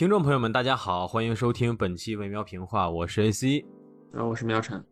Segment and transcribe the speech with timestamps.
[0.00, 3.62] 听众朋友们，大家好，欢迎收听本期《微喵评话》，我是 AC，
[4.10, 4.82] 然后我是喵晨，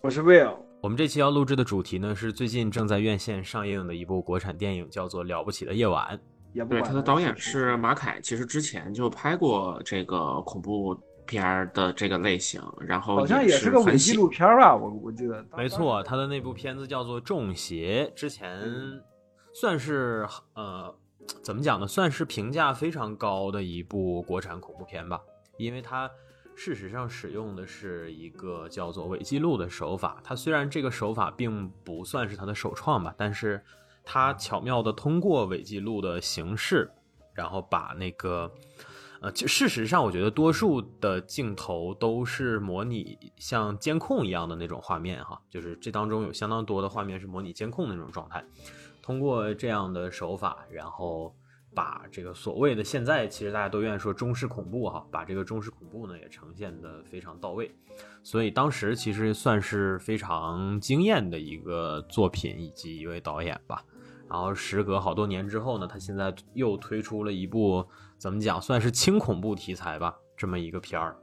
[0.00, 0.56] 我是 Will。
[0.82, 6.20] 我们这期要录制的主题呢，是最近正在院线上映的一部国产电影，叫做《了不起的夜晚》。
[6.68, 15.46] 对，他的导演是马凯，其实之前就拍过这个恐怖片的这个类型，然后好像也是个伪纪录片吧，我我记得。
[15.56, 18.68] 没错，他的那部片子叫做《中邪》，之前
[19.54, 20.26] 算是
[20.56, 20.92] 呃。
[21.42, 21.86] 怎么讲呢？
[21.86, 25.20] 算是评价非常高的一部国产恐怖片吧，
[25.58, 26.10] 因为它
[26.54, 30.20] 事实上使用的是一个叫做伪记录的手法。
[30.24, 33.62] 它虽然这个手法并不算是它的首创吧，但是
[34.04, 36.90] 它巧妙的通过伪记录的形式，
[37.34, 38.50] 然后把那个
[39.20, 48.44] 呃，就事实上我觉得多数的镜头都是模拟像监控一样的那种画面哈，就是这当中有相当多的画面是模拟监控的那种状态。
[49.06, 51.32] 通过这样的手法，然后
[51.72, 57.72] 把这个所谓的现在其实大家都愿意说中式恐怖哈，把这个中式恐怖呢也呈现的非常到位，
[58.24, 63.80] 所以当时其实算是非常惊艳的一个作品以及一位导演吧。
[64.28, 67.86] 然后时隔好多年之后呢，他现在又推出了一部
[68.18, 71.16] 怎么讲，算是轻恐怖题材吧，这么一个片儿。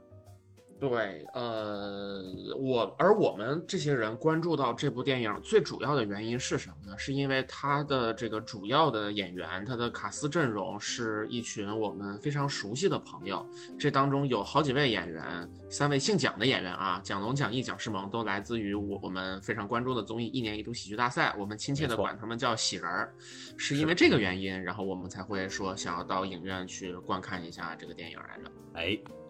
[0.86, 2.22] 对，呃，
[2.58, 6.98] 我而我们这些人关注到这部电影最主要的原因是什么呢？
[6.98, 13.46] 是因为它的这个主要的演员，他的卡斯阵容是一群我们非常熟悉的朋友。
[13.78, 23.14] 这当中有好几位演员，三位姓蒋的演员啊，蒋龙、蒋毅、蒋诗萌，都来自于我我们非常关注的综艺《一年一度喜剧大赛》，我们亲切的管他们叫喜人儿。
[23.56, 28.50] 是因为这个原因，然后我们才会说想要到影院去观看一下这个电影来着。
[28.74, 29.23] 哎。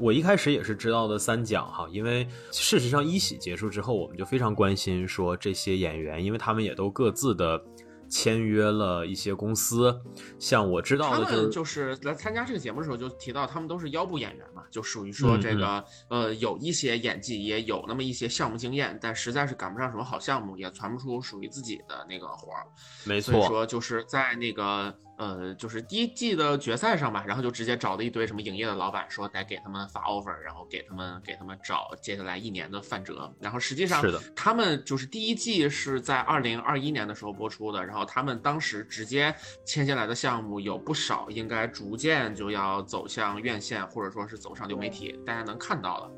[0.00, 7.60] 我一开始也是知道的三讲哈，因为事实上一喜结束之后，我们就非常关心说这些演员，因为他们也都各自的
[8.08, 10.00] 签约了一些公司，
[10.38, 22.64] 像我知道的就是就是来参加这个节目的时候就提到他们都是腰部演员嘛，就属于说这个呃有一些演技，也有那么一些项目经验，但实在是赶不上什么好项目，也传不出属于自己的那个活儿，
[23.04, 24.94] 没错，所以说就是在那个。
[25.18, 33.30] 呃，就是第一季的决赛上吧，然后就直接找了一堆什么影业的老板，说得给他们发 offer，然后给他们给他们找接下来一年的饭辙。
[33.40, 39.34] 然后实际上，是的，他们就是第一季是在二零二一年的时候播出的，然后他们当时直接
[39.64, 46.10] 签下来的项目有不少，应该逐渐就要走向院线，或者说是走上流媒体，大家能看到了。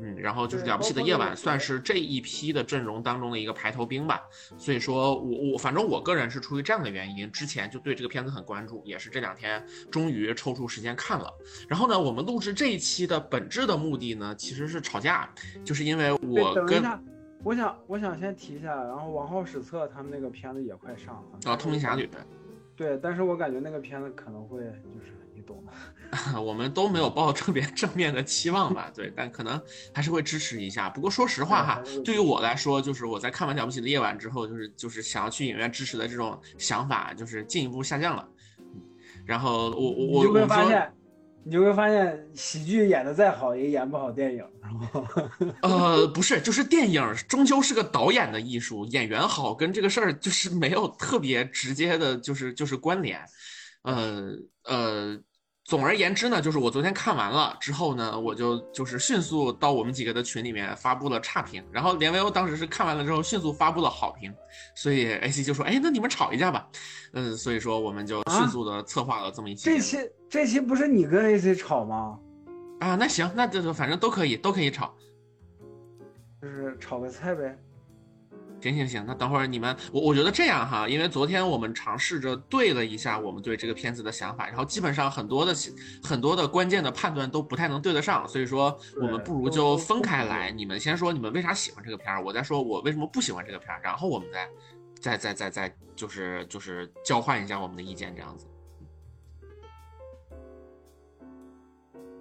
[0.00, 4.22] 嗯，然后就是了不起的夜晚，算是这一批的阵容当中的一个排头兵吧。
[4.56, 11.32] 所以说我我反正我个人是出于这样的原因，之前就对这个片子很关注，也是这两天终于抽出时间看了。
[11.68, 15.28] 然后呢，我们录制这一期的本质的目的呢，其实是吵架，
[15.64, 16.82] 就是因为我跟
[17.42, 22.08] 我想我想先提一下，然后王浩史册他们那个片子也快上了啊，通灵侠侣。
[22.76, 25.12] 对，但是我感觉那个片子可能会就是。
[26.42, 29.60] 我们都没有抱特别正面的期望吧，对，但可能
[29.92, 30.88] 还是会支持一下。
[30.88, 38.26] 不过说实话哈，对于我来说，就是我在看完《了不起的夜晚》之后，就是就是想要去影院支持的这种想法，就是进一步下降了。
[39.26, 40.90] 然后我我我你就会发现，
[41.44, 44.42] 你就会发现，喜剧演的再好，也演不好电影。
[45.60, 53.20] 呃，不是，就是电影终究是个导演的艺术，演员好跟这个事儿就是没有特别直接的，就是就是关联。
[53.82, 54.30] 呃
[54.64, 55.20] 呃。
[55.68, 64.32] 总而言之呢，就是我昨天看完了之后呢，我就就是迅速到我们几个的群里面发布了差评，然后连维欧当时是看完了之后迅速发布了好评，
[64.74, 66.66] 所以 AC 就说：“哎，那你们吵一架吧。”
[67.12, 69.66] 嗯，所以说我们就迅速的策划了这么一期。
[69.66, 69.98] 这期
[70.30, 72.18] 这期不是你跟 AC 吵吗？
[72.80, 74.94] 啊，那行，那就反正都可以，都可以吵，
[76.40, 77.58] 就是炒个菜呗。
[78.60, 85.54] 行行行，那等会儿你们，我我觉得这样哈，因为昨天我们尝试着对了一下我们对这个片子的想法，然后基本上很多的
[86.02, 94.48] 很多的关键的判断都不太能对得上，所以说我们不如就分开来，你们先说你们为啥喜欢这个片儿，我再说我为什么不喜欢这个片儿，然后我们再
[95.00, 98.46] 再再再再就是就是交换一下我们的意见这样子。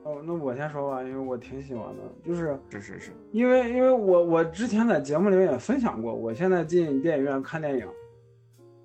[0.07, 7.85] 哦，那我先说吧，因为我挺喜欢的，就是是是是，因为因为我我之前在节目里面也分享过，我现在进电影院看电影，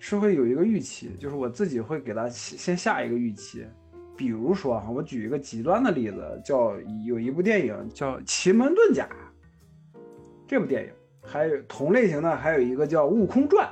[0.01, 3.65] 是会有一个预期，就是我自己会给他先下一个预期，
[4.17, 6.73] 比如说哈，我举一个极端的例子，叫
[7.07, 9.09] 有一部电影叫《奇门遁甲》，
[10.49, 10.91] 这部电影，
[11.23, 13.65] 还有同类型的还有一个叫《悟空传》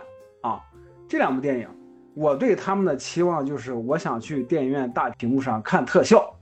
[0.48, 0.62] 啊，
[1.08, 1.68] 这两部电影，
[2.14, 6.32] 我对他们的期望就是我想去电影院大屏幕上看特效。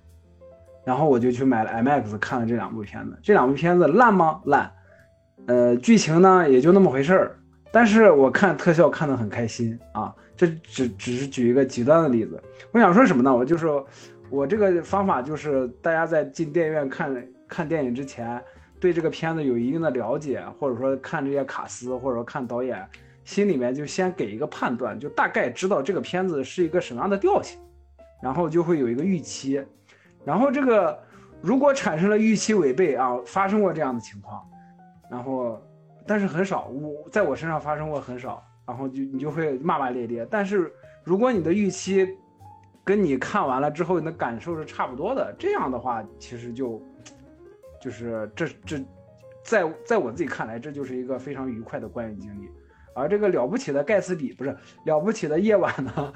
[0.89, 4.41] 然后我就去买了 IMAX 看了这两部片子，这两部片子烂吗？
[4.47, 4.73] 烂，
[5.45, 7.39] 呃，剧情呢也就那么回事儿。
[7.71, 12.43] 但是我看特效看得很开心啊，这只只是举一个极端的例子。
[12.73, 13.37] 我想说什么呢？
[13.37, 13.87] 我就说，
[14.31, 18.43] 我这个方法就是大家在进电影院看看电影之前，
[18.81, 22.83] 对这个片子有一定的了解，或者说看这些卡司，或者说看导演，
[23.27, 27.61] 心里面就先给一个判断，就大概知道这个片子是一个什么样的调性，
[28.23, 29.63] 然后就会有一个预期，
[30.25, 30.99] 然后这个
[31.41, 34.47] 如果产生了预期违背啊，发生过这样的情况，
[35.11, 35.61] 然后
[36.07, 40.73] 但是很少，我在我身上发生过很少，然后就你就会骂骂咧咧，但是
[41.05, 42.09] 如果你的预期
[42.85, 46.83] 跟你看完了之后你的感受是差不多的，这样的话其实就
[47.81, 48.79] 就是这这，
[49.43, 52.51] 在在我自己看来，这就是一个非常愉快的观影经历。
[52.95, 56.13] 而这个了不起的盖茨比不是了不起的夜晚呢，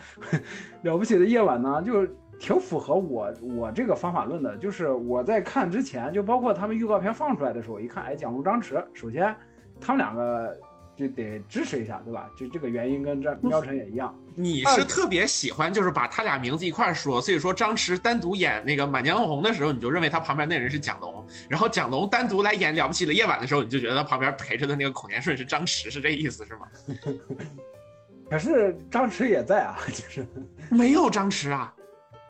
[0.82, 2.04] 了不起的夜晚呢， 就
[2.42, 4.56] 挺符合我我这个方法论的。
[4.56, 9.32] 就是我在看之前，就包括他们预告片放出来的时候，一看，哎，蒋龙张弛，首先
[9.80, 10.58] 他们两个
[10.96, 12.28] 就得支持一下，对吧？
[12.36, 14.12] 就这个原因跟张喵晨也一样。
[14.34, 26.66] 你是特别喜欢，就是把他俩名字一块说，所以说张弛单独演那个《满江红》的时候，你就认为他旁边那人是蒋龙；然后蒋龙单独来演《了不起的夜晚》的时候，你就觉得他旁边陪着的那个孔年顺是张弛，是这意思是吗？
[28.28, 30.26] 可是张弛也在啊，就是
[30.70, 31.72] 没有张弛啊，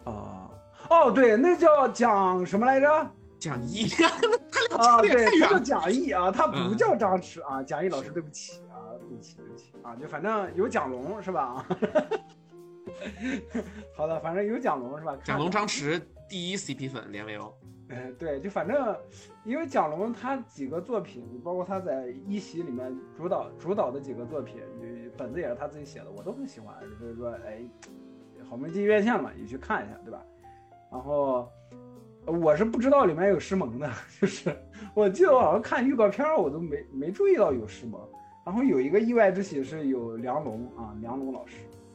[0.05, 0.51] 啊，
[0.91, 3.11] 哦，对，那叫蒋什么来着？
[3.39, 3.87] 蒋毅，
[4.79, 5.61] 啊，对，他叫了。
[5.61, 11.67] 蒋毅啊，他不嗯叫张弛啊，蒋毅老师，对不起啊，对不起，对不起啊，就反正有蒋龙是吧？
[13.97, 15.17] 好的，反正有蒋龙是吧？
[15.25, 17.53] 蒋龙、张弛第一 CP 粉连维欧，
[17.89, 18.97] 哎，对，就反正
[19.45, 26.77] 因为蒋龙他几个作品，包括他在一席里面主导主导的几个作品，就本子也是他自己写的，我都很喜欢。
[27.01, 27.61] 就是说，哎，
[28.53, 30.21] 好不容易进院线了嘛，也去看一下，对吧？
[30.91, 31.51] 然后
[32.27, 33.91] 呃我是不知道里面有诗萌的，
[34.21, 34.55] 就是
[34.93, 37.99] 我记得我好像看预告片儿，我都没没注意到有诗萌。
[38.45, 41.55] 然后有一个意外之喜是有梁龙啊，梁龙老师。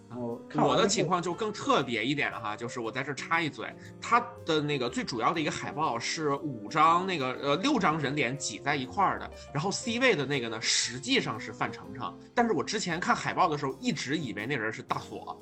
[0.10, 3.68] 然后看我的情况就更特别一点哈，就是我在这插一嘴，
[4.02, 15.40] 它的那个最主要的一个海报是五张那个呃六张人脸挤在一块儿的，然后 C 位的那个呢实际上是范丞丞，但是我之前看海报的时候一直以为那人是大锁，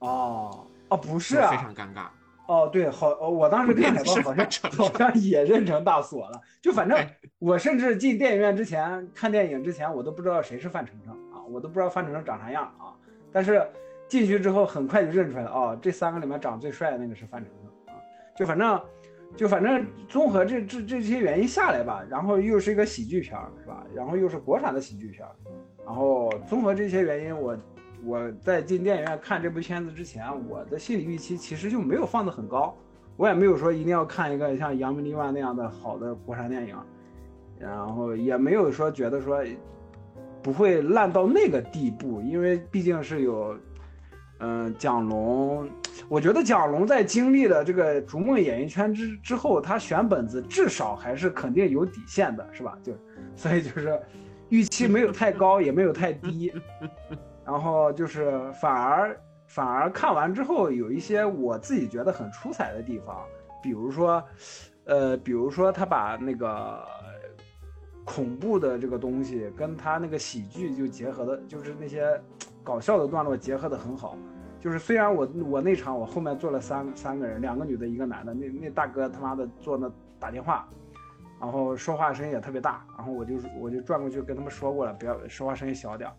[0.00, 0.66] 哦。
[0.88, 2.06] 哦不是啊，非常尴尬。
[2.46, 7.14] 哦，对，好，哦，我当时看海报好像好像也认成大锁了，就反正哎。
[7.38, 12.96] 我甚至进电影院之前看电影之前，我都不知道谁是范丞丞啊，我都不知道范丞丞长啥样啊，
[13.30, 13.64] 但是
[14.08, 18.00] 进去之后很快就认出来了，哦，这三个里面长最帅的那个是范丞丞啊，
[18.34, 18.80] 就反正
[19.36, 25.30] 就反正综合这这这些原因下来吧，然后又是一个喜剧片儿是吧，然后又是国产的喜剧片儿，
[25.84, 27.56] 然后综合这些原因，我
[28.04, 32.76] 我在进电影院看这部片子之前，我的心理预期其实就没有放得很高，
[33.16, 36.76] 我也没有说一定要看一个像《扬名立万》那样的好的国产电影，
[37.58, 39.42] 然后也没有说觉得说
[40.42, 43.58] 不会烂到那个地步，因为毕竟是有，
[44.38, 45.68] 嗯、蒋龙，
[46.08, 52.78] 我觉得蒋龙在经历了这个逐梦演艺圈之之后，他选本子至少还是肯定有底线的，是吧？
[52.82, 52.92] 就
[53.34, 54.00] 所以就是
[54.48, 56.52] 预期没有太高，也没有太低，
[57.48, 63.24] 然后就是反而反而看完之后有一些我自己觉得很出彩的地方，
[63.62, 64.22] 比如说，
[64.84, 66.86] 呃，比如说他把那个
[68.04, 72.20] 恐怖的这个东西跟他那个喜剧就结合的，就是那些
[72.62, 74.14] 搞笑的段落结合的很好。
[74.60, 80.68] 就是虽然我我那场我后面坐了三三个人，两个女的，一个男的，那那大哥他妈的坐那打电话，
[81.40, 86.14] 然后说话声音也特别大，然后我就我就转过去跟他们说过了，不要说话声音小点儿。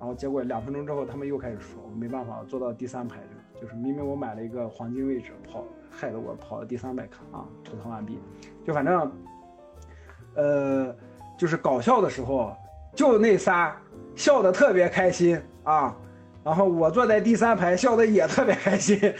[0.00, 8.18] 然后结果两分钟之后，他们又开始说，我没办法，我坐到第三排去，就是明明我买了一个黄金位置，跑害得我跑到第三排看啊，吐槽完毕。
[8.64, 9.12] 就反正，
[10.36, 10.96] 呃，
[11.36, 12.56] 就是搞笑的时候，
[12.94, 13.76] 就那仨
[14.16, 15.94] 笑得特别开心啊，
[16.42, 18.98] 然后我坐在第三排笑得也特别开心，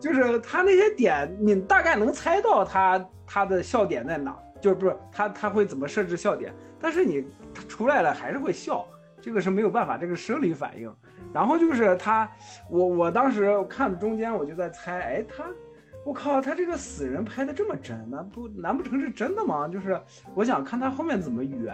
[0.00, 8.86] 就是他那些点，你大概能猜到他他的笑点在哪，就是不是他他会怎么设置笑点，但是你他出来了还是会笑，
[9.20, 10.92] 这个是没有办法，这个生理反应。
[11.32, 12.30] 然后就是他，
[12.68, 15.44] 我我当时看中间我就在猜，哎，他，
[16.04, 19.68] 我靠，他这个死人拍的这么真，难不难不成是真的吗？
[19.68, 20.00] 就是
[20.34, 21.72] 我想看他后面怎么圆，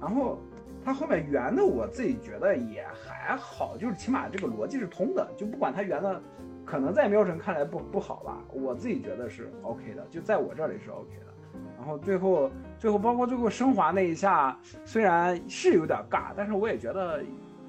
[0.00, 0.38] 然后
[0.84, 6.20] 他后面圆的我自己觉得也还好，就是起码这个逻辑是通的，就不管他圆的，
[6.66, 11.33] 可能在喵神看来不不好吧，我自己觉得是 OK 的，就在我这里是 OK 的。
[11.76, 17.22] 然后最后最后包括最后升华那一下，虽然是有点尬，但是我也觉得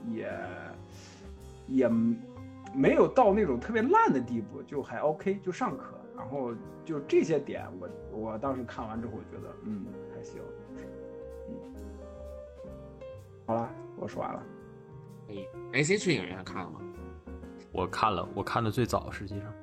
[0.08, 0.32] 也
[1.68, 1.90] 也
[2.74, 5.96] 没有到那种特别烂的地步，就还 OK，就尚可。
[6.18, 6.54] 然后
[6.86, 10.42] 就这些点我，我当时看完之后，我觉得嗯还行，
[11.50, 11.56] 嗯，
[13.46, 14.44] 好了，我说完了。
[15.28, 15.36] 哎
[15.74, 16.80] ，AC 去影院看了吗？
[17.74, 19.54] 我看了，我看的最早，实际上。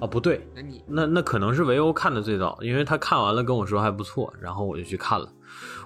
[0.00, 5.28] 啊，不对，那你那那可能是维欧看的最早，因为他看完了跟我说还不错，然后我就去看了。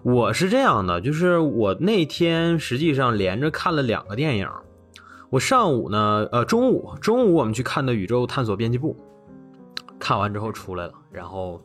[0.02, 4.46] 我是这样的，就是我那天实际上连着看了两个电影。
[5.30, 8.94] 我上午呢，呃，中午中午我们去看的《宇宙探索编辑部》，
[9.98, 10.92] 看完之后出来了。
[11.10, 11.58] 然后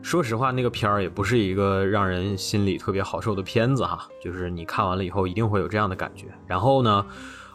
[0.00, 6.26] 说实话，那个片儿也不是一个让人心里特别好受的片子哈，就是你看完了以后一定会有这样的感觉。
[6.46, 7.04] 然后呢？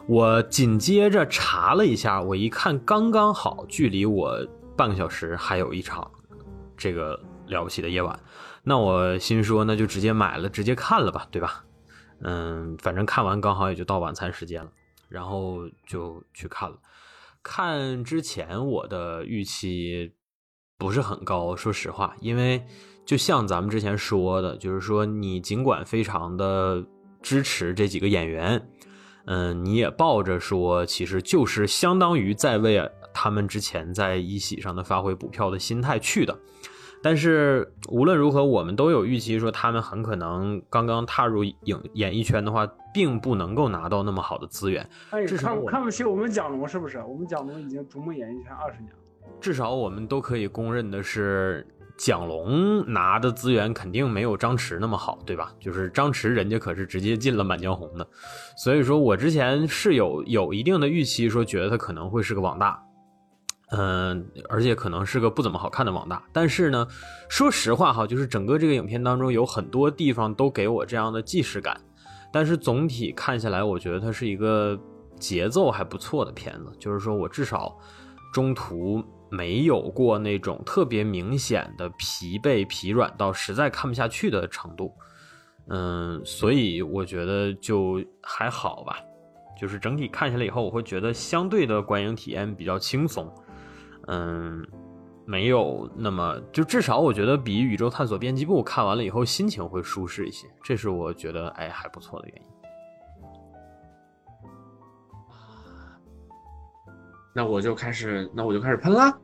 [0.08, 4.36] 我紧接着查了一下，我一看刚刚好，距离我
[4.76, 6.10] 半个小时还有一场
[6.76, 8.18] 这个了不起的夜晚，
[8.64, 11.64] 那我心说那就直接买了，直接看了吧，对吧？
[12.20, 14.70] 嗯，反正看完刚好也就到晚餐时间了，
[15.08, 16.76] 然后就去看了。
[17.42, 20.12] 看之前我的预期
[20.76, 22.64] 不是很高，说实话，因为
[23.06, 26.84] 就像咱们之前说的，就是说你尽管非常的
[27.22, 28.68] 支持这几个演员。
[29.26, 36.36] 嗯，你也抱着说，其实就是相当于在为他们之前在一喜上的发挥补票的心态去的。
[37.02, 44.88] 但是无论如何，我们都有预期说，他们很可能刚刚踏入影演艺圈的话，并不能够拿到那么好的资源。
[45.10, 46.98] 哎，看看不起我们蒋龙是不是？
[47.02, 48.98] 我们蒋龙已经逐梦演艺圈二十年了。
[49.40, 51.66] 至少我们都可以公认的是。
[52.02, 55.52] 蒋龙拿的资源肯定没有张弛那么好，对吧？
[55.60, 58.04] 就是张弛人家可是直接进了《满江红》的，
[58.56, 62.82] 所以说我之前是有有一定的预期，说觉得他可能会是个网大，
[63.70, 66.20] 嗯，而且可能是个不怎么好看的网大。
[66.32, 66.84] 但是呢，
[67.28, 71.80] 说实话哈，就是整个这个影片当中有很多地方都给我这样的既视感，
[72.32, 74.76] 但是总体看下来，我觉得它是一个
[75.20, 77.78] 节奏还不错的片子，就是说我至少
[78.32, 79.00] 中途。
[79.32, 84.92] 没有过那种特别明显的疲惫、疲软到实在看不下去的程度，
[85.68, 88.98] 嗯，所以我觉得就还好吧。
[89.58, 93.32] 就是整体看下来以后，我会觉得相对的观影体验比较轻松，
[94.08, 94.62] 嗯，
[95.24, 102.51] 没有那么就至少我觉得比《宇宙探索编辑部》看完了以后心情会舒适一些，这是我觉得哎还不错的原因。
[107.32, 109.18] 那我就开始，那我就开始喷了。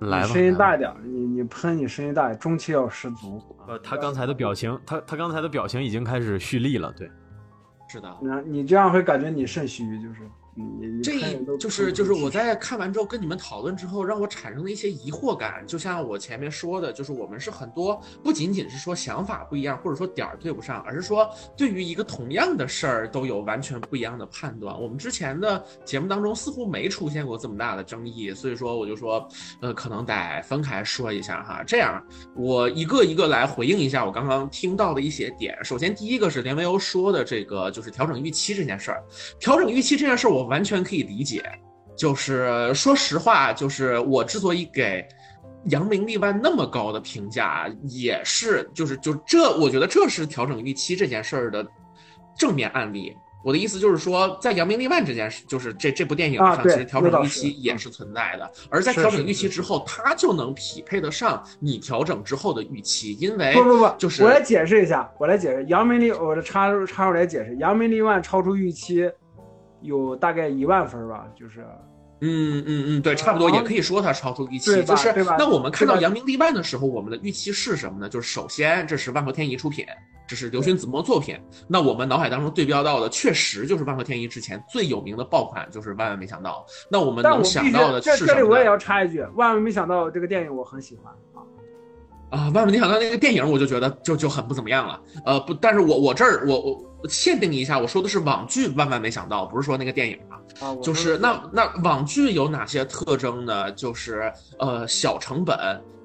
[0.00, 0.92] 来吧，声音大一点。
[1.02, 3.40] 你你喷，你声音大，中气要十足。
[3.66, 6.92] 呃，他刚才的表情，他他刚才的表情已经开始蓄力了。
[6.96, 7.10] 对，
[7.88, 8.16] 是的。
[8.20, 10.20] 那你这样会感觉你肾虚，就是。
[11.02, 11.12] 这
[11.58, 15.64] 就是就是我在看完之后跟你们讨论之后，让我产生了一些疑惑感。
[15.66, 24.80] 就像我前面说的，就是我们是很多不仅仅是说想法不一样，或者说点儿对不上，而是说对于一个同样的事儿都有完全不一样的判断。
[24.80, 29.28] 我们之前的节目当中似乎没出现过这么大的争议，所以说我就说，
[29.60, 31.64] 呃，可能得分开说一下哈。
[31.66, 32.00] 这样
[32.36, 35.58] 我一个一个来回应一下我刚刚听到的一些点。
[35.64, 39.02] 首先第一个是连维欧说的这个，就是调整预期这件事儿。
[39.40, 40.43] 调整预期这件事儿，我。
[40.44, 41.42] 完全可以理解，
[41.96, 45.02] 就是说实话，就是我之所以给
[45.70, 51.66] 《扬名立万》那么高的评价，也是就是就这，我觉得这是调整预期这件事儿的
[52.38, 53.14] 正面案例。
[53.44, 58.50] 我的意思就是说，在《扬名立万》这件事，就是这这部电影上，其实调整预期也是存在的。
[58.70, 69.10] 而在调整预期之后，它就能匹配得上你调整之后的预期，因为不不不，就是我来解释一下，我来解释《扬名立》，我插入插入来解释，《扬名立万》超出预期。
[69.84, 71.60] 有大概一万分吧，就是，
[72.20, 78.08] 嗯嗯嗯，对，差不多也可以说它超出预期，就是那我们看到扬名立万的时候，我们的预期是什么呢？
[78.08, 79.84] 就是首先这是万和天宜出品，
[80.26, 81.38] 这是刘勋子墨作品，
[81.68, 86.64] 那我们脑海当中对标到的确实就是万和天宜之前最有名的爆款，就是万万没想到。
[86.90, 88.26] 那我们能想到的是什么？
[88.28, 91.44] 这里我也要插一句，万万没想到这个电影我很喜欢啊。
[92.30, 95.00] 啊，万万没想到那个电影，我就觉得就就很不怎么样了。
[95.26, 100.66] 呃，不，但是我我这儿我我限定一下，我说的是网剧，万万没想到，不是说那个电影啊。
[100.66, 103.70] 啊，就是那那网剧有哪些特征呢？
[103.72, 105.58] 就是呃，小成本，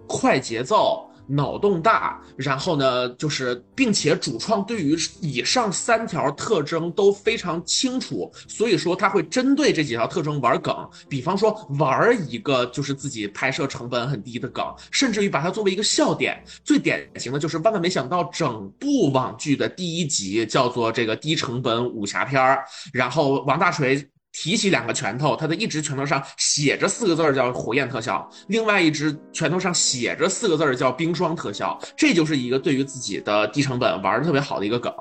[0.08, 1.09] 快节奏。
[1.30, 10.76] 脑洞大，然后呢，就是并且主创对于以上三条特征都非常清楚，所以说他会针对这几条特征玩梗，
[11.08, 16.44] 比方说玩一个就是自己拍摄成本很低的梗，甚至于把它作为一个笑点。
[16.64, 24.10] 最典型的就是万万没想到，整部网剧的第一集叫做这个低成本武侠片儿，然后王大锤。
[24.42, 31.78] 提起两个拳头，他的一只拳头上写着四个字儿叫火焰特效，另外一只拳头上写着四个字儿叫冰霜特效。
[31.98, 34.94] 这就是一个对于自己的低成本玩的特别好的一个梗。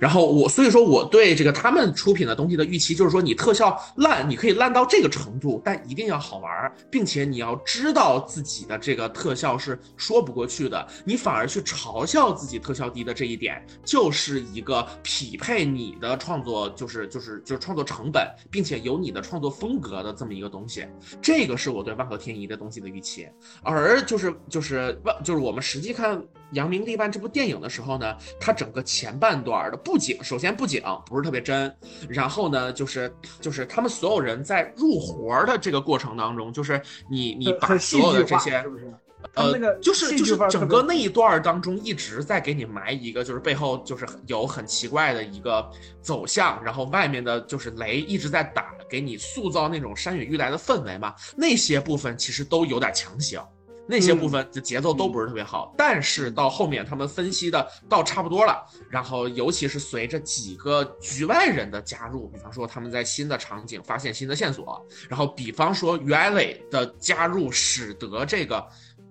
[0.00, 10.86] 然后我所以说我对这个他们出品的东西的预期就是说，你特效烂，你可以烂到这个程度，但一定要好玩，并且你要知道自己的这个特效是说不过去的。
[11.04, 18.83] 你反而去嘲笑自己特效低的这一点，就是一个匹配你的创作，就是就是就是创作成本，并且。
[18.84, 20.86] 有你的创作风格的这么一个东西，
[21.20, 23.28] 这个是我对万合天宜的东西的预期。
[23.62, 26.16] 而就是就是万就是我们实际看
[26.52, 31.74] 《扬名立万》这部电影的时候呢，它整个前半段的布景，首先布景不是特别真，
[32.08, 38.62] 然后呢就是就是他们所有人在入活的这个过程当中，就是你你把所有的这些。
[38.62, 38.92] 是不是？
[39.34, 45.68] 呃，就是就是整个那一段当中一直在给你埋一个，就是背后就是有很奇怪的一个
[46.02, 51.14] 走向，然后外面的就是雷一直在打，给你塑造那种山雨欲来的氛围嘛。
[51.36, 53.42] 那些部分其实都有点强行，
[53.88, 55.74] 那些部分的节奏都不是特别好。
[55.76, 68.64] 但是到后面他们分析的到差不多了，然后尤其是随着几个局外人的加入，比方说他们在新的场景发现新的线索，然后比方说于爱磊的加入，使得这个。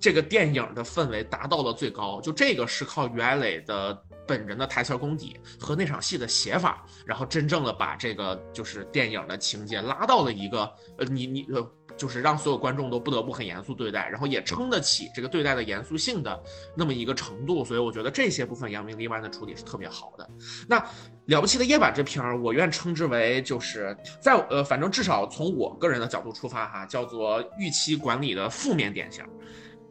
[0.03, 16.37] 这个电影的氛围达到了最高，就这个是靠于爱磊的本人的台词功底和那场戏的写法，然后真正的把这个就是电影的情节拉到了一个呃，你你呃，就是让所有观众都不得不很严肃对待，然后也撑得起这个对待的严肃性的
[16.75, 20.29] 那么一个程度，所以我觉得这些部分扬名立万的处理是特别好的。
[20.67, 20.85] 那
[21.27, 29.23] 了不起的夜晚这片儿，我愿称之为就是在呃，反正至少从我个人的角度出发哈，叫做预期管理的负面典型。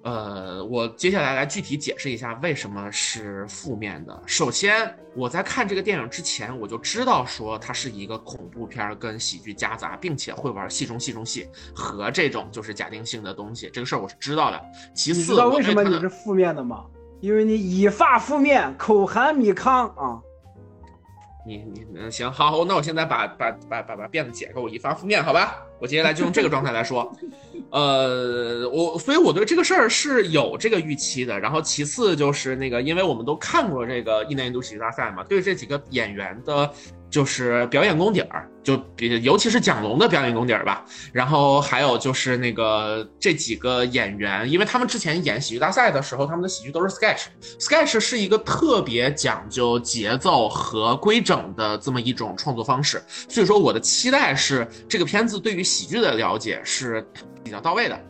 [0.02, 4.22] 呃，我接下来来具体解释一下为什么是负面的。
[4.26, 14.60] 首先，我在看这个电影之前，我就知道说它是一个恐怖片跟喜剧夹杂，并且会玩戏中戏中戏和这种就是假定性的东西，这个事儿我是知道的。
[14.94, 16.84] 其次，你知道为什么你是负面的吗？
[17.20, 20.20] 因为你以发负面，口含米糠啊。
[21.44, 25.58] 你你嗯行好，那我现在把把把把把辫子解开，我一发负面，好吧？
[25.80, 27.12] 我接下来就用这个状态来说，
[27.70, 31.40] 呃，我所以我对这个事儿是有这个预期的。
[31.40, 36.72] 然后其次就是那个，因为我们都看过这个一年一度喜剧大赛嘛，对这几个演员的。
[37.12, 40.82] 就是表演功底儿，就比尤其是蒋龙的表演功底儿吧。
[41.12, 47.26] 然后还有就是那个这几个演员，因为他们之前演喜剧大赛的时候，他们的喜剧都是 sketch。
[47.60, 57.06] sketch 是一个特别讲究节奏和规整的这么一种创作方式，所以说我的期待是这个片子对于喜剧的了解是
[57.44, 58.00] 比较到位的。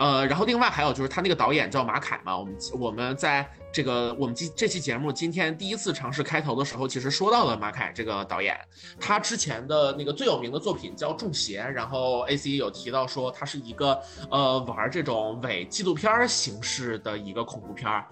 [0.00, 3.48] 呃，然后另外还有就是他那个导演叫马凯嘛，我们我们在。
[3.72, 8.58] 这个我们今这期节目今天第一次尝试开头的时候，其实说到了马凯这个导演，
[8.98, 13.96] 他之前的那个最有名的作品叫《中邪》，然后 A C 有提到说他是一个
[14.28, 18.08] 呃玩这种伪纪录片形式的一个恐怖片儿。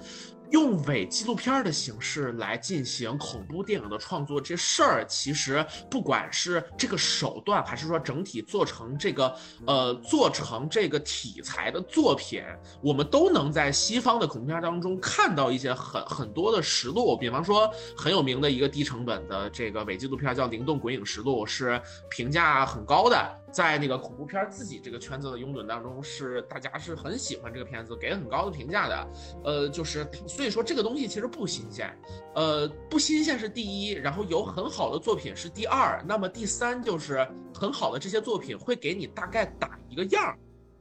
[0.51, 9.35] 用伪纪录片的形式来进行恐怖电影的创作，这事儿其实不管是这个手段，还是说整体做成这个，
[9.67, 12.43] 呃，做成这个题材的作品，
[12.83, 17.17] 我们都能在西方的恐怖片当中看到一些很很多的实录。
[17.17, 23.17] 比方说很有名的一个低成本的这个伪纪录片叫《灵动鬼影实录》，是评价很高的。
[23.51, 29.09] 在那个恐怖片自己这个圈子的拥趸当中，是大家是很喜欢这个片子，给很高的评价的。
[29.45, 31.93] 呃，就是所以说这个东西其实不新鲜，
[32.35, 40.39] 呃，不新鲜是第一，然后有很好的作品是第二，那么第三就是很好的这些作品会给你大概打一个样儿。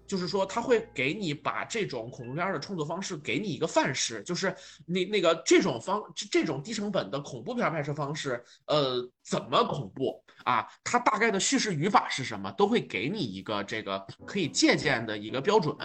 [0.07, 10.65] 就是说，他会给你把这种恐怖片的创作方式给你一个范式，就是那那个这种方这种低成本的恐怖片拍摄方式，呃，怎么恐怖啊？
[10.83, 15.75] 它大概的叙事语法是什么，都会给你一个这个可以借鉴的一个标准。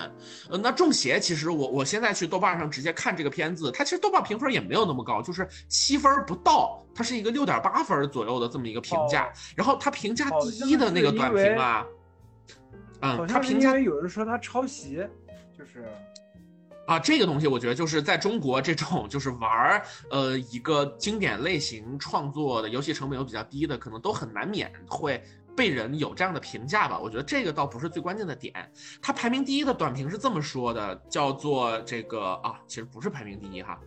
[0.48, 9.32] 呃，那中邪其实我我现在去豆瓣上直接看这个片子，它其实豆瓣评分也没有那么高，就是七分不到，它是一个六点八分左右的这么一个评价。
[9.56, 11.84] 然后它评价第一的那个短评啊。
[13.02, 15.06] 嗯，他评价有人说他抄袭，
[15.56, 15.84] 就是
[16.86, 25.22] 啊，这个东西我觉得就是在中国这种就是玩儿呃一个经典类型创作的游戏成本又比较低的，可能都很难免会
[25.56, 26.98] 被人有这样的评价吧。
[26.98, 28.52] 我觉得这个倒不是最关键的点。
[29.00, 33.78] 他排名第一的短评是这么说的，叫做这个啊，其实不是排名第一哈。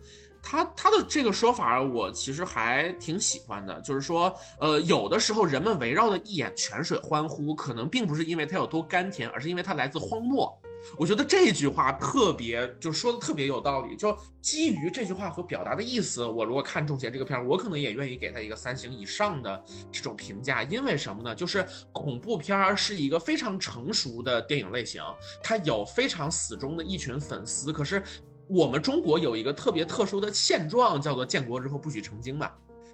[0.48, 10.56] 他他的这个说法，我其实还挺喜欢的，就是说，呃，有的时候人们围绕的一眼泉水欢呼，可能并不是因为它有多甘甜，而是因为它来自荒漠。
[10.96, 13.96] 我觉得这句话特别，就说的特别有道理。
[13.96, 20.62] 就基于这句话所表达的意思，我如果看《中邪》这个片儿，我可能也愿意给他一个三星以上的这种评价。
[20.62, 21.34] 因为什么呢？
[21.34, 25.02] 就是恐怖片儿是一个非常成熟的电影类型，
[25.42, 28.00] 它有非常死忠的一群粉丝，可是。
[28.48, 32.50] 我们中国有一个特别特殊的现状，叫做建国之后不许成精嘛，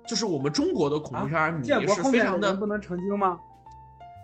[0.06, 3.38] 就是我们中国的恐怖片迷是非常的不能成精吗？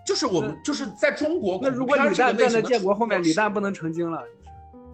[0.06, 4.24] 就是我们就是在中国，那如果李诞站在建国后面，李诞不能成精了？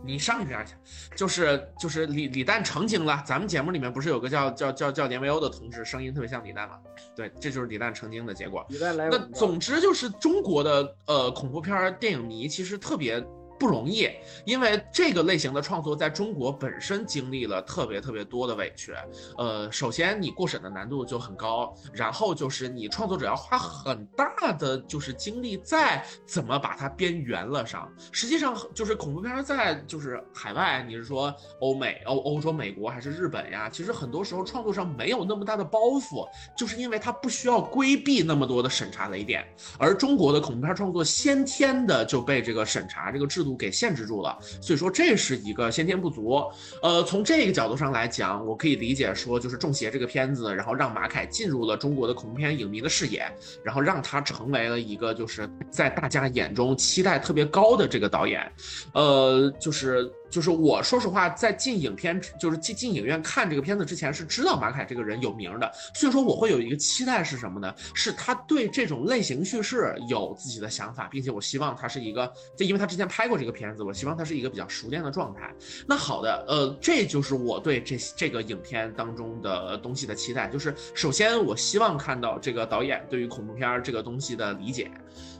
[0.06, 0.74] 你上一边去，
[1.16, 3.22] 就是就是李李诞成精了。
[3.24, 6.78] 咱们节目里面不是有个叫叫叫叫连维欧的同志，声音特别像李诞吗？
[7.14, 8.66] 对，这就是李诞成精的结果。
[8.68, 13.24] 李诞来，那总之就是中国的呃恐怖片电影迷其实特别。
[13.58, 14.08] 不容易，
[14.44, 18.92] 因为这个类型的创作在中国本身经历了特别特别多的委屈。
[19.38, 27.90] 呃，首先你过审的难度就很高，然后就是你创作者要花很大的就是精力在怎么把它编圆了上。
[28.10, 33.68] 实际上就是恐怖片在就是海外，你是说欧美、欧欧洲、美国还是日本呀？
[33.70, 39.46] 其实很多时候创作上没有那么大的包袱，就是因为它不需要规避那么多的审查雷点。
[39.78, 46.42] 而中国的恐怖片创作先天的就被这个审查这个制度给限制住了，所以说这是一个先天不足。
[46.82, 53.24] 呃，从这个角度上来讲，我可以理解说，就是《中邪》这个片子，然后让马凯进入了中国的恐怖片影迷的视野，
[53.62, 58.50] 然后让他成为了一个就是在大家眼中期待特别高的这个导演。
[58.94, 60.10] 呃，就是。
[60.34, 67.72] 就是我说实话，在进影片，就是进进影院看这个片子之前，是知道马凯这个人有名的，所以说我会有一个期待是什么呢？
[67.94, 75.54] 是他对这种类型叙事有自己的想法，并且我希望他是一个，就因为他之前拍过这个片子，我希望他是一个比较熟练的状态。
[75.86, 84.90] 那好的，呃，这就是我对这这个影片当中的东西的期待，就是首先我希望看到这个导演对于恐怖片这个东西的理解。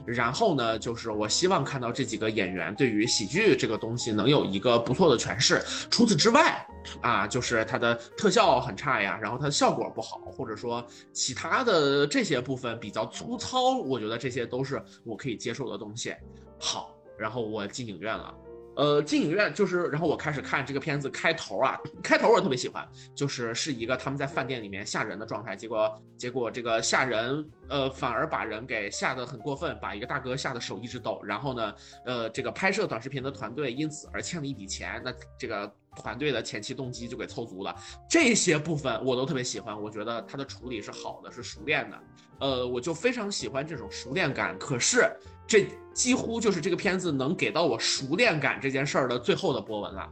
[0.07, 5.63] 然后呢，就是我希望看到这几个演员对于喜剧这个东西能有一个不错的诠释。
[5.91, 6.67] 除此之外，
[7.01, 16.15] 啊，就是它的特效很差呀，然后它的效果不好，或者说其他的这些部分比较粗糙，我觉得这些都是我可以接受的东西。
[16.59, 18.35] 好，然后我进影院了。
[18.77, 37.75] 呃，进影院就是，然后我开始看这个片子开头啊，开头我特别喜欢，就是是一个他们在饭店里面吓人的状态，结果结果这个吓人，呃，反而把人给吓得很过分，把一个大哥吓得手一直抖，然后呢，呃，这个拍摄短视频的团队因此而欠了一笔钱，那这个团队的前期动机就给凑足了，
[38.11, 41.99] 这些部分我都特别喜欢，我觉得他的处理是好的，是熟练的，
[42.41, 45.09] 呃，我就非常喜欢这种熟练感，可是。
[45.47, 50.11] 这几乎就是这个片子能给到我熟练感这件事儿的最后的波纹了。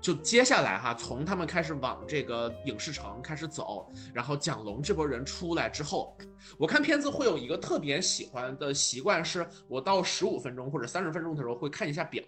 [0.00, 6.14] 就接下来哈，从他们开始往这个影视城开始走，然后蒋龙这波人出来之后，
[6.58, 12.22] 我看片子会有一个特别喜欢的习惯，是我到十五分钟或者三十分钟的时候会看一下表，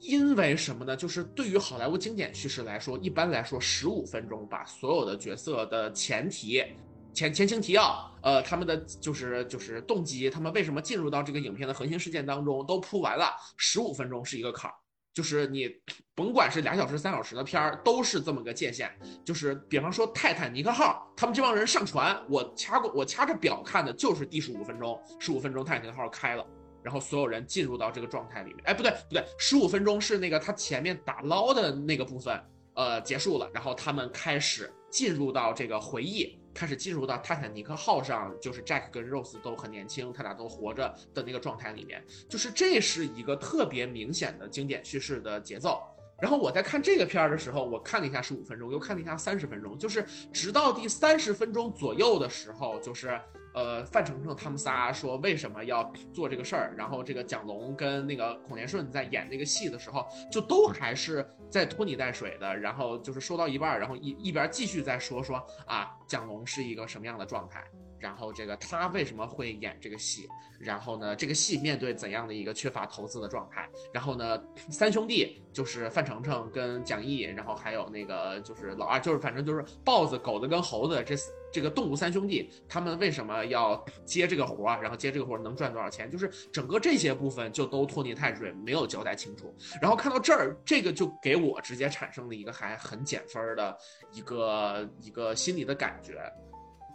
[0.00, 0.96] 因为什么呢？
[0.96, 6.64] 就是对于好莱坞经典叙事来说，一般来说十五分钟把所有的角色的前提。
[7.12, 13.32] 前前情提要，呃，他们的就是就是动机，他们为什么进入到这个影片的核心事件当中，都铺完了。
[13.56, 14.74] 十五分钟是一个坎儿，
[15.12, 15.68] 就是你
[16.14, 18.90] 甭管是俩小时、三小时的片儿，都是这么个界限。
[19.24, 26.46] 就是比方说泰坦尼克号，他们这帮人上船，我掐过，我掐着表看的就是第十五分钟，十五分钟泰坦尼克号开了，
[26.82, 28.62] 然后所有人进入到这个状态里面。
[28.64, 32.40] 哎，不对不对，十五分钟是那个他前面打捞的那个部分，
[32.74, 36.39] 呃，结束了，然后他们开始进入到这个回忆。
[36.54, 45.80] 开始进入到泰坦尼克号上，就是 Jack 跟 Rose 都很年轻，他俩都活着的那个状态里面，就是这是一个特别明显的经典叙事的节奏。
[46.20, 53.20] 然后我在看这个片儿的时候，我看了一下十五分钟，又看了一下三十分钟，就是直到第三十分钟左右的时候，就是。
[53.54, 67.64] 呃，范丞丞他们仨说为什么要做这个事儿，然后这个蒋龙跟那个孔连顺在演那个戏的时候，就都还是在拖泥带水的，然后就是说到一半，然后一一边继续在说说啊，蒋龙是一个什么样的状态。
[68.00, 70.26] 然后这个他为什么会演这个戏？
[70.58, 73.66] 然后呢，这个戏面对怎样的一个缺乏投资的状态？
[73.94, 81.14] 然后呢，三兄弟就是范丞丞跟蒋毅，然后还有那个就是老二，就是反正就是豹子、狗子跟猴子这
[81.50, 84.82] 这个动物三兄弟，他们为什么要接这个活儿？
[84.82, 86.10] 然后接这个活儿能赚多少钱？
[86.10, 89.54] 就是整个这些部分就都拖泥带水，没有交代清楚。
[89.80, 93.74] 然后看到这儿，这个就给我直接产生了一个还很减分的
[94.12, 96.20] 一个一个心理的感觉。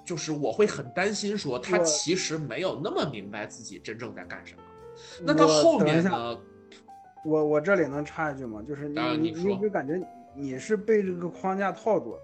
[0.05, 4.61] 就是我会很担心，说他其实没有那么明白自己真正在干什么。
[5.23, 6.39] 那到后面呢？
[7.25, 8.61] 我我这里能插一句吗？
[8.67, 9.99] 就是你你你就感觉
[10.35, 12.15] 你是被这个框架套住，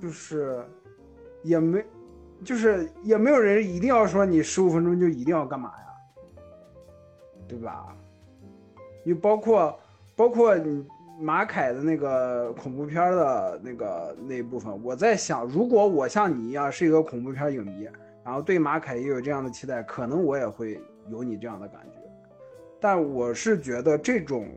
[0.00, 0.64] 就是
[1.42, 1.84] 也没，
[2.44, 6.42] 就是也没有人一定要说你十五分钟就一定要干嘛呀，
[7.48, 7.94] 对吧？
[9.02, 9.76] 你包括
[10.14, 10.86] 包括你。
[11.20, 17.88] 马凯的那个恐怖片的那个那一部分，我在想，如果我像你一样是一个恐怖片影迷，
[18.24, 22.00] 然后对马凯也有这样的期待，可能我也会有你这样的感觉。
[22.80, 24.48] 但我是觉得这种，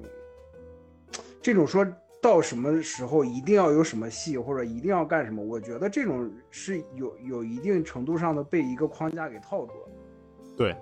[1.42, 1.86] 这种说
[2.22, 9.90] 到什么时候一定要有什么戏或者一定要干什么，我觉得这种是有有一定程度上的被一个框架给套住了。
[10.58, 10.76] 对，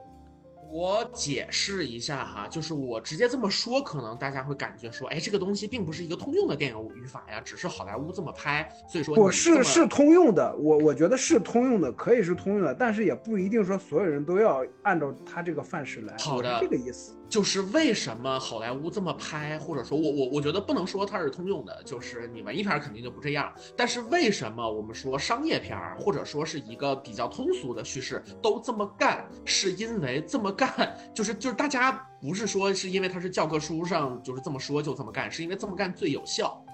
[0.71, 10.55] 我解释一下哈，就是我直接这么说，可能大家会感觉说，哎，这个东西并不是一个通用的电影语法呀，只是好莱坞这么拍，所以说我是是通用的。
[10.57, 16.15] 我我觉得是通用的，可以是通用的，但是也不一定说所有人都要按照他这个范式来。
[16.19, 17.15] 好的，这个意思。
[17.29, 23.53] 就是为什么好莱坞这么拍，或者说我我我觉得不能说它是通用的，就是你文艺片肯定就不这样。
[23.75, 36.64] 但是为什么我们说商业片儿或者说是一个比较通俗的叙事都这么干，是因为这么干 就是就是大家不是说是因为它是教科书上就是这么说就这么干，是因为这么干最有效。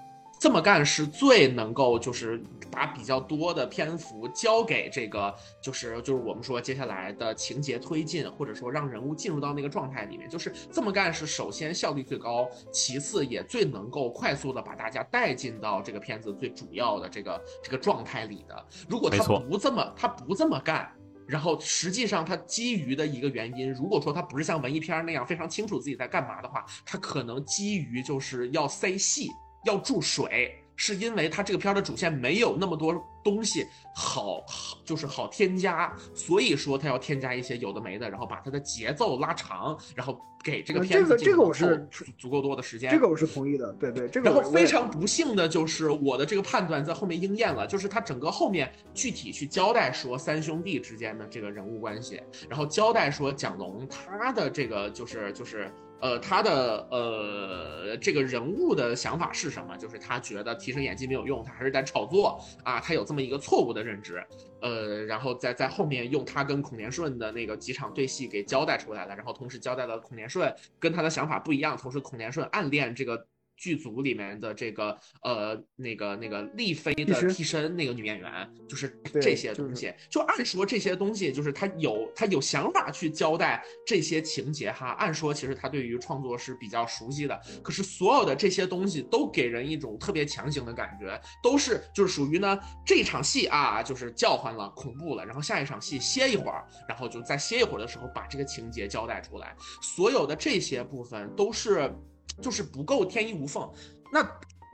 [0.42, 18.66] 这么干是最能够，就是把比较多的篇幅交给这个，就是就是我们说接下来的情节推进，或者说让人物进入到那个状态里面，就是这么干是首先效率最高，其次也最能够快速的把大家带进到这个片子最主要的这个这个状态里的。
[18.88, 20.92] 如果他不这么他不这么干，
[21.24, 29.28] 然后实际上他基于的一个原因，如果说他不是像文艺片那样非常清楚自己在干嘛的话，他可能基于就是要塞戏。
[29.64, 42.90] 要注水，是因为它这个片儿的主线没有那么多东西好好就是好添加，所以说它要添加一些有的没的，然后把它的节奏拉长，然后给这个片子这个我是足够多的时间。
[42.90, 44.08] 这个我是同意的，对对。
[44.08, 55.72] 这个然后非常不幸的就是我的这个判断在后面应验了，就是它整个后面具体去交代说三兄弟之间的这个人物关系，然后交代说蒋龙他的这个就是就是。
[56.02, 59.76] 呃，他的呃这个人物的想法是什么？
[59.78, 64.22] 就是他觉得提升演技没有用，他还是在炒作啊，他有这么一个错误的认知。
[64.60, 73.26] 呃，然后在在后面用他跟孔连顺的那个几场对戏给交代出来了，然后同时交代了孔连顺跟他的想法不一样，同时孔连顺暗恋这个。
[73.62, 79.94] 剧组里面的这个呃那个那个丽妃的替身那个女演员，就是这些东西。
[80.10, 84.88] 就按说这些东西，就是他有他有想法去交代这些情节哈。
[84.98, 87.40] 按说其实他对于创作是比较熟悉的。
[87.62, 99.54] 可是所有的这些东西都给人一种特别强行的感觉，都是就是属于呢这场戏啊就是叫唤了恐怖了，然后下一场戏歇一会儿，然后就再歇一会儿的时候把这个情节交代出来。
[99.80, 101.94] 所有的这些部分都是。
[102.40, 103.70] 就是不够天衣无缝，
[104.12, 104.22] 那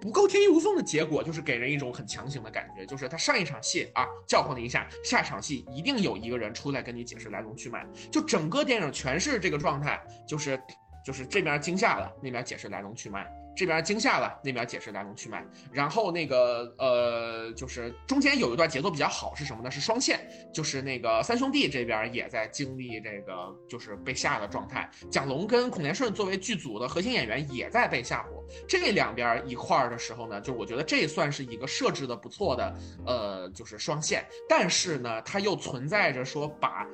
[0.01, 10.61] 不够天衣无缝的结果就是给人一种很强行的感觉，就是他上一场戏啊叫唤了一下，下场戏一定有一个人出来跟你解释来龙去脉，就整个电影全是这个状态，就是
[11.05, 13.27] 就是这边惊吓了，那边解释来龙去脉。
[13.59, 19.69] 这边惊吓了，那边解释来龙去脉，然后那个呃，就是中间有一段节奏比较好是什么呢？
[19.69, 20.21] 是双线，
[20.55, 36.87] 就是那个三兄弟这边也在经历这个就是被吓的状态，蒋龙跟孔连顺作为剧组的核心演员也在被吓唬，这两边一块儿的时候呢，就我觉得这算是一个设置的不错的，呃，就是双线，但是呢，它又存在着说把。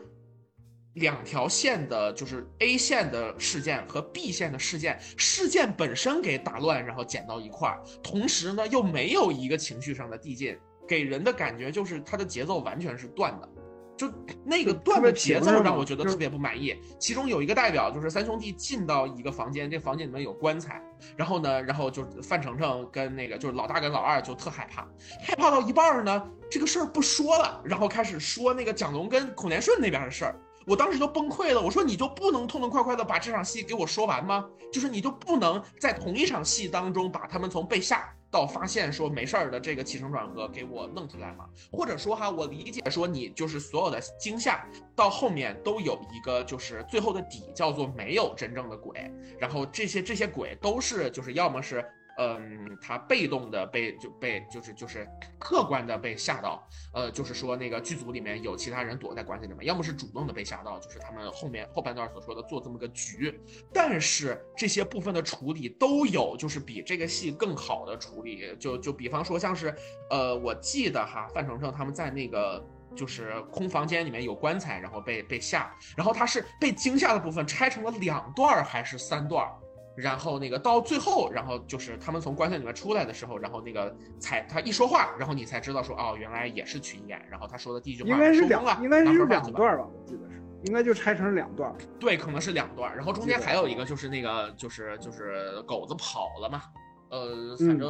[0.94, 13.48] 两条线的，就是 A 线的事件和 B 线的事件，事件本身给打乱，然后剪到一块儿，同时呢又没有一个情绪上的递进，给人的感觉就是它的节奏完全是断的，
[13.96, 14.08] 就
[14.44, 16.76] 那个断的节奏让我觉得特别不满意。
[17.00, 20.80] 其中有一个代表就是三兄弟进到一个房间，这房间里面有棺材，
[21.16, 24.86] 然后呢，然后就范丞丞跟那个就是老大跟老二就特害怕，
[25.20, 30.40] 害怕到一半呢，这个事儿不说了，然后开始说那个蒋龙跟孔连顺那边的事儿。
[30.66, 34.48] 我当时就崩溃了，我说你就不能痛痛快快的把这场戏给我说完吗？
[34.72, 41.46] 就是你就不能在同一场戏当中把他们从被吓到发现说没事儿的这个起承转合给我弄出来吗？
[41.70, 51.84] 或者说哈，我理解说你就是所有的惊吓到后面都有一个就是最后的底叫做没有真正的鬼，然后这些这些鬼都是就是要么是。
[52.18, 63.40] 嗯，他被动的被就被就是就是客观的被吓到，呃，就是说那个剧组里面有其他人躲在棺材里面，要么是主动的被吓到，就是他们后面后半段所说的做这么个局。
[63.72, 68.54] 但是这些部分的处理都有，就是比这个戏更好的处理。
[68.58, 69.74] 就就比方说像是，
[70.10, 79.50] 呃，我记得哈，范丞丞他们在那个就是空房间里面有棺材，然后被被吓，然后他是被惊吓的部分拆成了两段还是三段？
[79.96, 87.20] 然后那个到最后，然后就是他们从棺材里面出来的时候，然后那个才他一说话，然后你才知道说哦，原来也是群演。
[87.30, 91.72] 然后他说的第一句话应该是两，应该是两段吧，我记得是，应该就拆成两段。
[92.00, 92.94] 对，可能是两段。
[92.96, 96.62] 然后中间还有一个就是那个就是就是狗子跑了嘛，
[97.10, 97.88] 呃，反正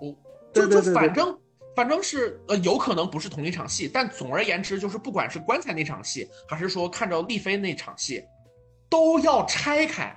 [0.00, 0.14] 我
[0.52, 1.38] 就就反正
[1.74, 8.22] 反正是呃有可能不是同一场戏，但总而言之就是不管是棺材那场戏，还是说看着丽妃那场戏，
[8.88, 10.16] 都要拆开。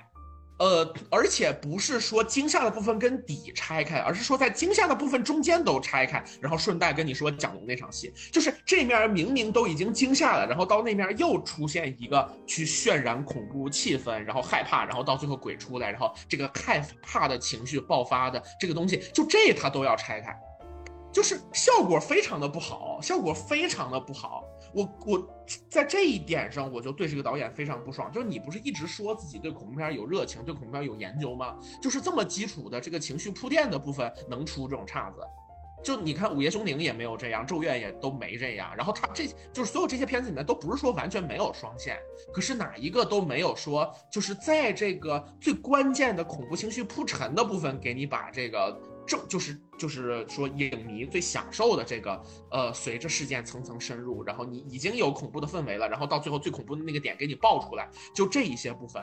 [0.58, 20.32] 呃，而且不是说惊吓的部分跟底拆开，而是说在惊吓的部分中间都拆开，然后顺带跟你说蒋龙那场戏，就是这面明明都已经惊吓了，然后到那面又出现一个去渲染恐怖气氛，然后害怕，然后到最后鬼出来，然后这个害怕的情绪爆发的这个东西，就这他都要拆开，
[21.12, 24.44] 就是效果非常的不好，效果非常的不好。
[24.74, 28.10] 我我在这一点上，我就对这个导演非常不爽。
[28.10, 31.56] 就是你不是一直说自己对恐怖片有热情，对恐怖片有研究吗？
[31.80, 35.20] 就是这么基础的这个情绪铺垫的部分，能出这种岔子？
[35.82, 38.74] 就你看《午夜凶铃》也没有这样，《咒怨》也都没这样。
[38.74, 41.98] 然后他这就是所有这些片子里面都不是说完全没有双线，
[42.32, 48.80] 可是哪一个都没有说，就是在这个最关键的恐怖情绪铺陈的部分，给你把这个。
[49.06, 59.02] 正就是就是说，影迷最享受的这个，呃，随着事件层层深入，然后你已经有恐怖的氛围了，然后到最后最恐怖的那个点给你爆出来，就这一些部分，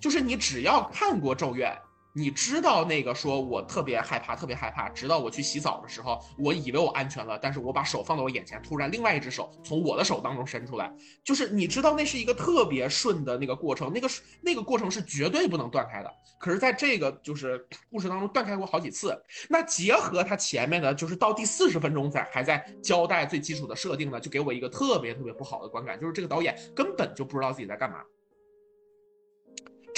[0.00, 1.70] 就是你只要看过《咒怨》。
[2.18, 14.08] 你知道那个说，我特别害怕，特别害怕，直到我去洗澡的时候，我以为我安全了，但是我把手放到我眼前，突然另外一只手从我的手当中伸出来，就是你知道那是一个特别顺的那个过程，那个
[14.42, 16.12] 那个过程是绝对不能断开的。
[16.40, 19.16] 可是在这个就是故事当中断开过好几次。
[19.48, 27.98] 那结合他前面的就是到第四十分钟在还在交代最基础的设定呢，就给我一个特别特别不好的观感，就是这个导演根本就不知道自己在干嘛。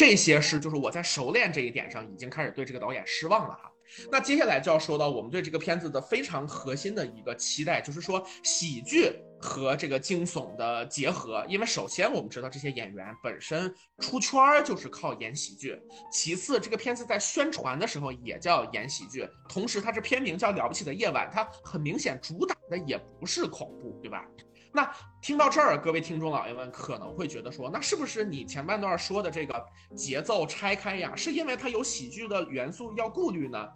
[0.01, 3.71] 这些是就是我在熟练这一点上已经开始对这个导演失望了哈。
[4.11, 11.45] 那接下来就要说到我们对这个片子的非常核心的一个期待，就是说喜剧和这个惊悚的结合。
[11.51, 15.79] 因为首先我们知道这些演员本身出圈儿就是靠演喜剧，
[16.11, 24.25] 其次这个片子在宣传的时候也叫演喜剧，同时它这片名叫《了不起的夜晚》，它很明显主打的也不是恐怖，对吧？
[24.73, 24.89] 那
[25.21, 33.69] 听到这儿，各位听众老爷们可能会觉得说，那是不是你前半段说的这个节奏拆开呀，是因为它有喜剧的元素要顾虑呢？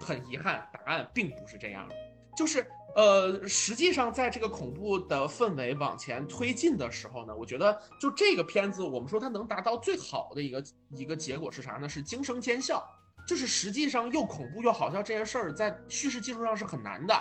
[0.00, 1.88] 很遗憾，答案并不是这样。
[2.36, 2.66] 就是
[2.96, 11.88] 呃，实际上在这个恐怖的氛围往前推进的时候呢，我觉得就这个片子，我们说它能达到最好的一个一个结果是啥呢？
[11.88, 12.84] 是惊声尖笑。
[13.26, 17.14] 就是实际上又恐怖又好笑这件事儿，在叙事技术上是很难的。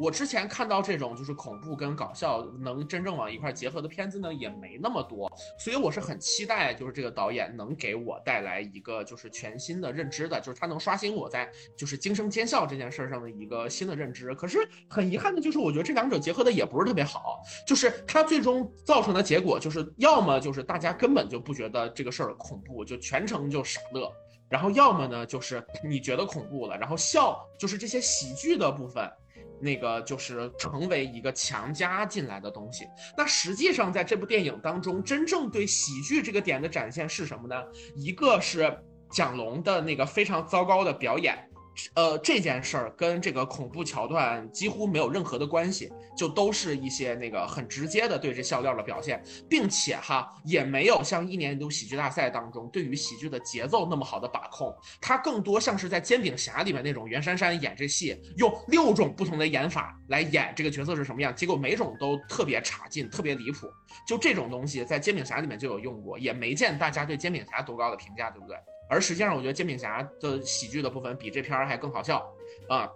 [0.00, 14.34] 我之前看到这种就是恐怖跟搞笑能真正往一块结合的片子呢，也没那么多，所以我是很期待，就是这个导演能给我带来一个就是全新的认知的，就是他能刷新我在就是惊声尖笑这件事上的一个新的认知。
[14.34, 24.10] 可是很遗憾的就是，我觉得这两者结合的也不是特别好，就是它最终造成的结果就是，要么就是大家根本就不觉得这个事儿恐怖，就全程就傻乐，
[24.48, 29.06] 然后要么呢就是你觉得恐怖了，然后笑，就是这些喜剧的部分。
[29.60, 32.86] 那个就是成为一个强加进来的东西。
[33.16, 37.56] 那实际上在这部电影当中，真正对喜剧这个点的展现是什么呢？
[37.96, 38.74] 一个是
[39.10, 41.49] 蒋龙的那个非常糟糕的表演。
[41.94, 63.68] 呃，这件事儿跟这个恐怖桥段几乎没有任何的关系，就都是一些那个很直接的对这笑料的表现，并且哈也没有像一年一度喜剧大赛当中对于喜剧的节奏那么好的把控，它更多像是在煎饼侠里面那种袁姗姗演这戏，用六种不同的演法来演这个角色是什么样，结果每种都特别差劲，特别离谱。
[64.06, 68.56] 就这种东西在煎饼侠里面就有用过，也没见大家对煎饼侠多高的评价，对不对？
[68.90, 72.30] 而实际上，我觉得煎饼侠的喜剧的部分比这片儿还更好笑，
[72.68, 72.90] 啊，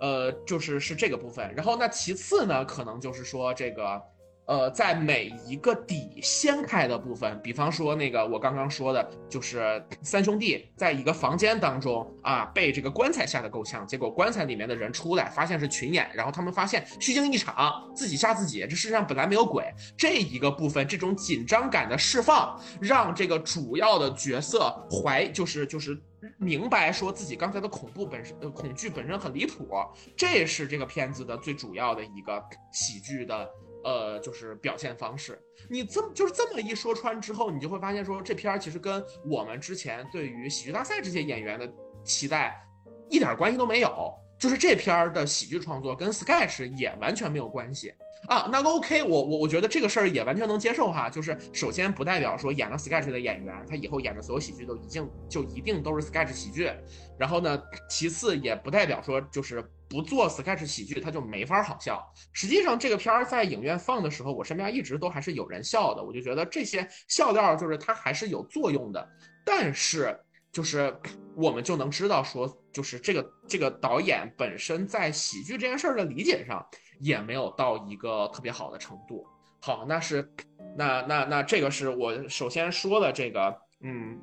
[0.00, 1.54] 呃，就是是这个部分。
[1.54, 4.02] 然后那其次呢，可能就是说这个。
[4.46, 19.64] 呃，在每一个底掀开的部分，比方说那个我刚刚说的，就是三兄弟在一个房间当中啊，被这个棺材吓得够呛，结果棺材里面的人出来，发现是群演，然后他们发现虚惊一场，自己吓自己，这世界上本来没有鬼。
[19.96, 25.98] 这一个部分，这种紧张感的释放，让这个主要的角色怀就是就是
[26.36, 29.66] 明白说自己刚才的恐怖本身，呃，恐惧本身很离谱，
[30.14, 33.48] 这是这个片子的最主要的一个喜剧的。
[33.84, 41.70] 呃，就是表现方式，你这么就是这么一说穿之后，你就会发现说这片儿其实跟我们之前对于喜剧大赛这些演员的
[42.02, 42.66] 期待
[43.10, 47.92] 一点关系都没有，就是这片儿的喜剧创作跟 sketch 也完全没有关系
[48.26, 48.48] 啊。
[48.50, 51.10] 那 OK，我我我觉得这个事儿也完全能接受哈。
[51.10, 56.70] 就是首先不代表说演了 sketch 的演员，他以后演的所有喜剧都已经就一定都是 sketch 喜剧。
[57.18, 59.62] 然后呢，其次也不代表说就是。
[59.94, 62.04] 不做 sketch 喜剧，它就没法好笑。
[62.32, 66.02] 实际上，这个片儿在影院放的时候，我身边一直都还是有人笑的。
[66.02, 69.08] 我就觉得这些笑料就是它还是有作用的。
[69.44, 70.18] 但是，
[70.50, 70.92] 就是
[71.36, 76.66] 我们就能知道说，就是这个这个导演本身在喜剧这件事儿的理解上，
[76.98, 79.24] 也没有到一个特别好的程度。
[79.60, 80.28] 好，那是
[80.76, 84.20] 那那那这个是我首先说的这个，嗯。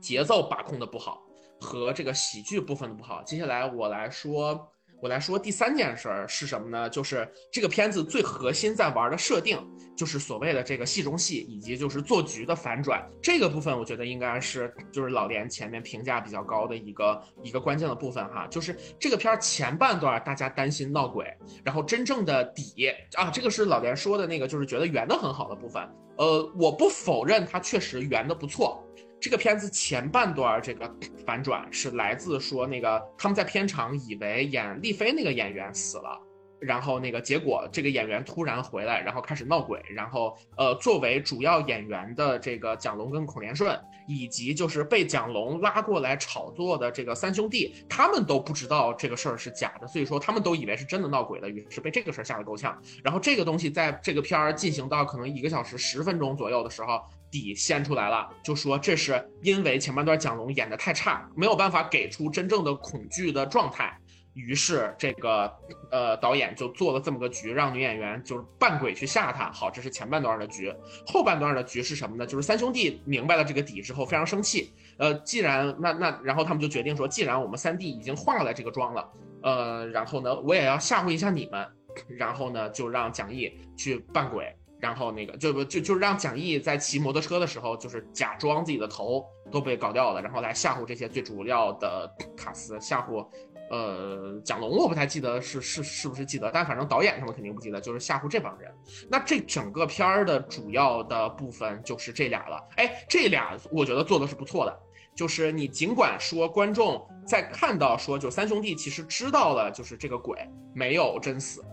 [0.00, 1.20] 节奏把控的不好
[1.60, 3.20] 和这个喜剧部分的不好。
[3.24, 4.70] 接下来我来说。
[5.00, 6.90] 我来说第三件事儿是什么呢？
[6.90, 9.58] 就是这个片子最核心在玩的设定，
[9.96, 13.08] 就是所谓的这个戏中戏，以及就是做局的反转。
[13.22, 18.46] 这个部分我觉得应该是就是老连前面评价比较高的一个一个关键的部分哈。
[18.48, 21.32] 就是这个片儿前半段大家担心闹鬼，
[21.64, 25.80] 然后真正的底啊，这个是老连说的那个，就是觉得圆的很好的部分。
[26.16, 28.84] 呃，我不否认它确实圆的不错。
[29.20, 30.88] 这个片子前半段这个
[31.26, 36.18] 反转是来自说那个他们在片场以为演丽妃那个演员死了，
[36.60, 52.80] 然后那个结果这个演员突然回来，然后开始闹鬼，然后呃作为主要演员的这个蒋龙跟孔连顺，以及就是被蒋龙拉过来炒作的这个三兄弟，他们都不知道这个事儿是假的，所以说他们都以为是真的闹鬼了，于是被这个事儿吓得够呛。
[53.02, 57.00] 然后这个东西在这个片儿进行到可能一个小时十分钟左右的时候。
[57.30, 63.96] 底掀出来了，就说这是因为前半段蒋龙演的太差，没有办法给出真正的恐惧的状态，
[64.34, 65.52] 于是这个
[65.90, 69.50] 呃导演就做了这么个局，让女演员就是扮鬼去吓他。
[69.50, 70.72] 好，这是前半段的局，
[71.06, 72.26] 后半段的局是什么呢？
[72.26, 79.08] 就是三兄弟明白了这个底之后非常生气，呃，既然那那然后他们就决定说，既然我们三弟已经化了这个妆了，
[79.42, 81.66] 呃，然后呢我也要吓唬一下你们，
[82.08, 84.54] 然后呢就让蒋毅去扮鬼。
[84.80, 93.26] 然后那个就不就就是让蒋毅在骑摩托车的时候，就是假装自己的头都被搞掉了，然后来吓唬这些最主要的卡司，吓唬，
[93.70, 98.72] 呃，蒋龙我不太记得是是是不是记得，但反正导演他们肯定不记得，就是吓唬这帮人。
[99.10, 102.62] 那这整个片儿的主要的部分就是这俩了。
[102.76, 104.80] 哎，这俩我觉得做的是不错的，
[105.14, 110.38] 就是你尽管说观众在看到说就三兄弟其实知道了，就是这个鬼
[110.72, 111.64] 没有真死。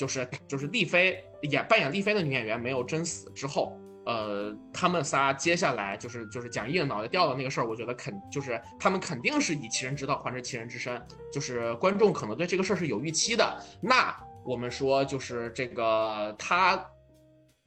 [0.00, 10.98] 就是就是丽妃演扮演丽妃的女演员没有真死之后，呃，他们仨接下来就是就是蒋毅的脑袋掉的那个事儿，我觉得肯就是他们肯定是以其人之道还治其人之身，
[11.30, 13.62] 就是观众可能对这个事儿是有预期的。
[13.78, 16.82] 那我们说就是这个他。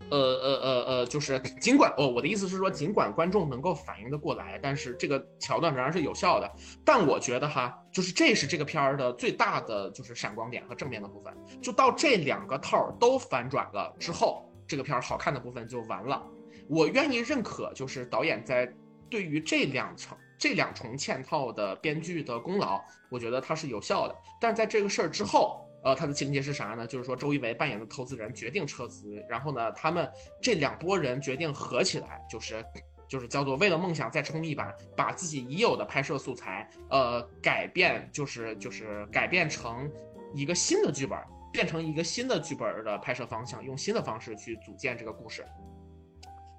[0.10, 6.51] 呃呃呃呃，就是尽管哦，我的意思是说，尽管观众能够反应得过来，但是这个桥段仍然是有效的。
[6.86, 11.34] 但我觉得哈，就是这是这个片儿的最大的就是闪光点和正面的部分。
[11.62, 16.22] 就到这两个套都反转了之后，这个片儿好看的部分就完了。
[16.68, 18.72] 我愿意认可，就是导演在
[19.10, 22.80] 对于这两层这两重嵌套的编剧的功劳，
[23.10, 24.16] 我觉得它是有效的。
[24.39, 25.60] 但在这个事儿之后。
[25.84, 26.88] 呃，他的情节是啥呢？
[26.88, 30.09] 就是说，周一围扮演的投资人决定撤资，然后呢，他们
[30.41, 32.63] 这两拨人决定合起来，就是，
[33.07, 39.91] 就是叫做为了梦想再冲一把，把自己已有的拍摄素材，呃，改变，就是就是改变成
[40.34, 41.19] 一个新的剧本，
[41.51, 45.45] 变成一个新的剧本的拍摄方向，用新的方式去组建这个故事。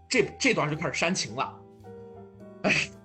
[0.08, 1.60] 这这段就开始煽情了，
[2.64, 2.72] 哎。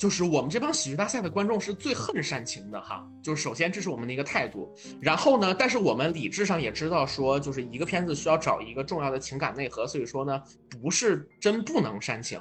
[0.00, 12.40] 就是我们这帮喜剧大赛的观众是最恨煽情的哈，就是首先这是我们的一个态度，然后呢，但是我们理智上也知道说，就是一个片子需要找一个重要的情感内核，所以说呢，不是真不能煽情，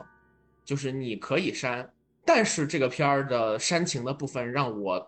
[0.64, 1.92] 就是你可以煽，
[2.24, 5.06] 但是这个片儿的煽情的部分让我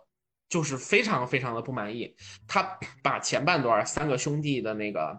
[0.50, 2.14] 就是非常非常的不满意，
[2.50, 5.18] 他把前半段三个兄弟的那个。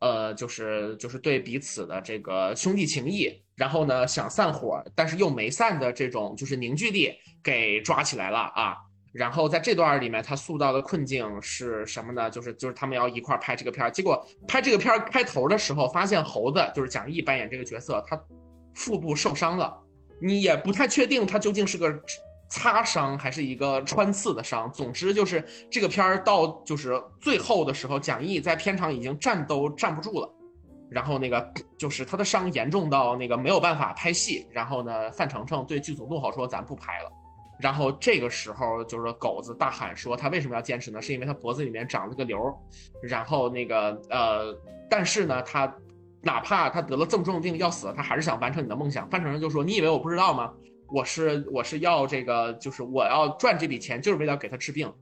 [0.00, 8.76] 呃，就是就是对彼此的这个兄弟情谊，然后呢想散伙，但是又没散的这种就是凝聚力给抓起来了啊。
[9.12, 12.30] 然后在这段里面，他塑造的困境是什么呢？
[12.30, 18.20] 就是就是他们要一块拍这个片儿，结果拍这个片儿开头的时候，发现猴子就是蒋毅扮演这个角色，他
[18.74, 19.72] 腹部受伤了，
[20.20, 22.00] 你也不太确定他究竟是个。
[22.50, 30.34] 擦伤还是一个穿刺的伤，总之就是这个片儿到就是最后的时候，蒋毅在片场已经站都站不住了，
[30.90, 37.12] 然后那个就是他的伤严重到那个没有办法拍戏，然后呢，范丞丞对剧组怒吼说：“咱不拍了。”
[37.60, 41.00] 然后这个时候就是狗子大喊说：“他为什么要坚持呢？
[41.00, 42.38] 是因为他脖子里面长了个瘤。”
[43.02, 44.56] 然后那个呃，
[44.90, 45.72] 但是呢，他
[46.20, 49.08] 哪怕他得了这么重的病要死了，他还是想完成你的梦想。
[49.08, 50.52] 范丞丞就说：“你以为我不知道吗？”
[50.92, 54.92] 我是我是要这个，就是我要赚这笔钱，就是为了给他治病。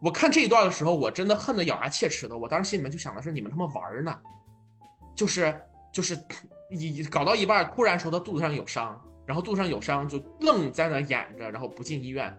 [0.00, 2.36] 我看这一段的时候，我真的恨得咬牙切齿的。
[2.36, 4.18] 我当时心里面就想的是，你们他妈玩呢，
[5.14, 5.60] 就是
[5.92, 6.18] 就是
[6.70, 12.36] 一搞到一半，突然说他肚子上有伤，然后肚子上有伤就愣在那演着，然后不进医院，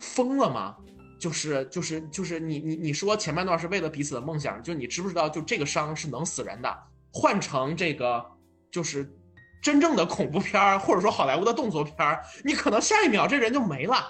[0.00, 0.76] 疯了吗？
[1.18, 6.78] 就是就是就是你你你说前半段是为了彼此的梦想，就你知不知道，就这个伤是能死人的，
[7.12, 8.24] 换成这个
[8.70, 9.14] 就是。
[9.60, 14.06] 真正的恐怖片儿，或者说好莱坞的动作片儿，你可能下一秒这人就没了。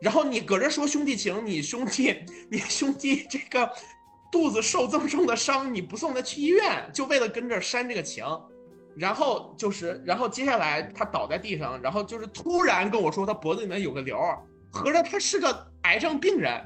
[0.00, 3.72] 然后你搁这说兄弟情，你兄弟，你兄弟这个
[4.30, 8.24] 肚子受这么重的伤，你不送他去医院，就为了跟这煽这个情，
[8.96, 14.18] 然后就是，然后接下来他倒在地上，然后就是突然跟我说他脖子里面有个瘤，
[14.70, 16.62] 合着他是个癌症病人，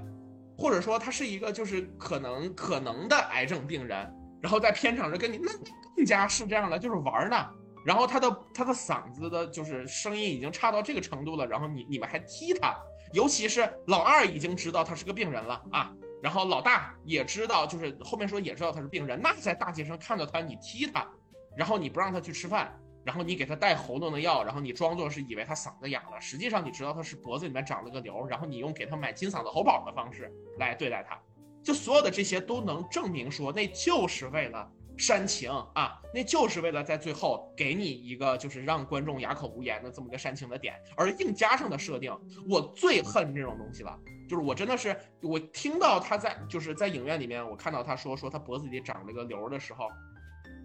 [0.59, 4.13] 或者说他是一个就是可能可能的癌症病人，
[4.43, 5.51] 然后在片场就跟你那
[5.97, 7.47] 更加是这样了，就是玩呢。
[7.85, 12.75] 然后他的他的嗓子的就是声音已经差到这个程度了，然后你你们还踢他，
[13.13, 15.93] 尤其是老二已经知道他是个病人了啊，
[16.25, 21.07] 然后老大也知道，就是后面说也知道他是病人，那在大街上看到他你踢他，
[21.55, 31.21] 然后你不让他去吃饭，然后你给他带喉咙的药，然后你装作是以为他嗓子哑了，实际上你知道他是脖子里面长了个瘤，然后你用给他买金嗓子喉宝的方式来对待他，
[31.63, 34.67] 就所有的这些都能证明说，那就是为了
[34.97, 42.17] 煽情啊，那就是为了在最后给你一个就是让观众哑口无言的这么个煽情的点，而硬加上的设定，
[42.49, 43.99] 我最恨这种东西了。
[44.29, 49.89] 就是我真的是，我听到他在就是在影院里面，我看到他说说他脖子里长了个瘤的时候，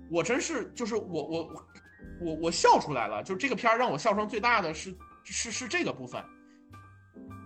[0.09, 1.65] 我真是就是我我
[2.21, 3.21] 我我笑出来了。
[3.23, 6.23] 就这个片儿让我笑声最大的是是是这个部分，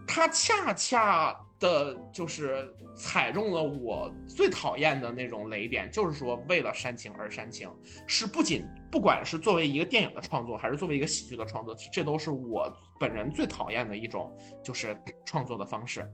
[0.05, 7.72] 他恰恰的就是踩中了我最讨厌的那种雷点，就是说为了煽情而煽情，
[8.05, 14.30] 是不仅不管是作为一个电影的创作，还是作为一个喜剧的创作，这都是我本人最讨厌的一种
[14.61, 14.95] 就是
[15.26, 16.05] 创作的方式。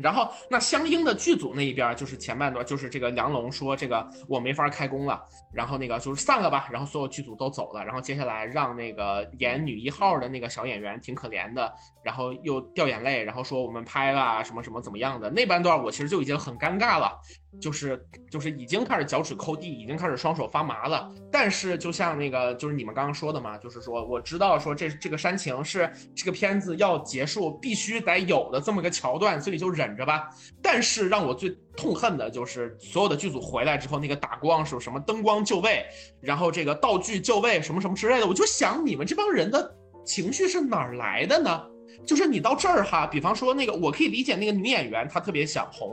[0.00, 5.22] 然后，那相应的剧组那一边就是前半段，就是这个梁龙说这个我没法开工了，
[5.52, 11.72] 然后那个就是散了吧，然后所有剧组都走了，然后接下来让那个演女一号的那个小演员挺可怜的，
[12.02, 15.28] 然后又掉眼泪，然后说我们拍吧什么什么怎么样的。
[15.30, 17.18] 那半段，我其实就已经很尴尬了，
[17.60, 21.12] 就是就是已经开始脚趾抠地，已经开始双手发麻了。
[21.30, 30.28] 但是就像那个就是你们刚刚说的嘛，就是说我知道说这这个煽情是这个片子要结束必须得有的这么个桥段，所以就忍着吧。
[30.62, 35.84] 但是让我最痛恨的就是所有的剧组回来之后，那个打光是什么灯光就位，
[36.20, 39.74] 然后这个道具就位什么什么之类的，我就想你们这帮人的
[40.04, 41.62] 情绪是哪儿来的呢？
[42.06, 45.92] 就是你到这儿哈，比方说那个，我可以理解那个女演员她特别想红，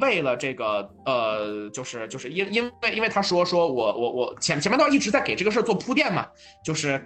[0.00, 6.26] 为了这个呃，就是就是因因为因为他说说我我我前前面段一直在给这个事儿做铺垫嘛，
[6.64, 7.02] 就是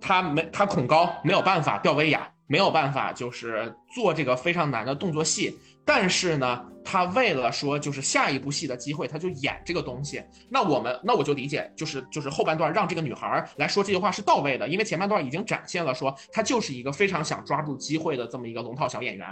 [0.00, 10.22] 他没他恐高没有办法吊威亚，没有办法就是做这个非常难的动作戏，但是呢，他为了说就是下一部戏的机会，他就演这个东西。
[10.48, 19.26] 那我们那我就理解，就是就是后半段让这个女孩来说这句话是到位的，因为前半段已经展现了说她就是一个非常想抓住机会的这么一个龙套小演员。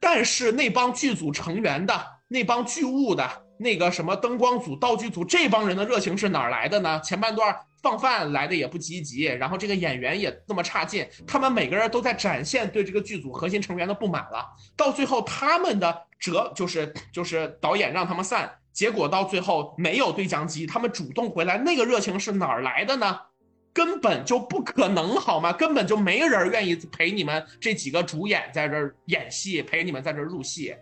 [0.00, 1.94] 但是那帮剧组成员的
[2.28, 3.28] 那帮剧务的
[3.58, 7.00] 那个什么灯光组、道具组这帮人的热情是哪儿来的呢？
[7.00, 14.44] 前半段放饭来的也不积极，然后这个演员也那么差劲，他们每个人都在展现对这个剧组核心成员的不满了。
[14.76, 23.20] 到最后，他们的折就是就是导演让他们散，结果到最后没有对讲机，他们主动回来，那个热情是哪儿来的呢？
[23.74, 25.52] 根本就不可能，好吗？
[25.52, 30.74] 根本就没人愿意陪你们这几个主演在这儿演戏，陪你们在这儿入戏。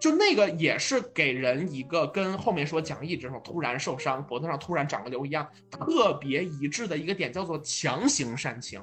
[0.00, 8.82] 就那个也是给人一个跟后面说蒋毅这种突然受伤，脖子上突然长个瘤一样，特别一致的一个点，叫做强行煽情。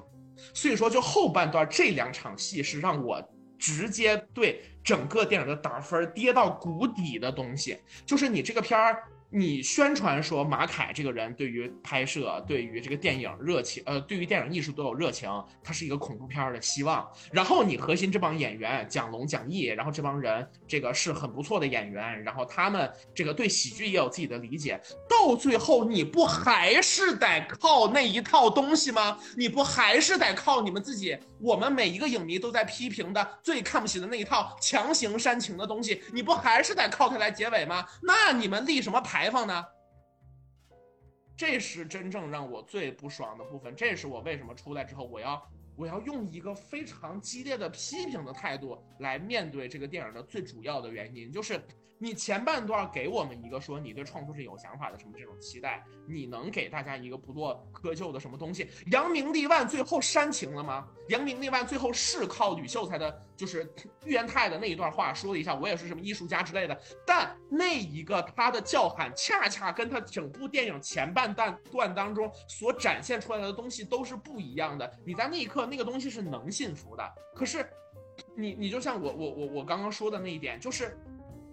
[0.54, 3.20] 所以说，就后半段这两场戏是让我
[3.58, 7.80] 直接对整个电影的打分跌到谷底的东西。
[8.06, 9.04] 就是你这个片儿。
[9.30, 15.30] 你宣传说马凯这个人对于拍摄、对于这个电影热情，呃，对于电影艺术都有热情，
[15.62, 17.06] 他是一个恐怖片的希望。
[17.32, 24.80] 然后你核心这帮演员蒋龙、蒋毅，然后这帮人这个是很不错的演员，然后他们这个对喜剧也有自己的理解。
[25.10, 29.20] 到最后你不还是得靠那一套东西吗？
[29.36, 31.18] 你不还是得靠你们自己？
[31.40, 37.88] 我们每一个影迷都在批评的最看不起的那一套强行煽情的东西，你不还是得靠它来结尾吗？
[38.02, 39.66] 那你们立什么牌坊呢？
[41.36, 43.76] 这是真正让我最不爽的部分。
[43.76, 51.62] 这是我为什么出来之后，我要我要用一个非常激烈的批评的态度来面对这个电影的最主要的原因，就是
[52.00, 58.70] 你前半段给我们一个说你对创作是有想法的什么这种期待，你能给大家一个不做窠臼的什么东西？
[58.92, 60.88] 扬名立万最后煽情了吗？
[61.10, 63.74] 扬名立万最后是靠吕秀才的，就是
[64.06, 66.80] 预言太的那一段话说了一下，我也是什么艺术家之类的。
[67.06, 74.92] 但那一个他的叫喊，恰恰跟他整部电影前半段段当中所展现出来的东西都是不一样的。
[75.04, 77.04] 你在那一刻，那个东西是能信服的。
[77.34, 77.68] 可是，
[78.36, 80.98] 你你就像我我我我刚刚说的那一点，就是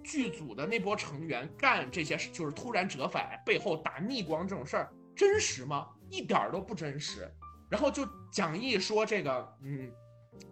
[0.05, 5.88] 剧组的那波成员干这些事，就是突然折返背后打逆光这种事儿，真实吗？
[6.11, 7.28] 一点儿都不真实。
[7.70, 9.90] 然后就蒋毅说这个，嗯，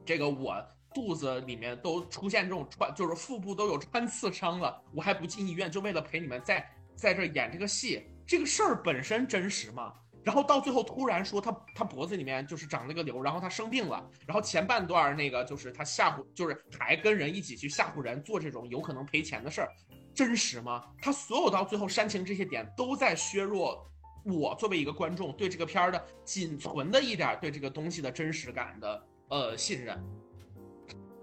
[0.05, 0.57] 这个我
[0.95, 8.09] 肚子里面都出现这种穿，就是腹部都有穿刺伤了，我还不进医院，就为了陪你们在在这演这个戏。
[8.27, 9.93] 这个事儿本身真实吗？
[10.25, 19.69] 然后到最后突然说他他脖子里面就是长了个瘤，然后他生病了，然后前半段那个就是他吓唬，就是还跟人一起去吓唬人做这种有可能赔钱的事儿，
[20.15, 20.85] 真实吗？
[21.01, 23.85] 他所有到最后煽情这些点都在削弱
[24.25, 30.01] 我作为一个观众对这个片儿的仅存的一点对这个东西的真实感的呃信任。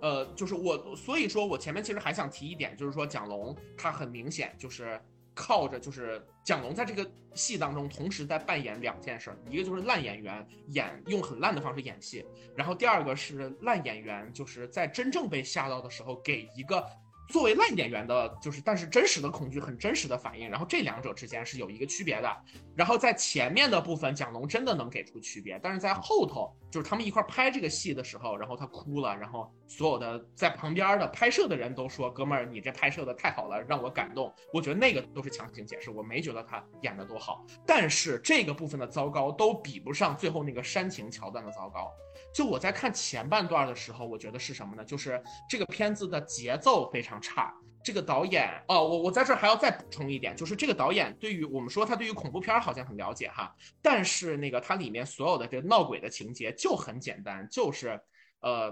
[0.01, 4.97] 呃，就是我，所以说我前面其实还想提一点，就是说蒋龙他很明显就是
[5.33, 12.25] 靠着，就是蒋龙在这个戏当中同时在扮演两件事，一个就是烂演员演用很烂的方式演戏，
[12.55, 16.85] 然后第二个是烂演员就是在真正被吓到的时候给一个。
[17.29, 22.37] 作为烂演员的，就是但是真实的恐惧很真实的反应，然后这两者之间是有一个区别的。
[22.75, 37.45] 然后在前面的部分，蒋龙真的能给出区别，但是在后头，就是他们一块拍这个戏的时候，然后他哭了，然后所有的在旁边的拍摄的人都说：“哥们儿，你这拍摄的太好了，让我感动。”我觉得那个都是强行解释，我没觉得他演的多好。
[37.65, 41.91] 但是这个部分的糟糕都比不上最后那个煽情桥段的糟糕。
[42.33, 44.83] 就我在看前半段的时候，我觉得是什么呢？
[44.85, 47.53] 就是这个片子的节奏非常差。
[47.81, 57.99] 这个导演哦，我我在这儿还要再补充一点，就是这个导演对于我们说他对于恐怖片好像很了解哈，但是那个它里面所有的这闹鬼的情节就很简单，就是
[58.41, 58.69] 呃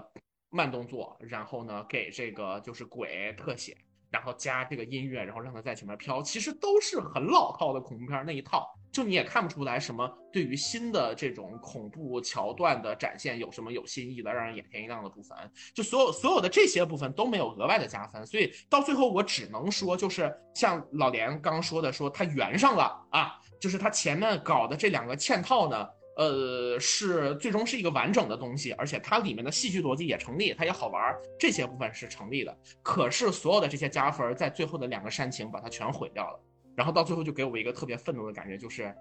[0.50, 3.76] 慢动作，然后呢给这个就是鬼特写。
[4.10, 15.36] 然后加这个音乐，然后让它在前面飘，其实都是很老套的恐怖片那一套，就你也看不出来什么对于新的这种恐怖桥段的展现有什么有新意的，让人眼前一亮的部分，
[15.74, 25.86] 就所有所有的这些部分都没有额外的加分，所以到最后我只能说，就是像老连刚说的，说他圆上了啊，就是他前面搞的这两个嵌套呢。
[26.18, 32.58] 呃，是最终是一个完整的东西，而且它里面的戏剧逻辑也成立，它也好玩，这些部分是成立的。
[32.82, 36.40] 可是所有的这些加分，在最后的两个煽情把它全毁掉了，
[36.74, 38.92] 然后到最后就给我一个特别愤怒的感觉，就是，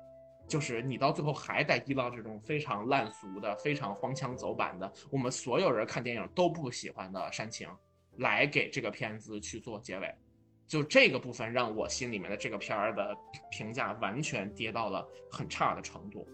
[0.48, 7.68] 就是你到最后还得依靠这种非常烂俗的、非常荒腔走板的，我们所有人看电影都不喜欢的煽情，
[8.18, 10.14] 来给这个片子去做结尾，
[10.68, 13.18] 就这个部分让我心里面的这个片儿的
[13.50, 16.28] 评价完全跌到了很差的程度。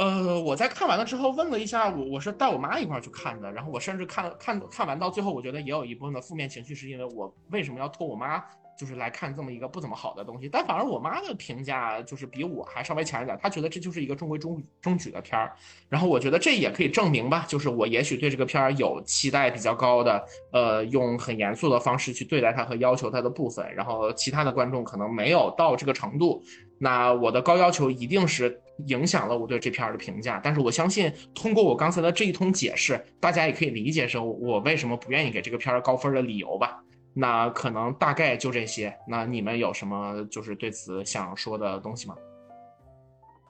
[0.00, 8.42] 呃，我在看完了之后问了一下我，我是带我妈一块儿去看的，然后我甚至看看看完到最后，我觉得也有一部分的负面情绪，是因为我为什么要拖我妈，
[8.80, 10.48] 就是来看这么一个不怎么好的东西。
[10.48, 15.52] 但反而我妈的评价就是比我还稍微强一点，她觉得这就是一个中规中中矩的片儿。
[15.90, 26.42] 然后我觉得这也可以证明吧，就是我也许对这个片儿有期待比较高的，呃，用很严肃的方式去对待它和要求它的部分，然后其他的观众可能没有到这个程度。
[26.78, 36.82] 那我的高要求一定是影响了我对这片儿的评价，但是我相信通过我刚才的这一通解释，大家也可以理解是我为什么不愿意给这个片儿高分的理由吧。
[37.14, 38.94] 那可能大概就这些。
[39.08, 42.14] 那你们有什么就是对此想说的东西吗？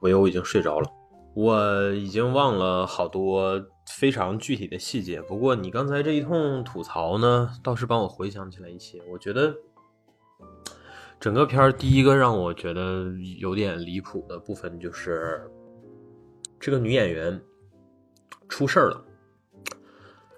[0.01, 0.91] 我有，我已经睡着了，
[1.35, 3.61] 我已经忘了好多
[3.99, 5.21] 非常具体的细节。
[5.23, 9.01] 不过你刚才这一通吐槽呢，倒是帮我回想起来一些。
[9.11, 9.55] 我觉得。
[11.21, 15.47] 整个片儿第一个让我觉得有点离谱的部分就是，
[16.59, 17.39] 这个女演员
[18.49, 19.05] 出事儿了。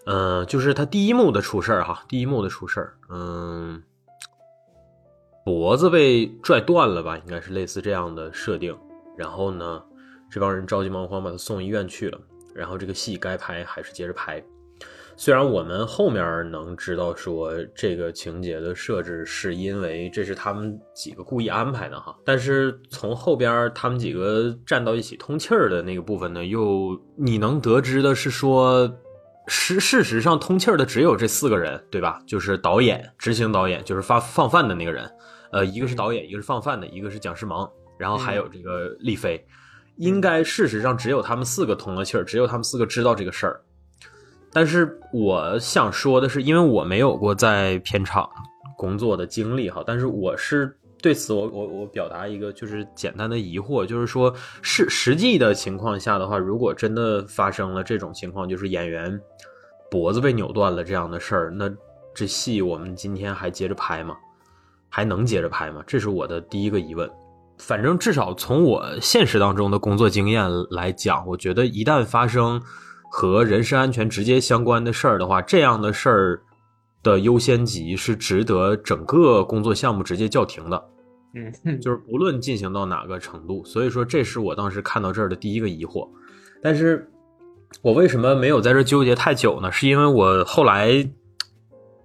[0.05, 3.83] 嗯，就是他第一幕的出事儿哈，第一幕的出事儿，嗯，
[5.45, 8.77] 脖子被拽断了吧，应该是类似这样的设定。
[9.17, 9.83] 然后呢，
[10.31, 12.19] 这帮人着急忙慌把他送医院去了。
[12.55, 14.43] 然后这个戏该拍还是接着拍。
[15.15, 28.91] 虽然我们后面能知道说这个情节的设置是因为这是他们几个故意安排的哈，但是从后边他们几个站到一起通气儿的那个部分呢，又你能得知的是说，
[29.47, 32.23] 事事实上通气儿的只有这四个人，对吧？
[32.27, 35.11] 就是导演、执行导演，就是发放饭的那个人，
[35.51, 37.69] 呃，一个是导演，一个是放饭的，一个是蒋诗萌，
[37.99, 39.45] 然后还有这个丽飞，
[39.97, 43.61] 应该事实上只有他们四个通了气儿，只有他们四个知道这个事儿。
[44.53, 48.29] 但是我想说的是，因为我没有过在片场
[48.77, 54.33] 工作的经历哈，但是我是对此我我我表达一个就是简单的疑惑，就是说
[54.63, 59.21] 是实际的情况下的话，如果真的发生了这种情况，就是演员
[59.91, 61.71] 脖子被扭断了这样的事儿，那
[62.15, 64.17] 这戏我们今天还接着拍吗？
[64.89, 65.83] 还能接着拍吗？
[65.87, 67.11] 这是我的第一个疑问。
[67.59, 72.63] 反正至少从我现实当中的工作经验来讲，我觉得一旦发生。
[73.15, 76.43] 和人身安全直接相关的事儿的话，这样的事儿
[77.03, 80.83] 的优先级是值得整个工作项目直接叫停的。
[81.35, 86.09] 嗯， 就是不论进行到哪个程度，所以说这是我当时看到这儿的第一个疑惑。
[86.63, 87.11] 但是
[87.81, 89.73] 我为什么没有在这纠结太久呢？
[89.73, 91.09] 是因为我后来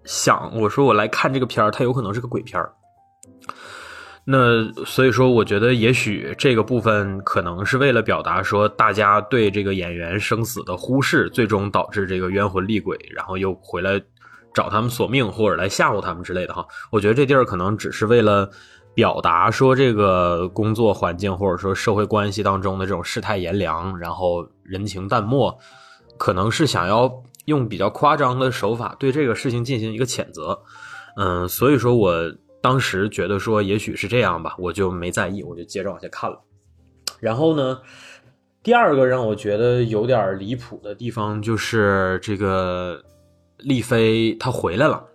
[0.05, 2.73] 想，我说我来看这个片儿，它有可能是个鬼片儿。
[4.29, 14.01] 那所以说，我觉得也许这个部分可能是为了表达说，大家对这个演员生死的忽视，最终导致这个冤魂厉鬼，然后又回来
[14.53, 16.65] 找他们索命，或者来吓唬他们之类的哈。
[16.91, 18.49] 我觉得这地儿可能只是为了
[18.97, 25.55] 表达说，这个工作环境或者说社会关系当中的这种世态炎凉，然后人情淡漠，
[26.17, 30.59] 可能是想要用比较夸张的手法对这个事情进行一个谴责。
[31.15, 32.11] 嗯，所以说我。
[32.59, 36.41] 当时觉得说也许是这样吧，我就没在意，我就接着往下看了。
[37.19, 37.79] 然后呢，
[38.63, 42.99] 第二个让我觉得有点离谱的地方就是这个
[43.59, 45.05] 丽妃她回来了，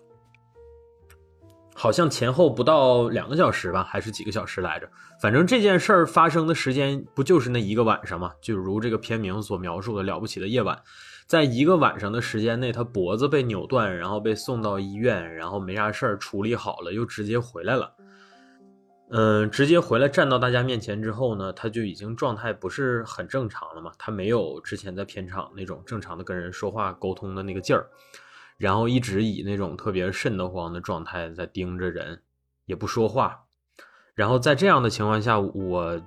[1.83, 4.89] 好像前后不到两个小时吧，还是几个小时来着？
[5.21, 8.31] 反正这件事儿发生的时间不就是那一个晚上嘛？
[8.41, 10.81] 就如这个片名所描述的了不起的夜晚。
[11.27, 17.93] 在一个晚上的时间内，他脖子被扭断，然后被送到医院，然后没啥事儿，处理好了，又直接回来了。
[19.11, 27.85] 嗯，直接回来站到大家面前之后呢，他就已经状态不是很正常了嘛，他没有之前在片场那种正常的跟人说话沟通的那个劲儿，
[28.59, 32.23] 然后一直以那种特别瘆得慌的状态在盯着人，
[32.67, 33.39] 也不说话。
[34.15, 36.01] 然后在这样的情况下，我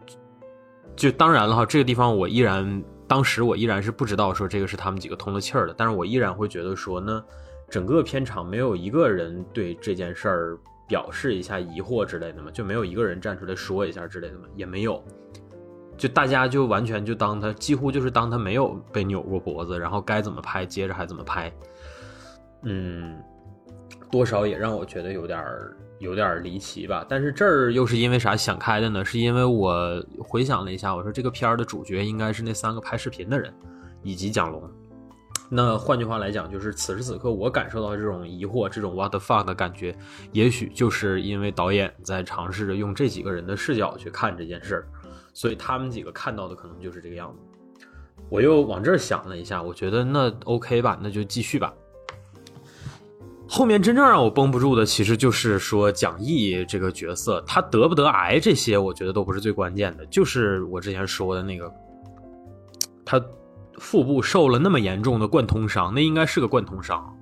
[0.96, 2.84] 就当然了哈，这个地方我依然。
[3.08, 7.24] 当时我依然是不知道说这个是他们几个通了气儿的，但是我依然会觉得说呢，
[7.70, 15.04] 整个片场没有一个人对这件事儿表示一下疑惑之类的嘛，就没有一个人站出来说一下之类的嘛，也没有，
[15.96, 21.54] 就大家就完全就当他几乎就是当他没有被扭过脖子，然后该怎么拍接着还怎么拍，
[22.66, 23.18] 嗯，
[24.12, 25.78] 多少也让我觉得有点儿。
[26.00, 29.04] 有点儿离奇吧，但是这儿又是因为啥想开的呢？
[29.04, 33.52] 是因为我回想了一下，我说这个片儿的主角应该是那三个拍视频的人，
[34.04, 34.62] 以及蒋龙。
[35.50, 39.96] 那换句话来讲，就是此时此刻我感受到这种疑惑、这种 what the fuck 的感觉，
[40.34, 44.88] 也许就是因为导演在尝试着用这几个人的视角去看这件事儿，
[45.34, 47.40] 所以他们几个看到的可能就是这个样子。
[48.30, 51.74] 我又往这儿想了一下，我觉得那 OK 吧，那就继续吧。
[53.48, 61.72] 后面真正让我绷不住的，其实就是说蒋毅这个角色，他得不得癌这些，我觉得都不是最关键的，就是我之前说的那个，
[63.06, 63.24] 他
[63.78, 67.16] 腹部受了那么严重的贯通伤，那应该是个贯通伤。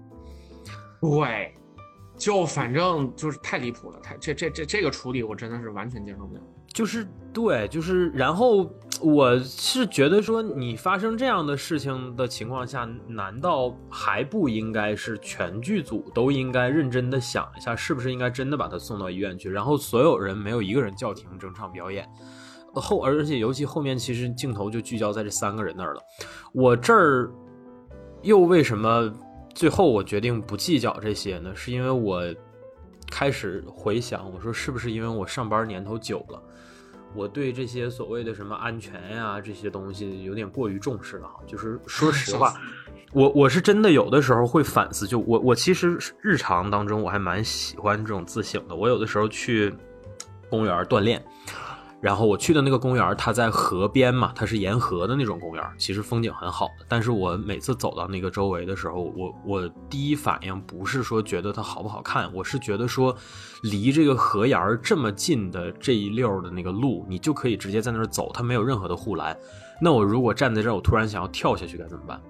[1.01, 1.53] 对，
[2.17, 6.41] 就反正就是太离谱了，太这这这这个处理，我真的是完全接受不了。
[6.74, 8.69] 就是对，就是然后。
[9.01, 19.51] 我是觉得说，你发生这样的事情的情况下，难道还不应该是全剧组都应该认真的想一下，是不是应该真的把他送到医院去？
[19.51, 22.07] 然后所有人没有一个人叫停整场表演，
[22.76, 26.01] 后而且尤其后面其实镜头就聚焦在这三个人那儿了。
[26.53, 27.30] 我这儿
[28.21, 29.11] 又为什么
[29.53, 31.53] 最后我决定不计较这些呢？
[31.53, 32.24] 是因为我
[33.11, 36.41] 开始回想，我说是不是因为我上班年头久了？
[37.16, 42.53] 我对这些所谓的什么安全呀这些东西有点过于重视了，就是说实话，
[43.14, 49.74] 我我是真的有的时候会反思，就我我其实日常当中我还蛮喜欢这种自省的，我有的时候去
[50.49, 51.24] 公园锻炼。
[52.03, 56.85] 然后我去的那个公园，它在河边嘛，它是沿河的那种公园，其实风景很好的。
[56.89, 63.15] 但是我每次走到那个周围的时候，我我第一反应不是说觉得它好不好看，我是觉得说，
[63.61, 69.33] 离这个河沿儿这么近的这一溜的那个路，你就可以直接在那儿走，它没有任何的护栏。
[69.81, 72.21] 那我如果站在这儿，我突然想要跳下去该怎么办？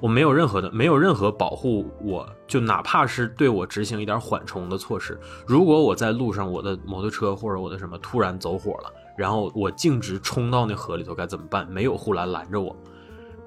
[0.00, 5.18] 我没有任何的，没有任何保护，我就哪怕是对我执行一点缓冲的措施。
[5.46, 11.70] 如果我在路上，我的摩托车或者我的什么突然走火了，然后我径直冲到那河里头该怎么办？
[11.70, 12.74] 没有护栏拦着我，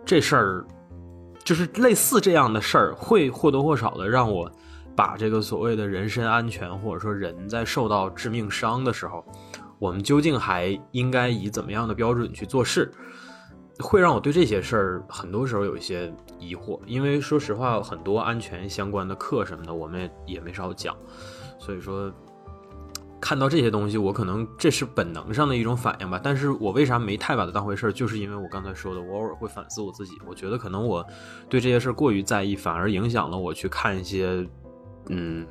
[0.05, 0.65] 这事儿
[1.43, 4.49] 就是类似这样的事儿，会或多或少的让我
[4.95, 9.25] 把这个所谓的人身安全，或者说人在受到致命伤的时候，
[9.79, 12.91] 我们究竟还应该以怎么样的标准去做事？
[13.83, 20.95] 会让我对这些事儿很多时候有一些疑惑，因为说实话，很多安全相关的课什么的，我们也没少讲。
[21.59, 22.11] 所以说，
[23.19, 26.19] 看到这些东西，我可能这是本能上的一种反应吧。
[26.23, 27.91] 但是我为啥没太把它当回事儿？
[27.91, 30.13] 就是因为我刚才说的，我偶尔会反思我自己。
[30.25, 31.05] 我觉得可能我
[31.49, 34.47] 对这些事儿过于在意，反而影响了我去看一些，
[35.09, 35.45] 嗯。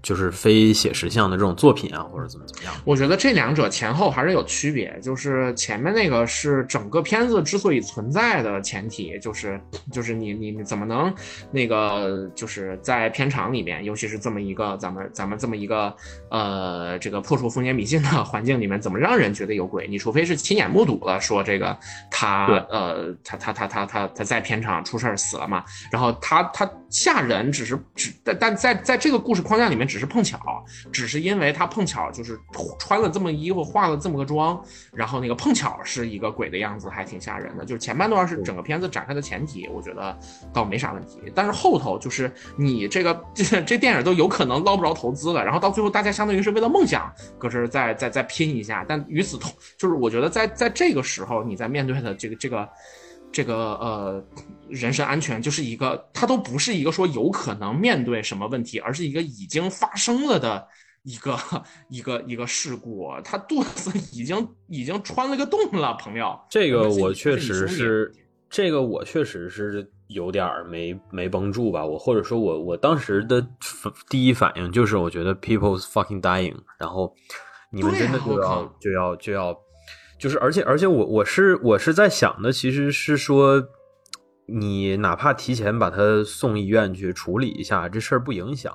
[0.00, 2.74] 就是非写实像的这种作品啊，或者怎么怎么样？
[2.84, 4.96] 我觉得这两者前后还是有区别。
[5.02, 9.60] 就是前面那个是整个片子之所以存在的前提，就是
[9.92, 11.12] 就是你你怎么能
[11.50, 15.94] 那个就是在片场里面，尤其是这么一个咱们咱们这么一个
[16.30, 19.88] 呃这个破除封建迷信的环境里面，怎么让人觉得有鬼？
[19.88, 21.76] 你除非是亲眼目睹了，说这个
[22.10, 29.87] 他呃他他他他他他在片场出事儿死了嘛，然后他他吓人只是只但但在在这个故事框架里面。
[29.88, 32.38] 只是碰巧，只是因为他碰巧就是
[32.78, 34.62] 穿了这么衣服，化了这么个妆，
[34.92, 37.64] 然后那个碰巧是一个鬼的样子，还挺吓人的。
[37.64, 40.16] 就是前半段是整个片子展开的前提，我觉得
[40.52, 41.20] 倒没啥问题。
[41.34, 48.84] 但是后头就是你这个这 这电影都有可能捞不着投资了，然后到最后大家相当于是为了梦想搁这再再再拼一下。
[48.86, 52.68] 但与此同，就是我觉得在在这个时候你在面对的这个这个。
[53.30, 54.24] 这个呃，
[54.68, 60.66] 人身安全就是一个，它都不是一个说有可能面对什么问题，而是一个已经发生了的
[61.02, 61.38] 一个
[61.88, 63.08] 一个一个事故。
[63.22, 66.38] 他肚子已经已经穿了个洞了，朋友。
[66.50, 68.12] 这个我确实是，
[68.48, 71.84] 这个我确实是有点没没绷住吧。
[71.84, 73.46] 我或者说我我当时的
[74.08, 77.14] 第一反应就是，我觉得 people's fucking dying，然后
[77.70, 79.56] 你们真的就要就要就要。
[80.18, 83.62] 就是，而且，而且，我我是我是在想的，其实是说，
[84.46, 88.74] 你哪怕提前把他送医院去处理一下，这事儿不影响。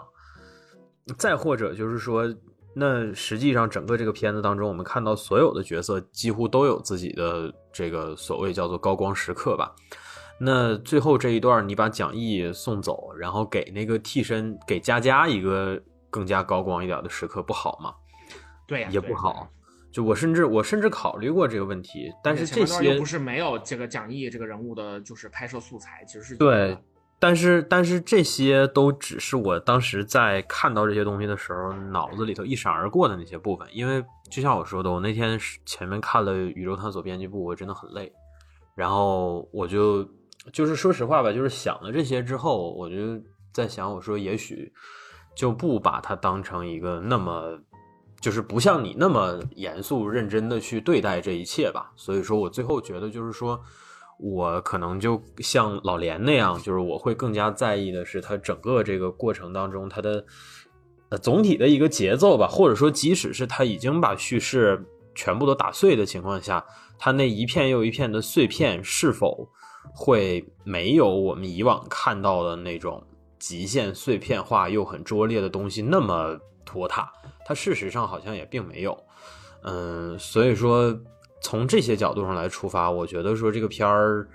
[1.18, 2.34] 再或者就是说，
[2.74, 9.76] 那实际上整个这个片子当中，我们看到所有的角色几乎都有自己的这个所谓叫做高光时刻吧。
[10.40, 17.94] 那最后这一段，你把蒋毅送走，然后给那个替身给佳佳一个更加高光一点的时刻，不好吗？
[18.66, 19.50] 对呀，也不好。
[19.94, 26.76] 就我甚至我甚至考虑过这个问题，但是这些不是没有这个蒋毅这个人物的，就是拍摄素材，其实是对，
[27.20, 38.12] 但是但是这些都只是我当时在看到这些东西的时候脑子里头一闪而过的那些部分，因为就像我说的，我那天前面看了《宇宙探索编辑部》，我真的很累，
[38.74, 40.04] 然后我就
[40.52, 42.96] 就是说实话吧，就是想了这些之后，我就
[43.52, 44.74] 在想，我说也许
[45.36, 47.60] 就不把它当成一个那么。
[48.24, 53.60] 就是不像你那么严肃认真的去对待这一切吧，所以说我最后觉得就是说，
[54.18, 60.26] 我可能就像老连那样，就是我会更加在意的是他整个这个过程当中他的
[61.10, 64.82] 呃总体的一个节奏吧，或者说即使是他已经把叙事
[65.14, 66.64] 全部都打碎的情况下，
[66.98, 69.50] 他那一片又一片的碎片是否
[69.94, 73.04] 会没有我们以往看到的那种
[73.38, 77.12] 极限碎片化又很拙劣的东西那么拖沓。
[77.46, 78.98] 它事实上好像也并没有，
[79.64, 80.98] 嗯，所以说
[81.42, 84.28] 从这些角度上来出发，我觉得说这个片儿，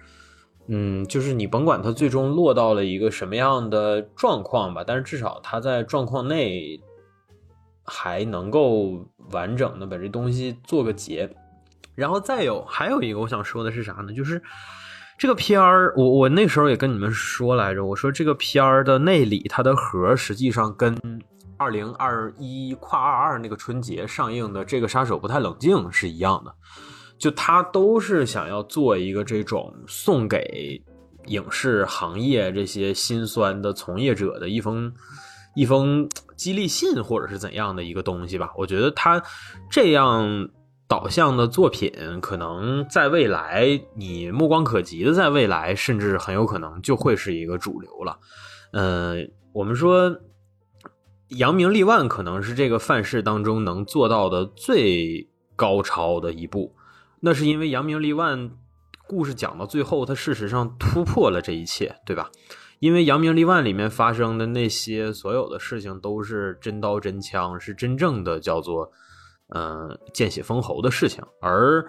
[0.67, 6.79] 嗯，就是你甭管它最终落到了一个什么样的状况吧，但是至少它在状况内
[7.85, 11.31] 还能够完整的把这东西做个结。
[11.95, 14.13] 然后再有还有一个我想说的是啥呢？
[14.13, 14.43] 就是
[15.19, 20.95] 这个片儿，我我那时候也跟你们说来着，我说这个片儿的内里它的核实际上跟。
[21.59, 26.55] 二零二一跨二二那个春节上映的这个杀手不太冷静是一样的，
[27.19, 30.81] 就他都是想要做一个这种送给
[31.27, 34.91] 影视行业这些心酸的从业者的一封
[35.57, 38.53] 一封激励信，或者是怎样的一个东西吧。
[38.57, 39.21] 我觉得他
[39.69, 40.49] 这样
[40.87, 41.93] 导向的作品，
[42.23, 48.17] 可能在未来你目光可及的，在未来甚至很有可能就会是一个主流了。
[48.71, 50.17] 嗯，我们说。
[51.29, 56.75] 扬名立万可能是这个范式当中能做到的最高超的一步，
[57.21, 58.51] 那是因为扬名立万
[59.07, 62.31] 故事讲到最后，它事实上突破了这一切，对吧？
[62.79, 68.91] 因为扬名立万里面发生的那些所有的事情都是真刀真枪，是真正的叫做
[69.55, 71.87] 嗯见血封喉的事情，而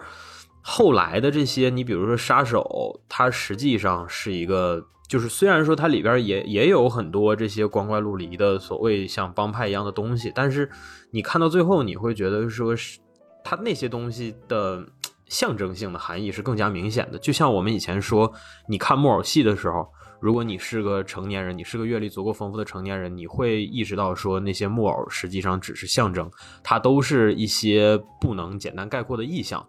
[0.60, 4.86] 后来的这些，你比如说杀手，他实际上是一个。
[5.10, 10.70] 就是虽然说它里边也也有很多这些光怪陆离的所谓像帮派一样的东西，但是
[11.10, 13.00] 你看到最后，你会觉得说是
[13.42, 14.86] 它那些东西的
[15.26, 17.18] 象征性的含义是更加明显的。
[17.18, 18.32] 就像我们以前说，
[18.68, 19.84] 你看木偶戏的时候，
[20.20, 26.30] 如果你是个成年人，你是个阅历足够丰富的成年人，你会意识到说那些木偶实际上只是象征，
[26.62, 29.66] 它都是一些不能简单概括的意象。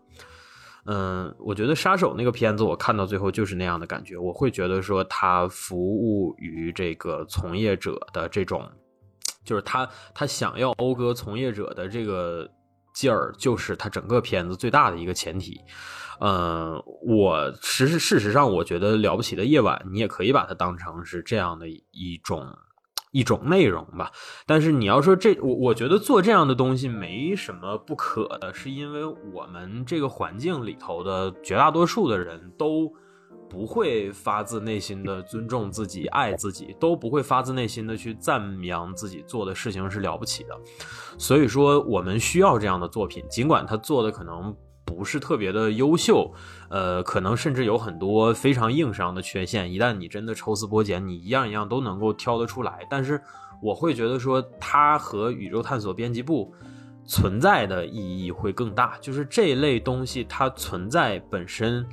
[0.85, 4.17] 嗯，我觉得杀手那个片子，我看到最后就是那样的感觉。
[4.17, 8.67] 我会觉得说，他服务于这个从业者的这种，
[9.45, 12.49] 就是他他想要讴歌从业者的这个
[12.93, 15.61] 劲儿，就是他整个片子最大的一个前提。
[16.19, 22.47] 嗯，我实事实上，我觉得了不起的夜晚，你也可以把它当成是这样的一种。
[23.11, 24.11] 一种内容吧，
[24.45, 32.91] 但是你要说这我我觉得做这样的东西没什么不可的，是因为我们这个环境里头的绝大多数的人都
[33.49, 40.57] 不会发自内心的尊重自己、爱自己，都不会发自内心的去赞扬自己做的事情是了不起的，
[41.17, 44.55] 所以说我们需要这样的作品，尽管他做的可能。
[44.85, 46.33] 不是特别的优秀，
[46.69, 49.71] 呃，可能甚至有很多非常硬伤的缺陷。
[49.71, 52.85] 一旦你真的抽丝剥茧，你一样一样都能够挑得出来。
[52.89, 53.21] 但是
[53.61, 56.53] 我会觉得说它和宇宙探索编辑部
[57.05, 61.85] 存在的意义会更大，就是这类东西它存在本身。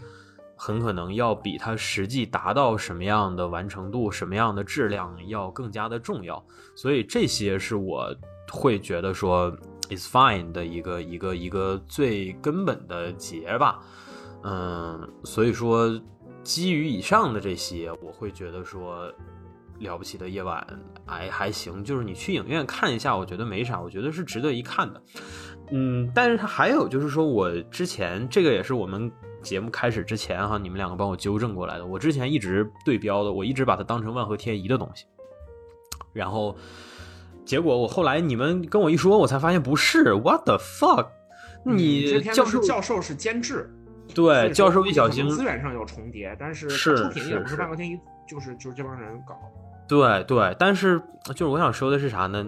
[0.61, 8.13] 很可能要比它实际达到什么样的完成度、什么样的质量要更加的重要，所以这些是我
[8.51, 9.57] 会觉得说
[9.91, 13.81] is fine 的一个一个一个最根本的结吧。
[14.43, 16.01] 嗯，所以说
[16.43, 19.13] 基于以上的这些，我会觉得说
[19.79, 20.67] 了不起的夜晚
[21.07, 25.03] 还还行，就是你去影院看一下，我觉得没啥，我觉得是值得一看的。
[25.71, 29.11] 嗯，但是它还有就是说我之前这个也是我们。
[29.41, 31.87] 节目开始之前哈，你们两个帮我纠正过来的。
[31.87, 35.07] 我之前一直对标的，我一直把它当成万和天宜的东西。
[36.13, 36.57] 然后
[37.49, 40.13] 结果我后来你们跟我一说，我才发现不是。
[40.13, 41.07] What the fuck？
[41.65, 43.75] 你教授教授是监制，
[44.15, 49.35] 对，教授易小星资源上有重叠，但是是出品也不是万和天宜，就是就是这帮人搞。
[49.89, 52.47] 对对，但是就是我想说的是啥呢？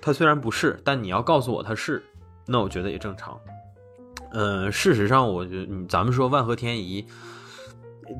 [0.00, 2.02] 他虽然不是，但你要告诉我他是，
[2.46, 3.38] 那我觉得也正常。
[4.32, 7.06] 嗯，事实上，我觉得，咱们说万和天宜，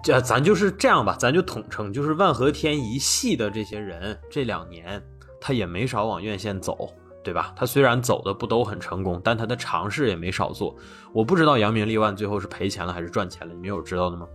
[0.05, 5.03] 这咱就是这样吧，咱就统称，就是万和天宜系的这些人，这两年
[5.41, 7.53] 他也没少往院线走，对吧？
[7.57, 10.75] 他虽然走的不都很成功，但他的尝试也没少做。
[11.13, 14.27] 我不知道扬名立万最后是赔钱了还是赚钱了，你们有知道的吗？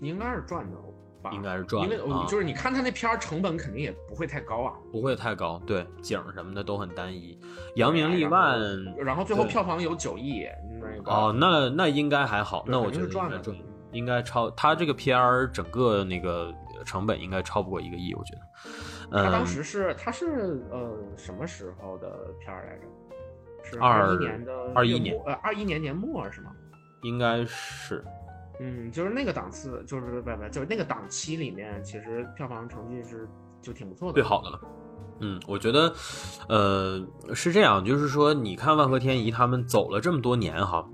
[0.00, 0.76] 应该是赚的。
[1.32, 1.96] 应该是赚，因为
[2.28, 7.40] 就是你看他那片儿成本肯定也不会太高啊，不会太高，对景什么的都很单一。
[7.76, 8.60] 扬名立万，
[8.98, 10.46] 然后最后票房有九亿，
[10.82, 13.40] 那个哦，那那应该还好，那我觉得赚了，
[13.92, 16.52] 应该超他这个片儿整个那个
[16.84, 18.40] 成本应该超不过一个亿，我觉得。
[19.10, 22.82] 他当时是他是呃什么时候的片儿来着？
[23.62, 26.52] 是二一年的二一年呃二一年年末是吗？
[27.02, 28.04] 应该是。
[28.60, 33.28] 嗯，就是那个档次，就是不不，就是那个档期里面，其实票房成绩是
[33.60, 34.60] 就挺不错的，最好的了。
[35.20, 35.92] 嗯，我觉得，
[36.48, 40.86] 呃，是这样，就是说，你看万和天宜他们走了这么多年哈，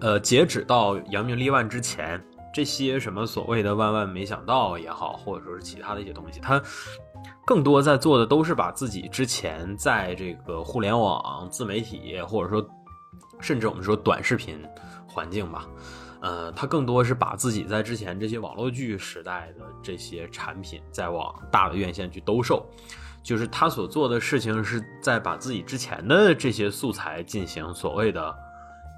[0.00, 2.24] 呃，截止到扬名立万之前，
[2.54, 6.62] 这些什么所谓的万万没想到也好，或者说是其他的一些东西，他
[7.44, 12.64] 更多在做的都是把自己之前在这个互联网自媒体，或者说
[13.40, 14.62] 甚至我们说短视频
[15.06, 15.66] 环境吧。
[16.20, 22.64] 呃，他更多是把自己在之前这些网络剧时代的这些产品，再往大的院线去兜售，
[23.24, 28.32] 就是他所做的事情是在把自己之前的这些素材进行所谓的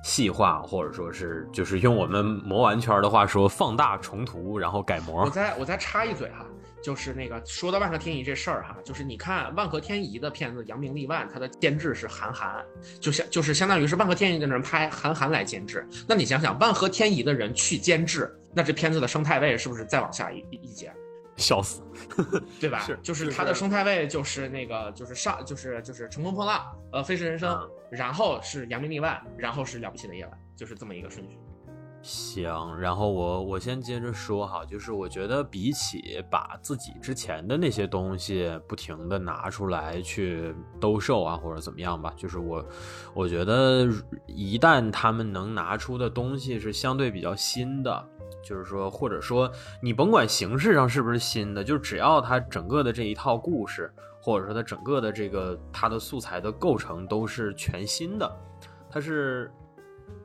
[0.03, 5.25] 细化，或者说是就是用我们魔玩圈的话说，放大重涂，然后改模。
[5.25, 6.45] 我再我再插一嘴哈。
[6.85, 12.63] 就是那个说到万和天宜这事儿哈，就是你看万和天宜的片子扬名立万，它的监制是韩寒，
[13.01, 15.89] 就相就是相当于是万和天宜的人拍韩寒来监制。
[16.07, 20.93] 那你想想，万和天宜的人去监制，那这片子的生态位是不是再往下一一截？
[21.37, 21.83] 笑死，
[22.61, 22.81] 对吧？
[22.81, 27.59] 是，就是它的生态位就是那个就是上就是就是乘风破浪，呃，飞驰人生，
[27.91, 31.37] 然后是扬名立万，然后是了不起的夜晚，就是这么一个顺序。
[32.05, 42.63] 行，然后我我先接着说哈，就是我觉得比起把自己之前的那些东西不停的拿出来去兜售啊，或者怎么样吧，就是我
[43.15, 43.89] 我觉得
[44.27, 48.07] 一旦他们能拿出的东西是相对比较新的，
[48.45, 49.51] 就是说或者说
[49.83, 53.91] 你甭管形式上是不是新的，就只要它整个的这一套故事，
[54.21, 58.31] 或者说它整个的这个它的素材的构成都是全新的，
[58.91, 59.51] 它是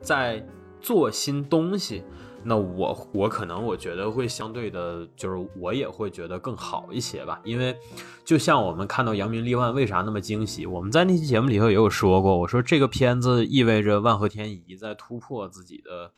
[0.02, 0.46] 在。
[0.80, 2.02] 做新东西，
[2.42, 7.40] 那我我可能我觉得会相对的，就是我也会觉得更好一些吧。
[7.44, 7.76] 因为
[8.24, 16.12] 就像我们看到扬名立万为啥那么惊喜，我们在那期节目里头也有说过，我说这个片子意味着万和天宜在突破自己的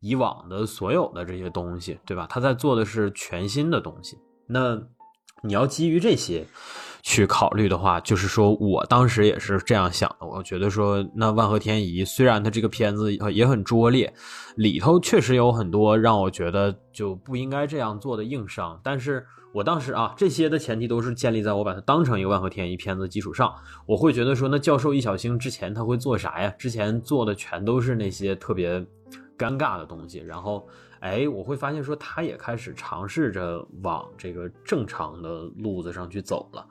[0.00, 2.26] 以往的所有的这些东西，对吧？
[2.30, 4.18] 他在做的是全新的东西。
[4.46, 4.80] 那
[5.42, 6.46] 你要基于这些。
[7.02, 10.26] 去考虑的话，就是说我当时也是这样想的。
[10.26, 14.12] 我觉得说，那万和天宜虽然它这个片子也很拙劣，
[14.56, 23.52] 里头确实有很多让我觉得就不应该这样做的硬伤，但是我当时啊，这些的前提都是建立在我把它当成一个万和天宜片子基础上。
[23.86, 26.52] 我会觉得说，那教授易小星之前他会做啥呀？
[26.58, 28.78] 之前做的全都是那些特别
[29.38, 30.66] 尴尬的东西，然后。
[31.00, 36.66] 哎，我会发现说，他也开始尝试着往这个正常的路子上去走了。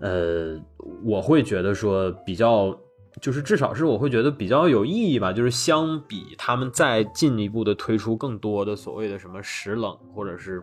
[0.00, 0.58] 呃，
[1.04, 2.74] 我会觉得说比较，
[3.20, 5.32] 就是至少是我会觉得比较有意义吧。
[5.32, 10.62] 就是相比他们再进一步的推出更多的所谓的什么石冷或者是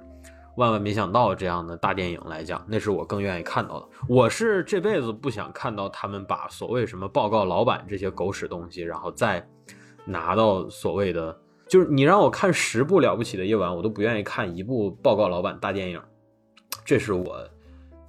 [0.58, 3.88] 万万没想到这样的大电影来讲，那是我更愿意看到的。
[4.08, 9.48] 我是这辈子不想看到他们把所谓什么报告老板这些狗屎东西，然后再
[10.06, 11.40] 拿到所谓的。
[11.70, 16.02] 就是你让我看十部了不起的夜晚，我都不愿意看一部报告老板大电影，
[16.84, 17.48] 这是我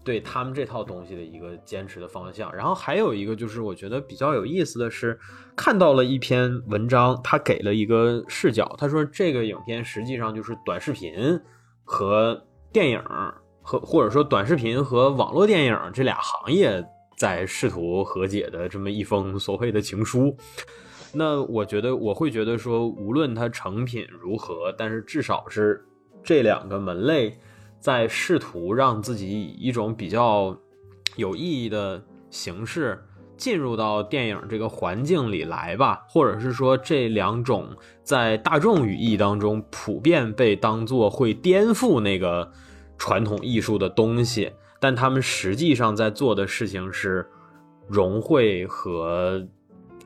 [0.03, 2.51] 对他们这套东西的一个坚持的方向。
[2.57, 5.19] 然后还有一个就是我觉得比较有意思的是，
[5.55, 11.39] 看到了一篇文章，他给了一个视角，他说这个影片实际上就是短视频
[11.85, 12.43] 和
[12.73, 13.03] 电影
[13.61, 16.83] 和或者说短视频和网络电影这俩行业
[17.19, 20.35] 在试图和解的这么一封所谓的情书。
[21.13, 25.85] 那我觉得我会觉得说，无论它成品如何，但是至少是
[26.23, 27.37] 这两个门类
[27.81, 30.57] 在试图让自己以一种比较
[31.17, 32.01] 有意义的
[32.31, 33.03] 形式
[33.37, 37.67] 进入到电影这个环境里来吧，或者是说这两种
[38.05, 42.53] 在大众语义当中普遍被当做会颠覆那个
[42.97, 47.29] 传统艺术的东西，但他们实际上在做的事情是
[47.89, 49.45] 融汇和。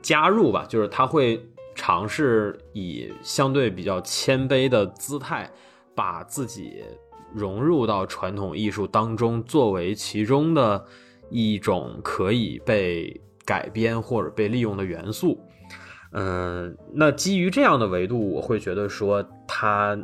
[0.05, 1.43] 加入吧，就是他会
[1.73, 5.49] 尝试以相对比较谦卑的姿态，
[5.95, 6.83] 把自己
[7.33, 10.85] 融入到传统艺术当中，作为其中的
[11.31, 15.41] 一种可以被改编或者被利用的元素。
[16.11, 19.97] 嗯，那基于这样的维度，我会觉得说他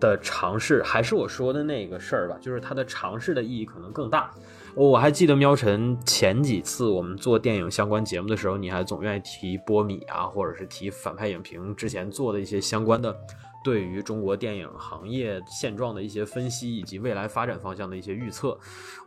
[0.00, 4.30] 的尝试还是我说的那个事儿吧，就是他的尝试的意义可能更大。
[4.74, 13.14] 我还记得喵晨前几次我们做电影相关节目的时候，你还总愿意提波米啊，或者是提反派影评之前做的一些相关的
[13.64, 18.56] 对于中国电影行业现状的一些分析，以及未来发展方向的一些预测。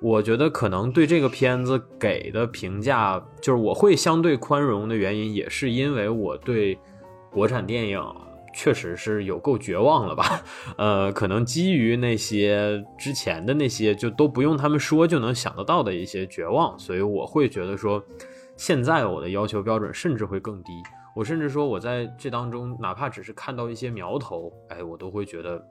[0.01, 6.77] 我觉得可能对这个片子给的评价，就是我会相对宽容的原因，也是因为我对
[7.31, 8.03] 国产电影。
[8.53, 10.41] 确实是有够绝望了吧？
[10.77, 18.03] 呃，可能基于那些之前的那些，就都不用他们说就能想得到的一些绝望，所以我会觉得说，
[18.57, 20.71] 现在我的要求标准甚至会更低。
[21.15, 25.61] 我甚至说，我在这当中，哪怕只是看到一些苗头，哎，我都会觉得，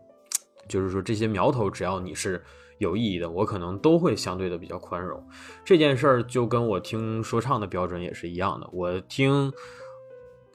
[0.69, 2.43] 就是说这些苗头，只要你是
[2.79, 5.23] 有意义的，我可能都会相对的比较宽容。
[5.65, 9.53] 这件事儿就跟我听说唱的标准也是一样的，我听。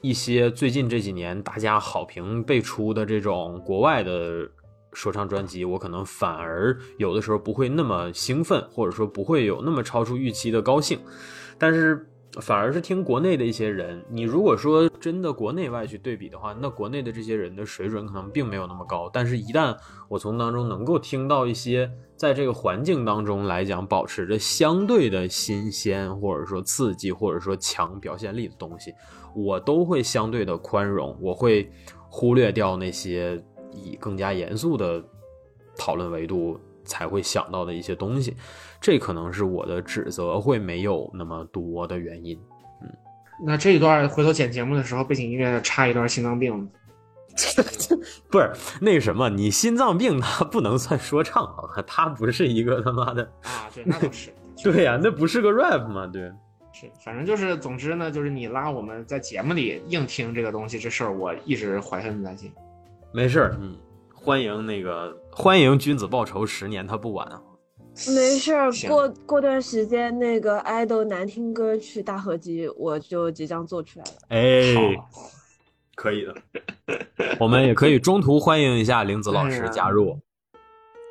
[0.06, 4.47] 一些最近这几年大家好评辈出的这种国外的
[4.93, 10.99] 说唱专辑，我可能反而有的时候不会那么兴奋，或者说不会有那么超出预期的高兴，
[11.58, 12.08] 但是
[12.39, 19.76] 反而是听国内的一些人，你如果说真的国内外去对比的话，那国内的这些人的水准可能并没有那么高，但是一旦
[20.08, 28.93] 我从当中能够听到一些在这个环境当中来讲保持着相对的新鲜，或者说刺激，或者说强表现力的东西。
[29.36, 31.70] 我都会相对的宽容，我会
[32.10, 35.04] 忽略掉那些以更加严肃的
[35.78, 38.36] 讨论维度才会想到的一些东西，
[38.80, 42.40] 这可能是我的指责会没有那么多的原因。
[42.82, 42.90] 嗯，
[43.46, 46.70] 那这一段回头剪节目的时候，背景音乐插一段心脏病，
[48.32, 54.34] 不是那什么，你心脏病它不能算说唱啊，它不是一个他妈的啊，对，那倒是，
[54.64, 56.08] 对呀，那不是个 rap 嘛？
[56.08, 56.32] 对。
[56.78, 62.52] 是，反正就是，总之呢，就是你拉我们在节目里硬听这个东西，这事儿我一直怀恨在心。
[63.14, 63.78] 没事儿，嗯，
[64.14, 67.26] 欢迎那个欢迎君子报仇，十年他不晚。
[68.14, 74.12] 没事儿，过过段时间那个爱豆难听歌曲大合集我就即将做出来了。
[74.28, 75.02] 哎，
[75.96, 76.36] 可以的，
[77.40, 80.20] 我们也可以中途欢迎一下玲子老师 加入。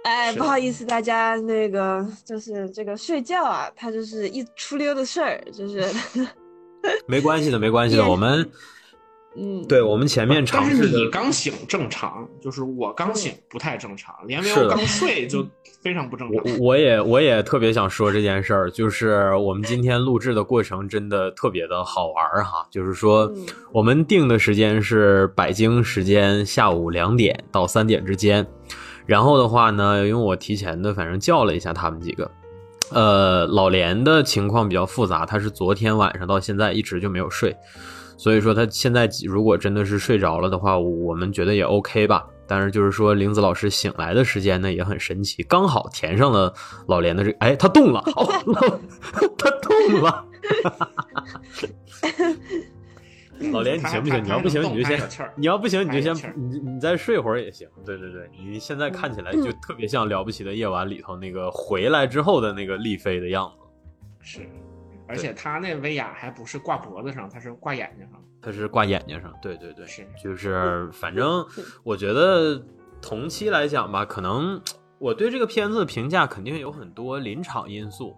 [0.05, 5.83] 哎，不好意思，大家那个就是这个睡觉啊，它就是一出溜的事儿，就是
[7.09, 8.47] 没关系的，没关系的，我们
[9.35, 15.45] 嗯，对我们前面尝试你刚醒正常，就是我刚醒不太正常，连没有刚睡就
[15.83, 16.59] 非常不正常。
[16.61, 23.33] 我也我也特别想说这件事儿，就是我们今天录制的过程真的特别的好玩哈，就是说
[23.73, 28.47] 我们定的时间是北京时间下午两点到三点之间。
[29.07, 32.31] 然后的话呢，因为我提前的反正叫了一下他们几个，
[32.93, 37.55] 呃，老连的情况比较复杂，他是昨天晚上到现在一直就没有睡，
[38.17, 42.25] 所以说他现在如果真的是睡着了的话，我们觉得也 OK 吧。
[42.47, 46.53] 但是就是说玲子老师醒来的时间呢也很神奇，刚好填上了
[46.87, 48.27] 老连的这，哎，他动了，哦，
[49.39, 50.25] 他动了。
[53.53, 54.25] 老连，你行不行？
[54.25, 57.69] 你要不行你就先，你要不行你就先，你你再睡会儿也行。
[57.85, 63.65] 对对对，你现在看起来就特别像《了不起的夜晚》里头那个回来之后的那个丽妃的样子。
[64.21, 64.49] 是，
[65.09, 68.23] 而且他那威亚还不是挂脖子上，他是挂眼睛上。
[68.41, 69.33] 他是挂眼睛上。
[69.43, 71.45] 对对对，是，就是反正
[71.83, 72.63] 我觉得
[73.03, 74.61] 同期来讲吧，可能
[74.99, 78.17] 我对这个片子的评价肯定有很多临场因素。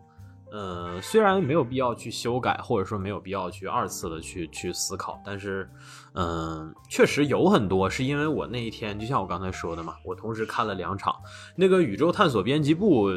[0.56, 5.68] 呃，虽然没有必要去修改，或者说没有必要去二次的去去思考，但是，
[6.14, 11.14] 嗯，确实有很多是因为我那一天，就像我刚才说的嘛，我同时看了两场
[11.56, 13.10] 那个宇宙探索编辑部，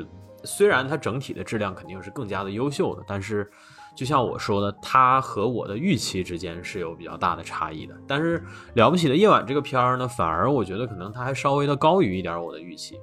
[0.43, 3.49] 虽然它整体的质量肯定是更加的优秀的，但是
[3.95, 7.95] 就像我说的，它和我的预期之间是有比较大的差异的。
[8.05, 8.37] 但是
[8.73, 12.99] 《了不起的夜晚》这个片儿呢，反而我觉得可能它还稍微的高于一点我的预期，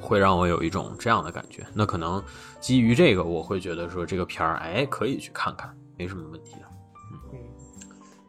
[0.00, 1.66] 会让我有一种这样的感觉。
[1.74, 2.22] 那可能
[2.60, 6.67] 基于这个，我会觉得说这个片儿，哎，可以去看看，没什么问题的。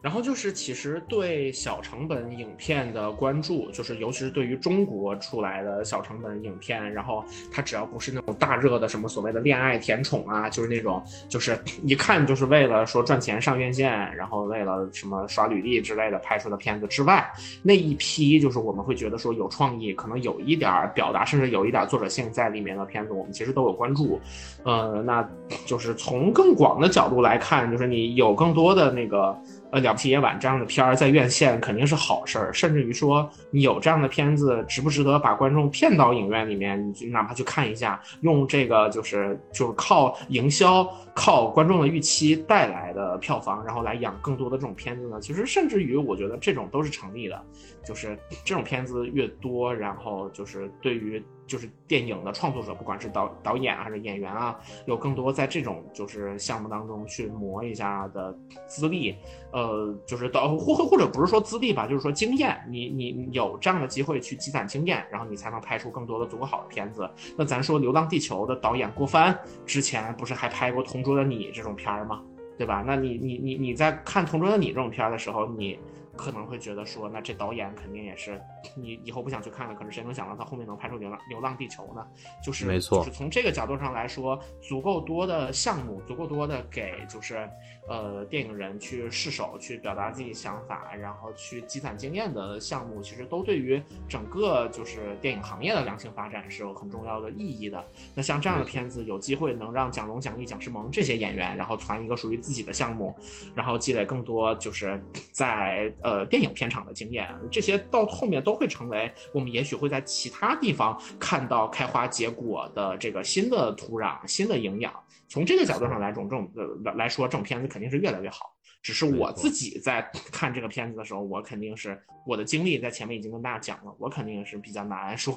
[0.02, 7.22] 然后就是，其实对小成本影片的关注，就是尤其是对于中国出来的小成本影片，然后
[7.52, 17.30] 它只要不是那种大热的什么所谓的恋爱甜宠啊，就是那种就是 一看就是为了说赚钱上院线，然后为了什么刷履历之类的拍出的片子之外，
[17.62, 24.18] 那一批就是我们会觉得说有创意，可能有一点表达，甚至有一点作者性在里面的片子，我们其实都有关注。
[24.64, 25.30] 呃，那
[25.66, 29.38] 就是从更广的角度来看，就是你有更多的那个。
[29.72, 36.94] 呃，了不起夜晚这样的片儿在院线肯定是好事儿，甚至于说你有这样的片子，值不值得把观众骗到影院里面？
[37.00, 45.20] 你哪怕去看一下，用这个就是就是靠营销、靠观众的预期带来的票房，然后来养更多的这种片子呢？
[45.22, 47.40] 其实甚至于我觉得这种都是成立的，
[47.86, 51.24] 就是这种片子越多，然后就是对于。
[51.50, 59.16] 就是电影的创作者，不管是导导演还是演员啊，有更多在这种就是项目当中去磨一下的资历，
[59.52, 67.10] 呃，就是导或或者不是说资历吧，就是说经验，你你有这样的机会去积攒经验，然后你才能拍出更多的足够好的片子。
[67.36, 69.36] 那咱说《流浪地球》的导演郭帆
[69.66, 72.22] 之前不是还拍过《同桌的你》这种片儿吗？
[72.60, 72.84] 对吧？
[72.86, 75.80] 那你你你你在看《同桌的你》这种片儿的时候，你。
[76.20, 78.42] 可能会觉得说，那这导演肯定也是
[78.76, 79.74] 你以后不想去看了。
[79.74, 82.06] 可是谁能想到他后面能拍出《流浪流浪地球》呢？
[82.44, 87.50] 就是没错，就是从这个角度上来说，足够多的项目，足够多的给就是
[87.90, 97.84] 呃电影人去试手，去表达自己想法，然后去积攒经验的项目，其实都对于整个就是电影行业的良性发展是有很重要的意义的。
[98.16, 103.14] 那像这样的片子，有机会能让蒋龙、蒋毅、蒋诗萌这些演员，然后传一个属于自己的项目，
[103.54, 104.98] 然后积累更多就是
[105.32, 105.92] 在。
[106.02, 114.94] 呃，电影片场的经验，这些到后面都会成为我们也许会在其他地方看到开花结果的这个新的土壤、新的营养。
[115.30, 118.54] 从这个角度上来种，这种呃来说，这种片子肯定是越来越好。
[118.82, 120.02] 只是我自己在
[120.32, 125.36] 看这个片子的时候，我肯定是我的经历在前面已经跟大家讲了，我肯定是比较难说。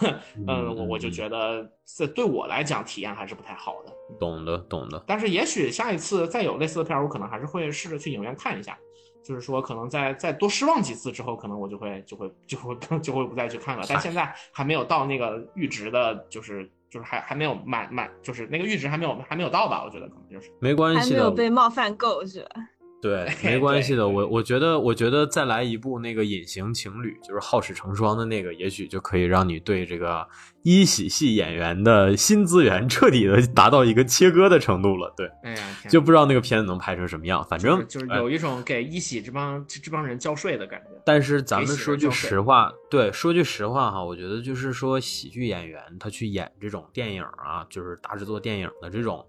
[0.48, 3.92] 嗯，我我就觉得这对我来讲体验还是不太好的。
[4.18, 5.04] 懂的，懂的。
[5.06, 8.76] 但是也许下一次再有类似的片儿，我可能还是会试着去影院看一下。
[9.22, 13.84] 就是说，可能再再多失望几次之后，可能我就会就会就会 就会不再去看了。
[13.86, 19.82] 但现在还没有到那个阈值的，就是就是还还没有满满，就是那个阈值还没有还没有到吧？
[19.84, 22.60] 我觉得可能就是没关系，还没有被冒犯够是吧？
[23.00, 24.08] 对，没 关系的。
[24.08, 30.26] 我我觉得，我觉得再来一部那个隐形情侣，就是好事成双的那个，也许就可以让你对这个
[30.62, 35.14] 一喜系演员的新资源彻底的达到一个切割的程度了。
[35.16, 37.44] 对，哎呀，就不知道那个片子能拍成什么样。
[37.48, 40.88] 反正就是有一种给一喜这帮这帮人交税的感觉。
[41.06, 49.24] 但是咱们说句实话，对，说句实话哈，我觉得就是说喜剧演员他去演这种电影啊，就是大制作电影的这种。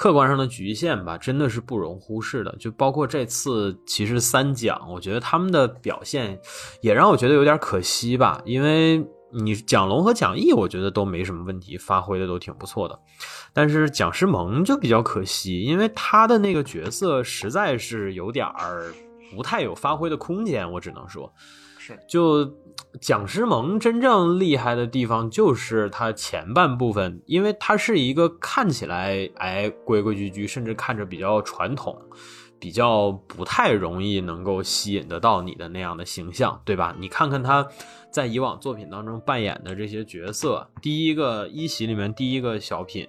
[0.00, 2.56] 客观上的局限吧，真的是不容忽视的。
[2.58, 6.40] 就包括这次，其实三奖，我觉得他们的表现
[6.80, 8.40] 也让我觉得有点可惜吧。
[8.46, 12.98] 因为你蒋龙和蒋毅，我觉得都没什么问题，发挥的都挺不错的。
[13.52, 18.90] 但是蒋诗萌就比较可惜，因为他的那个角色实在是有点儿
[19.36, 21.30] 不太有发挥的空间，我只能说，
[21.78, 22.50] 是就。
[23.00, 31.96] 蒋诗萌真正厉害的地方就是他前半部分，因为他是一个看起来哎规规矩矩，甚至看着比较传统，
[32.58, 36.94] 比较不太容易能够吸引得到你的那样的形象，对吧？
[36.98, 37.66] 你看看他
[38.10, 43.06] 在以往作品当中扮演的这些角色，第一个一席里面第一个小品，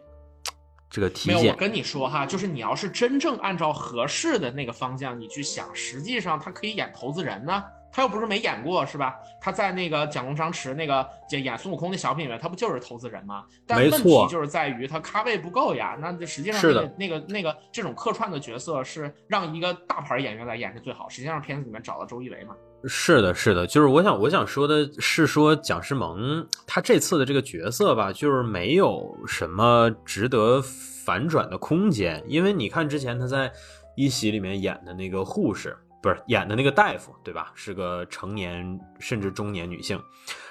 [0.92, 7.64] 这个体检，我跟你说哈，就是你要是真正按照合适的那个方向你去想，实际上他可以演投资人呢。
[7.92, 9.16] 他又不是没演过，是吧？
[9.42, 13.44] 他在那个蒋龙张弛那个演孙悟空的小品里面，他不就是投资人吗？
[13.68, 15.98] 但问题就是在于他咖位不够呀。
[16.00, 21.10] 那这实际上那个那个那个这种客串的角色是让一个大牌演员来演是最好。
[21.10, 22.56] 实际上片子里面找了周一围嘛。
[22.86, 30.62] 是的，是的，就是我想我想说的是说蒋诗萌他这次的这个角色吧，就是没有什么值得
[31.06, 33.52] 反转的空间，因为你看之前他在
[33.96, 35.78] 一喜里面演的那个护士。
[36.02, 37.52] 不是演的那个大夫，对吧？
[37.56, 40.02] 是个成年甚至中年女性。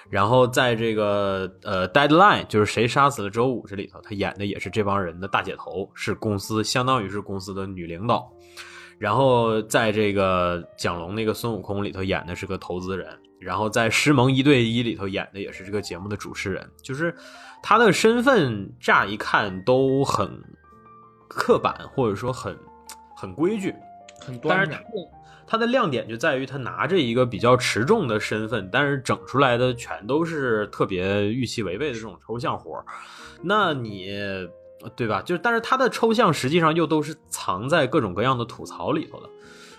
[0.09, 8.31] 然后在这个呃《Deadline》就是谁杀死了周五这里头，她演的也是这帮人的大姐头，是公司相当于是公司的女领导。
[8.99, 13.09] 然后在这个蒋龙那个孙悟空里头演的是个投资人，
[13.39, 17.15] 然后在《师蒙一对一》里头演的也是这个节目的主持人，就是
[17.63, 20.31] 他的身份乍一看都很
[21.29, 22.55] 刻板，或者说很
[23.17, 23.75] 很规矩，
[24.21, 24.77] 很但是他端着。
[24.77, 25.20] 的
[25.51, 32.85] 他的亮点就在于他拿着一个比较持重的身份，但是整出来的全都是特别预期违背的这种抽象活儿。
[33.43, 34.13] 那你
[34.95, 35.21] 对吧？
[35.23, 39.29] 就，但是他的抽象实际上又都是藏在各种各样的吐槽里头的。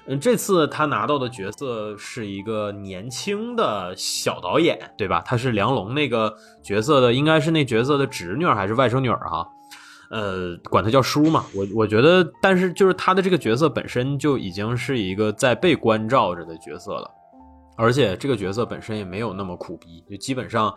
[0.07, 5.23] 嗯，这次他拿到的角色是一个年轻的小导演，对吧？
[5.25, 9.47] 他是梁龙那个角色的，应该是那角色的侄女还是外甥女儿哈？
[10.11, 11.45] 呃，管他叫叔嘛。
[11.55, 17.09] 我我觉得，但是就是他的这个角色本身就已经是一个在被关照着的角色了，
[17.77, 20.71] 而且这个角色本身也没有那么苦逼，就基本上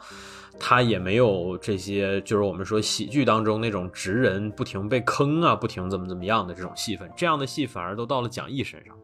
[0.58, 8.94] 他也没有这些就是我们说喜剧当中那种直人不停被坑啊，不停怎么怎么样的这种戏份，这样的戏反而都到了蒋毅身上。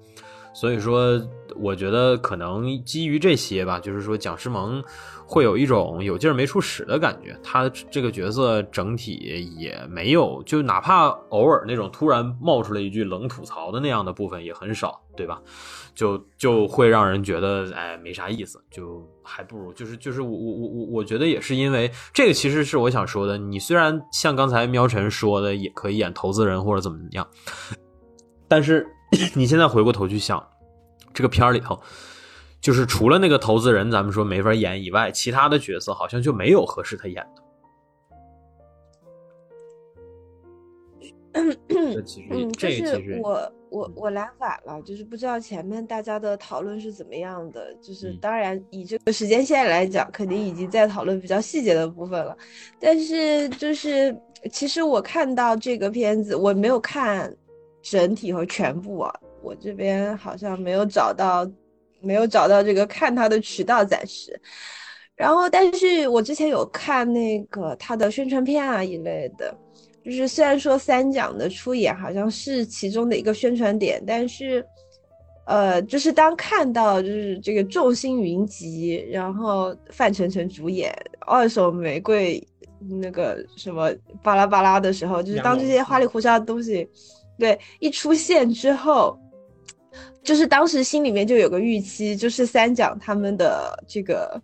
[0.52, 1.20] 所以说，
[1.56, 4.82] 我觉得可能基于这些吧，就是说蒋诗萌
[5.26, 7.38] 会有一种有劲儿没处使的感觉。
[7.42, 9.14] 他这个角色整体
[9.56, 15.40] 也没有，就哪怕偶尔那种突然冒出来一句冷吐槽的那样的部分也很少，对吧？
[15.94, 23.38] 就就会让人觉得哎没啥意思，就还不如就是就是我我我我我觉得也是因为这个，其实是我想说的。
[23.38, 27.26] 你虽然像刚才喵晨说的，也可以演投资人或者怎么样，
[28.48, 28.86] 但是
[29.34, 30.46] 你现在回过头去想，
[31.12, 31.80] 这个片儿里头，
[32.60, 37.42] 就是除了那个投资人，咱们说没法演以外，其他的角色好像就没有合适他演的。
[41.68, 47.72] 这其实嗯，就这其实是我我我来晚了，就是不知道前面大家的讨论是怎么样的。
[47.80, 52.36] 就是嗯当然以这个时间线来讲，肯定已经在讨论比较细节的部分了。
[52.80, 54.14] 但是就是
[54.52, 57.32] 其实我看到这个片子，我没有看
[57.82, 61.50] 整体和全部啊，我这边好像没有找到
[62.00, 64.40] 没有找到这个看他的渠道暂时。
[65.16, 69.54] 然后，但是我之前有看那个他的宣传片啊一类的，
[70.02, 74.64] 就是虽然说三奖的出演好像是其中的一个宣传点，但是，
[75.44, 80.90] 呃，就是当看到就是这个众星云集，然后范丞丞主演
[81.26, 82.42] 《二手玫瑰》
[82.98, 83.92] 那个什么
[84.22, 86.88] 巴拉巴拉的时候，就是当这些花里胡哨的东西，
[87.40, 89.18] 对一出现之后。
[90.22, 94.40] 就是当时心里面就有个预期，就是三奖他们的这个，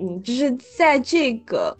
[0.00, 1.76] 嗯，就是在这个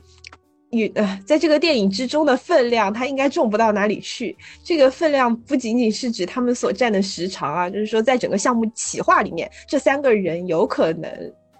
[0.73, 4.37] 与呃，在这个电影之中的分量，它应该重不到哪里去。
[4.63, 11.11] 这个分量不仅仅是指他们所占的时长啊，就是说在整个项目企划里面，这三个人有可能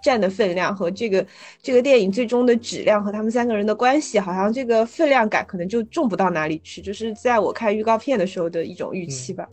[0.03, 1.25] 占的分量和这个
[1.61, 6.81] 这个电影最终的质量和他们三个人的关系，好像这个分量感可能就重不到哪里去。
[6.81, 9.47] 就是在我看预告片的时候的一种预期吧。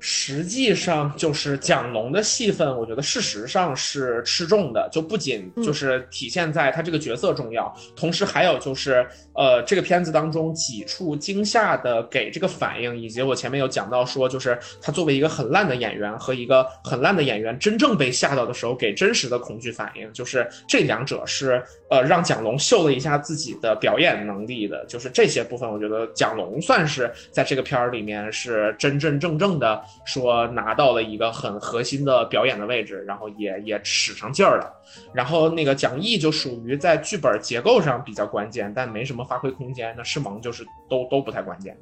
[0.00, 29.82] 实际上就是蒋龙的戏份，我觉得事实上是吃重的，就不仅就是体现在他这个角色重要，同时还有就是呃这个片子当中几处惊吓的给这个反应，以及我前面有讲到说，就是他作为一个很烂的演员和一个很烂的演员真正被吓到的时候给真实的恐惧反应，就是这两者是呃让蒋龙秀了一下自己的表演能力的，就是这些部分，我觉得蒋龙算是在这个片儿里面是真真正正的。
[30.04, 34.72] 说拿到了一个很核心的表演的位置，然后也也使上劲儿了。
[35.12, 39.94] 然后那个蒋毅就属于在剧本结构上比较关键，但没什么发挥空间。
[39.96, 41.76] 那世蒙就是都都不太关键。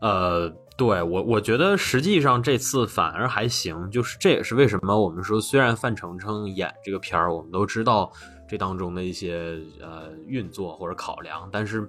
[0.00, 8.12] 呃，对我我觉得实际上这次反而还行，就是这也是为什么我们说，虽然范丞丞演这个片儿，我们都知道
[8.48, 11.88] 这当中的一些呃运作或者考量，但是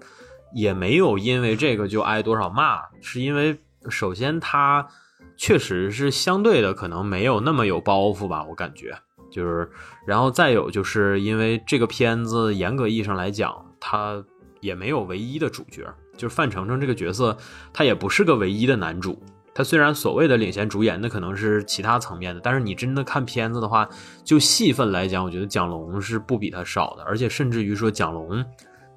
[0.54, 3.58] 也没有因为这个就挨多少骂，是因为。
[3.90, 4.88] 首先，他
[5.36, 8.96] 确实是相对的，可能没有那么有包袱吧，我感觉
[9.32, 9.70] 就是。
[10.06, 14.24] 然后再有，就是因为这个片子严格意义上来讲，他
[14.60, 15.84] 也没有唯一的主角，
[16.18, 17.38] 就是范丞丞这个角色，
[17.72, 19.22] 他也不是个唯一的男主。
[19.56, 23.88] 他虽然所谓的领衔主演，那可能是其他层面的，但是你真的看片子的话，
[24.24, 28.44] 就戏份来讲，我觉得蒋龙是不比他少的，而且甚至于说蒋龙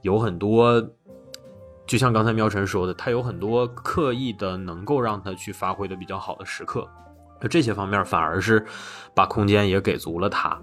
[0.02, 0.82] 有很多。
[1.86, 6.88] 就像刚才喵晨说的，他有很多刻意的能够让他去发挥的比较好的时刻，
[7.40, 8.64] 那这些方面反而是
[9.14, 10.60] 把空间也给足了他，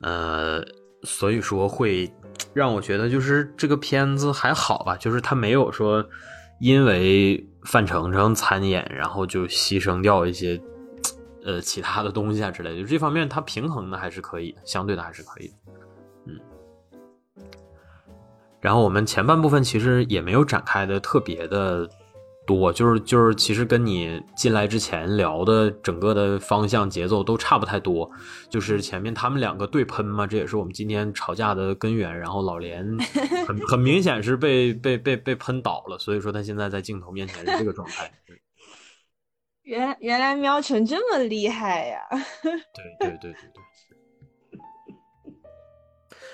[0.00, 0.62] 呃，
[1.02, 2.12] 所以说会
[2.54, 6.04] 让我觉得就是这个片子还好吧，就是他没有说
[6.60, 10.60] 因为范丞丞参演，然后就牺牲掉一些
[11.44, 15.54] 呃其他的东西啊之类的，就这方面他平衡的还是可以，相对的还是可以的。
[18.62, 21.86] 然后我们前半部分其实也没有展开的特别的
[22.46, 28.08] 多，就是就是，其实跟你进来之前聊的整个的方向节奏都差不太多。
[28.48, 32.16] 就是前面他们两个对喷嘛，这也是我们今天吵架的根源。
[32.16, 32.86] 然后老连
[33.46, 38.10] 很很明显是被被被被喷倒了，所以说他现在在镜头面前是这个状态。
[39.62, 42.00] 原原来喵晨这么厉害呀！
[42.42, 42.52] 对
[42.98, 43.62] 对对对对。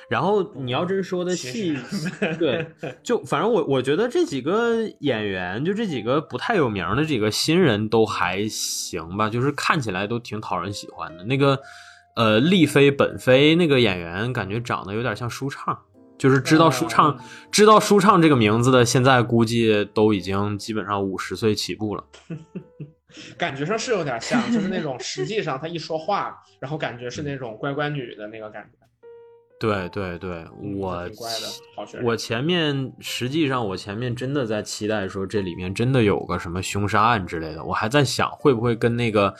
[0.08, 1.76] 然后你要真说的细，
[2.38, 2.66] 对，
[3.02, 11.24] 就反正我我觉得这几个演员，就这几个不太有名的几个新人都还行吧，就是看起来都挺讨人喜欢的。
[11.24, 11.60] 那个
[12.16, 15.78] 呃，丽妃本妃那个演员，感觉长得有点像舒畅，
[16.16, 17.18] 就是知道舒畅、
[17.52, 22.04] 知道舒畅这个名字的，现在估计都已经基本上五十岁起步了。
[23.36, 28.87] 感觉上是有点像，就是那种实际上他一说话，然后感觉是那种乖乖女的那个感觉。
[29.60, 31.04] 对对对，嗯我
[32.04, 39.34] 我前面实际上我前面真的在期待说这里面真的有个什么凶杀案之类的，我还在想会不会跟那个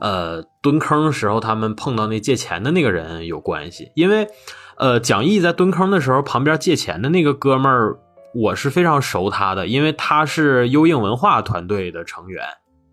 [0.00, 4.26] 呃蹲坑时候他们碰到那借钱的那个人有关系，因为
[4.76, 7.98] 呃蒋毅在蹲坑的时候旁边借钱的那个哥们儿，
[8.34, 12.42] 我是非常熟他的，因为他是优映文化团队的成员，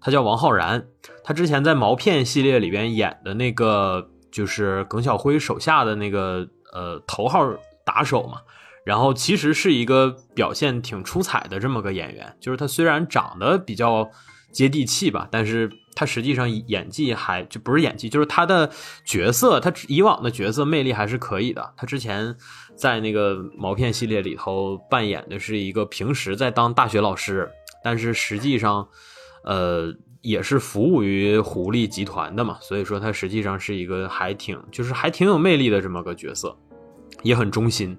[0.01, 0.85] 他叫王浩然，
[1.23, 7.53] 他之前在毛片系列里边演的那个就是耿小辉手下的那个呃头号
[7.85, 8.41] 打手嘛，
[8.85, 14.09] 然后其实是一个表现挺出彩的这么个演员，就是他虽然长得比较
[14.51, 18.69] 接地气吧，但是他实际上演技还就不是演技，就是他的
[19.05, 21.73] 角色，他以往的角色魅力还是可以的。
[21.75, 22.35] 他之前
[22.75, 27.49] 在那个毛片系列里头扮演的是一个平时在当大学老师，
[27.83, 28.87] 但是实际上，
[29.43, 29.93] 呃，
[30.27, 36.53] 也是服务于狐狸集团的嘛，所以说他实际上是一个还挺就是还挺有魅力的这么个角色，
[37.23, 37.97] 也很忠心。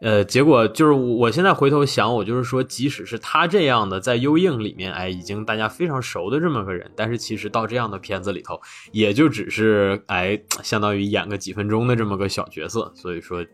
[0.00, 8.58] 呃，结果就是我现在回头想，我就是说，即使是他这样的在优映里面，哎，已经大家非常熟的这么个人，但是其实到这样的片子里头，
[8.92, 13.44] 也就只是哎， 相当于演个几分钟的这么个小角色，所以说，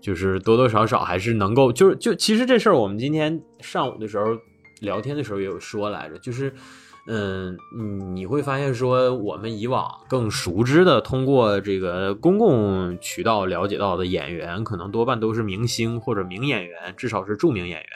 [0.00, 4.24] 就是多多少少还是能够，就是就其实这事儿，我们今天上午的时候
[4.80, 6.50] 聊天的时候也有说来着，就是。
[7.10, 7.56] 嗯，
[8.14, 17.88] 你会发现说，我们以往更熟知的，通过这个公共渠道了解到的演员，可能多半都是明星或者名演员，至少是著名演员。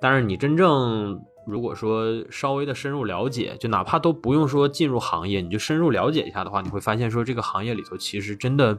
[0.00, 8.76] 但是你真正如果说稍微的深入了解，就哪怕都不用说进入行业，你就深入了解一下的话，你会发现说，这个行业里头其实真的，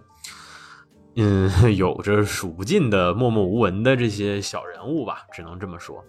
[1.16, 6.04] 嗯， 有着数不尽的默默无闻的这些小人物吧，只能这么说。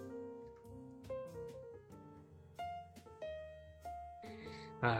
[4.85, 4.97] 呃，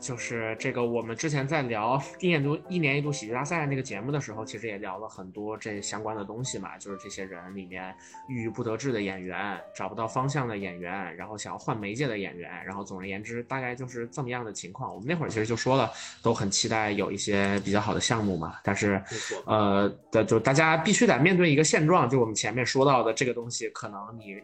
[0.00, 7.94] 就是这个，我们之前在聊一年度一年一度喜剧大赛那个节目的时候，其实也聊了很多这相关的东西嘛，就是这些人里面
[8.28, 14.92] 郁郁不得志的演员，找不到方向的演员，然后想要换媒介的演员，然后总而言之，大概就是这么样的情况。
[14.92, 15.88] 我们那会儿其实就说了，
[16.24, 19.00] 都很期待有一些比较好的项目嘛，但是
[19.46, 24.42] 呃的就大家必须得面对一个现状，就我们前面说到的这个东西，可能你。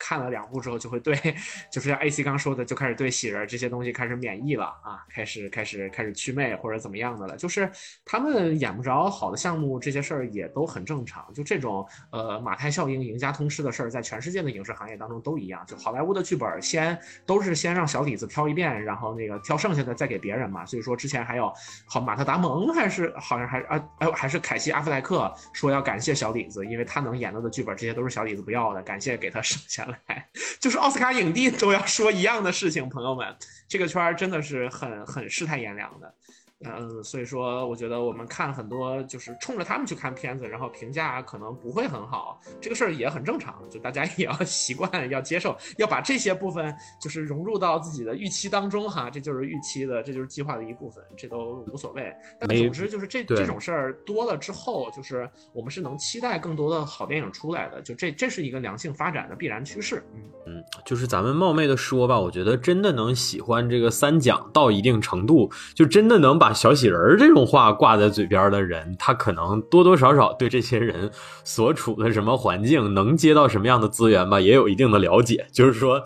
[0.00, 1.14] 看了两部之后，就会对，
[1.70, 7.36] 就是像 AC 刚说的，就开始对喜人这些东西开始免疫了啊，开始开始开始祛魅或者怎么样的了。
[7.36, 7.70] 就是
[8.04, 11.32] 他们演不着好的项目，这些事儿也都很正常。
[11.34, 15.62] 就这种呃马太效应、赢家通吃的事儿，在全世界的影视行业当中都一样。
[15.66, 20.64] 就好莱坞的剧本先都是先让小李子挑一遍，然后那个挑剩下的再给别人嘛。
[20.64, 21.52] 所以说之前还有
[21.86, 30.28] 好马特达蒙还是好像还是啊哎还是凯西阿弗莱克说要感谢小李子，因为他能演到的剧本这些都是小李子不要的，感谢给他省下来。
[30.60, 33.36] 就是奥斯卡影帝都要说一样的事情，朋友们，
[33.68, 36.14] 这个圈儿真的是很很世态炎凉的。
[36.62, 52.14] 嗯，所以说我觉得我们看很多就是冲着他们去看片子，然后评价可能不会很好，这个事儿也很正常，就大家 也要习惯，要接受，要把这些部分就是融入到自己的预期当中哈，这就是预期的，这就是计划的一部分，这都无所谓。
[52.38, 60.02] 但总之就是这这种事儿多了之后，就是我们是能期待更多的好电影出来的，就这这是一个良性发展的必然趋势。
[60.14, 71.10] 嗯嗯，就是咱们冒昧的说吧，我觉得真的能喜欢这个三奖到一定程度，就真的能把小喜人儿这种话挂在嘴边的人，他可能多多少少对这些人
[71.44, 75.46] 所处的什么环境，能接到什么样的资源吧，也有一定的了解。
[75.52, 76.02] 就是说，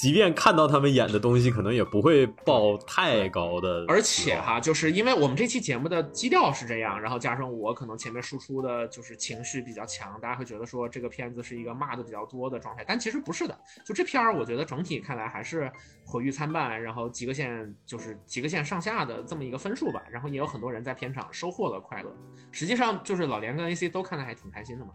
[0.00, 3.84] 即便看到他们演的东西，可能也不会抱太高的。
[3.86, 13.54] 而且哈，就是因为我们这期节目的基调是这样，然后加上我可能前面输出的就是情绪比较强，大家会觉得说这个片子是一个骂的比较多的状态，但其实不是的。
[13.84, 15.70] 就这片儿，我觉得整体看来还是
[16.06, 20.02] 毁誉参半，然后及格线就是及格线上下的这么一个分数吧。
[20.10, 22.10] 然后也有很多人在片场收获了快乐。
[22.50, 24.92] 实际上，就是老连跟 AC 都看的还挺开心的嘛。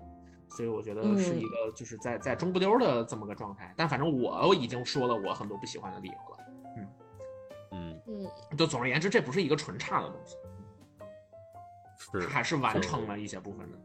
[0.56, 3.74] 所以我觉得是一个就是在在中不溜的这么个状态。
[3.76, 6.38] 但反正我已经说了我很多不喜欢的理由了。
[6.78, 6.88] 嗯，
[7.72, 8.00] 嗯
[8.52, 10.36] 嗯，就总而言之，这不是一个纯差的东西，
[12.20, 13.78] 是还是完成了一些部分的。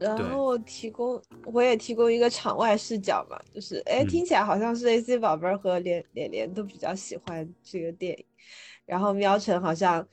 [0.00, 8.26] 然后提供我也提供一个场外视角嘛，就是哎，嗯听起来好像是 AC 宝贝儿和连连连都比较喜欢这个电影，
[8.84, 10.06] 然后喵晨好像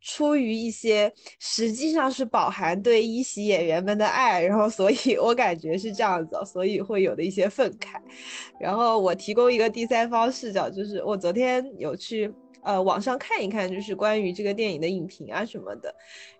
[0.00, 8.00] 出于一些实际上是饱含对一席演员们的爱，然后所以 我感觉是这样子，所以会有的一些愤慨。
[8.60, 15.92] 然后我提供一个第三方视角，就是我昨天有去呃网上看一看，就是关于这个电影的影评啊什么的。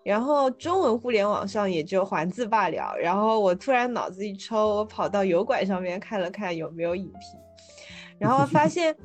[0.03, 2.95] 然后中文互联网上也就环字罢了。
[2.97, 7.39] 然后我突然脑子一抽，我跑到油管上面看了看有没有影评，
[8.17, 8.95] 然后发现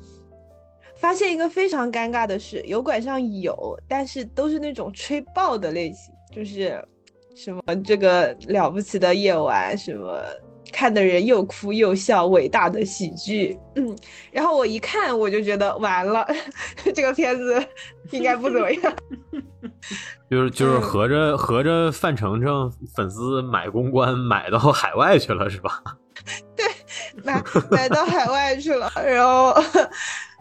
[1.05, 6.83] 发现一个非常尴尬的事，油管上有，但是都是那种吹爆的类型，就是
[7.35, 10.19] 什么这个了不起的夜晚，什么
[10.73, 13.95] 看的人又哭又笑，伟大的喜剧，嗯，
[14.31, 16.27] 然后我一看我就觉得完了，
[16.95, 17.63] 这个片子
[18.09, 18.95] 应该不怎么样。
[20.27, 25.83] 就是就是嗯合着合着范丞丞粉丝买公关买到海外去了是吧？
[26.57, 26.65] 对
[27.23, 29.53] 买买到海外去了，然后，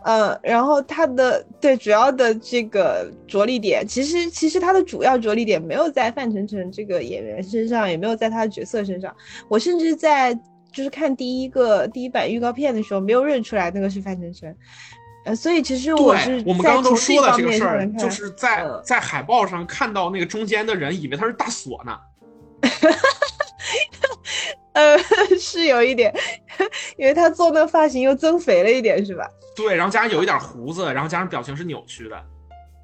[0.05, 9.15] 呃，然后他的对主要的这个着力点，其实其实他的主要着力点没有在范丞丞这个演员身上，也没有在他的角色身上。
[9.49, 10.35] 我甚至在
[10.71, 14.55] 就是看第一个第一版预告片的时候，没有认出来那个是范丞丞。
[15.25, 21.99] 呃，所以其实我是，我们刚刚都说了这个事儿就是在嗯在海报上看到那个中间的人，以为他是大锁呢。
[24.75, 24.97] 呃
[25.41, 26.15] 是有一点，
[26.97, 29.29] 因为他做那个发型又增肥了一点，是吧？
[29.57, 32.23] 对，然后加上有一点胡子，然后加上表情是扭曲的。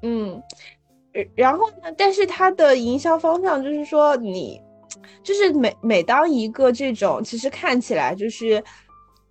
[0.03, 0.41] 嗯，
[1.13, 1.91] 呃然后呢？
[1.97, 4.59] 但是他的营销方向就是说你，
[5.23, 8.63] 就是每每当一个这种，其实看起来就是，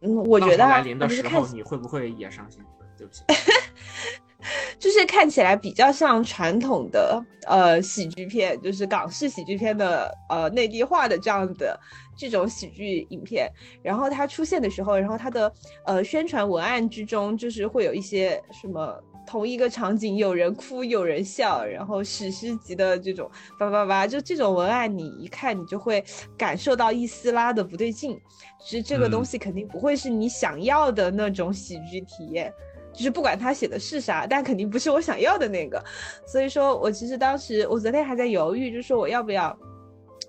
[0.02, 2.60] 嗯，我觉得来临的时候，你会不会也伤心？
[2.98, 3.22] 对不起，
[4.78, 11.78] 就是看起来比较像传统的呃喜剧片，就是港式喜剧片的呃内地化的这样的
[12.16, 13.50] 这种喜剧影片。
[13.82, 15.52] 然后它出现的时候，然后它的
[15.84, 26.02] 呃宣传文案之中，就是会有一些什么同一个场景有人哭有人笑，然后史诗级的这种叭叭叭，就这种文案你一看你就会
[26.36, 28.18] 感受到一丝拉的不对劲，
[28.58, 32.52] 其实这个东嗯西肯定不会是你想要的那种喜剧体验。
[33.00, 35.82] 就是不管他写的是啥，但肯定不是我想要的那个。
[36.26, 39.58] 所以说我其实当时我昨天还在犹豫，就说我要不要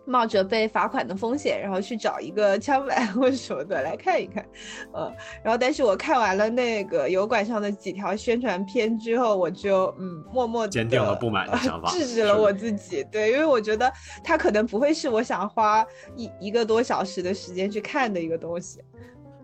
[0.05, 4.45] 冒着被罚款的风险，然后去找一个 枪版或者什么的来看一看，
[4.93, 13.05] 呃，然后但是我看完了那个油管上的几条宣传片之后，我就嗯默默地坚定了不满的想法 制止了我自己。
[13.11, 13.91] 对，因为我觉得
[14.23, 15.85] 它可能不会是我想花
[16.15, 18.79] 一一个多小时的时间去看的一个东西。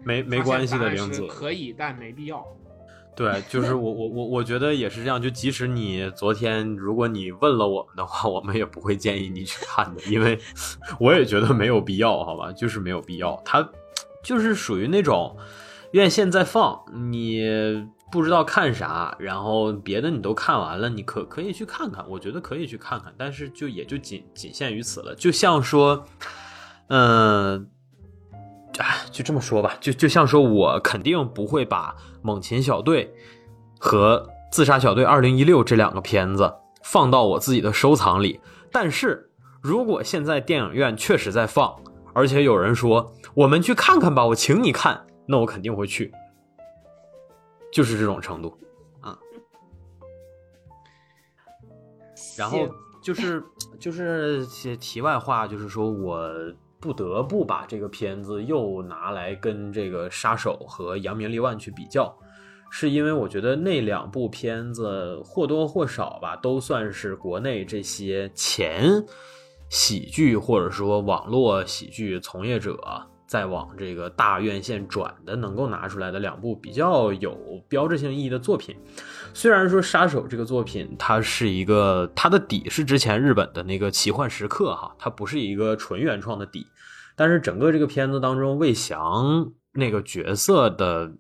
[0.04, 1.28] 没没关系的，玲子。
[1.28, 2.46] 可以，但没必要。
[3.18, 5.20] 对， 就是我我我我觉得也是这样。
[5.20, 10.40] 就即使你昨天如果你问了我们的话，我们也不会建议你去看的，因为
[11.02, 12.52] 我也觉得没有必要，好吧？
[12.54, 13.42] 就是没有必要。
[13.44, 13.68] 它
[14.24, 15.36] 就是属于那种
[15.94, 16.80] 院线在放，
[17.12, 17.44] 你
[18.12, 25.16] 不知道看啥，然后别的你都看完了，你可可以去看看，我觉得可以去看看，但是就也就仅仅限于此了。
[25.16, 26.06] 就像说，
[26.90, 27.68] 嗯、
[28.78, 31.92] 哎，就这么说吧，就就像说我肯定不会把
[32.22, 33.06] 《猛禽小队》
[33.80, 34.20] 和
[34.52, 38.40] 《自杀小队二零一六》这两个片子放到我自己的收藏里，
[38.72, 39.32] 但是
[39.62, 41.76] 如果现在电影院确实在放，
[42.14, 46.14] 而且有人说我们去看看吧，我请你看，那我肯定会去，
[47.72, 48.58] 就是这种程度
[49.02, 49.18] 啊。
[52.38, 52.70] 然后
[53.02, 53.44] 就是
[53.80, 56.32] 就是些题外话，就是说我
[56.80, 62.16] 不得不把这个片子又拿来跟这个《杀手》和《扬名立万》去比较，
[62.70, 69.04] 是因为我觉得那两部片子或多或少吧，都算是国内这些前
[69.70, 72.76] 喜剧或者说网络喜剧从业者
[73.28, 78.76] 再往这个大院线转的，能够拿出来的两部比较有标志性意义的作品。
[79.34, 86.66] 虽然说《杀手》这个作品，它是一个它的底是之前日本的那个奇幻时刻哈，它不是一个纯原创的底，
[87.16, 91.12] 但是整个这个片子当中，魏翔那个角色的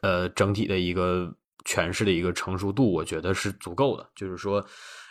[0.00, 1.32] 呃整体的一个
[1.64, 4.64] 诠释的一个成熟度，我觉得是足够的，就是说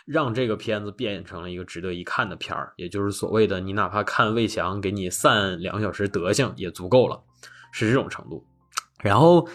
[0.04, 7.22] 让这个片子变成了一个值得一看的片儿，也就是所谓的你哪怕看魏翔给你散两小时德行也足够了，
[7.72, 8.44] 是这种程度。
[9.02, 9.48] 然后，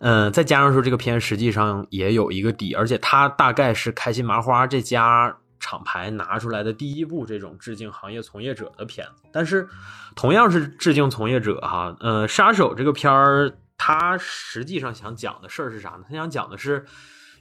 [0.00, 9.22] 嗯、再加上说这个片实际上也有一个底，而且它大概是开心麻花这家厂牌拿出来的第一部这种致敬行业从业者的片子。
[9.32, 9.68] 但是，
[10.16, 16.04] 同样是致敬从业者哈，呃，杀手这个片儿，它实际上想讲的事儿是啥呢？
[16.08, 16.84] 他想讲的是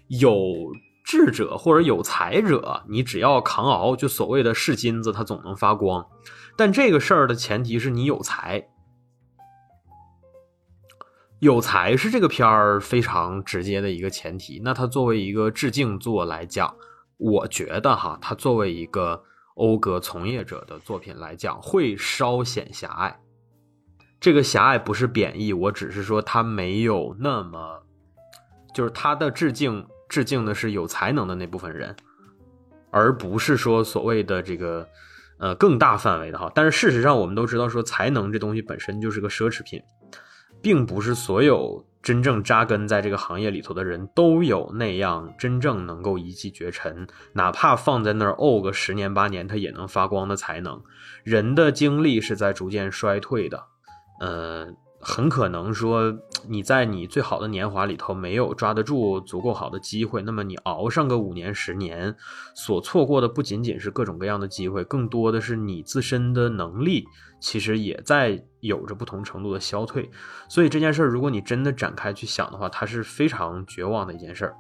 [0.08, 0.32] 有
[1.08, 6.06] 智者或者有才者，你只要扛熬，就所谓的是金子，它总能发光。
[6.58, 8.68] 但这个事儿的前提是你有才。
[11.40, 14.60] 有才是这个片儿非常直接的一个前提。
[14.62, 16.76] 那它作为一个致敬作来讲，
[17.16, 19.24] 我觉得哈，它作为一个
[19.56, 23.18] 讴歌从业者的作品来讲，会稍显狭隘。
[24.20, 27.82] 这个狭隘不是贬义，我只是说它没有那么，
[28.74, 31.96] 就是它的致敬致敬的是有才能的那部分人，
[32.92, 34.88] 而不是说所谓的这个
[35.38, 36.52] 呃更大范围的哈。
[36.56, 39.82] 但是事实上，我们都知道说才能这东西本身就是个奢侈品。
[40.60, 50.82] 并不是所有真正扎根在这个行业里头的人都有那样真正能够一骑绝尘，哪怕放在那儿沤个十年八年，他也能发光的才能。
[51.24, 53.64] 人的精力是在逐渐衰退的，
[54.20, 54.68] 呃。
[55.00, 56.18] 很可能说
[56.48, 62.16] 你在你最好的年华里头没有抓得住足够好的机会，那么你熬上个五年十年，
[62.56, 67.06] 所错过的不仅仅是各种各样的机会，更多的是你自身的能力，
[67.40, 70.10] 其实也在有着不同程度的消退。
[70.50, 74.56] 所以这件事儿，如果你真的展开去想的话，它是非常绝望的一件事儿。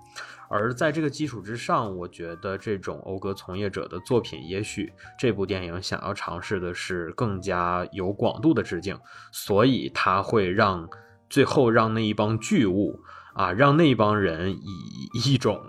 [0.49, 8.97] 而在这个基础之上，我觉得这种讴歌从业者的作品，也许这部电影想要尝试的是更加有广度的致敬，
[9.31, 10.87] 所以他会让
[11.29, 13.01] 最后让那一帮巨物
[13.33, 15.61] 啊，让那一帮人以一种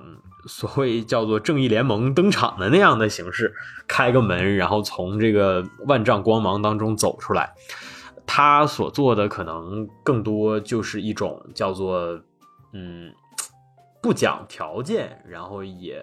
[0.47, 3.53] 所谓叫做正义联盟登场的那样的形式
[3.89, 7.53] 开个门，然后从这个万丈光芒当中走出来。
[8.25, 12.21] 他所做的可能更多就是一种叫做
[12.73, 13.13] 嗯。
[14.09, 16.03] 不讲条件，然后也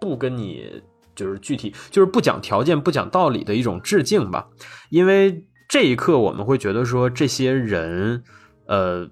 [0.00, 0.80] 不跟你
[1.16, 4.46] 就是具体，就是不讲条件、不讲道理的一种致敬吧。
[4.90, 8.22] 因为这一刻，我们会觉得说，这些人，
[8.68, 9.10] 呃，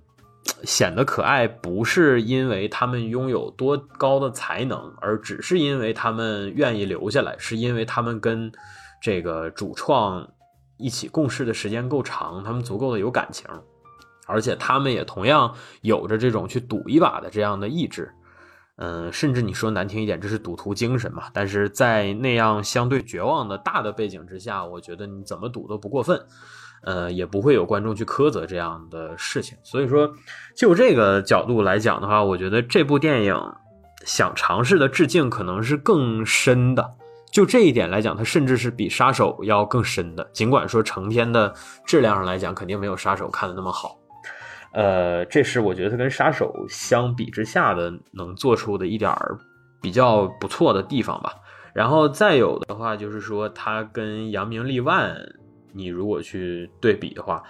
[0.63, 8.53] 显得可爱，不是因为他们拥有多高的才能，而只是因为他们愿意留下来，是因为他们跟
[9.03, 10.25] 这个主创
[10.77, 13.45] 一起共事的时间够长，他们足够的有感情。
[14.27, 18.11] 而且他们也同样有着这种去赌一把的这样的意志，
[18.77, 21.25] 嗯，甚至你说难听一点，这是赌徒精神嘛。
[21.33, 26.21] 但是在那样相对绝望的大的背景之下，我觉得你怎么赌都不过分，
[26.83, 29.57] 呃，也不会有观众去苛责这样的事情。
[29.63, 30.13] 所以说，
[30.57, 33.37] 就这个角度来讲的话，我觉得这部电影
[34.05, 36.95] 想尝试的致敬可能是更深的。
[37.31, 40.25] 就这一点来讲，它甚至是比杀手要更深的。
[40.33, 41.53] 尽管说成片的
[41.85, 43.99] 质量上来讲，肯定没有杀手看的那么好。
[44.75, 49.39] 呃，这是我觉得它跟杀手相比之下的能做出的一点儿
[49.81, 51.33] 比较不错的地方吧。
[51.73, 55.17] 然后再有的话，就是说它跟扬名立万，
[55.73, 57.43] 你如果去对比的话，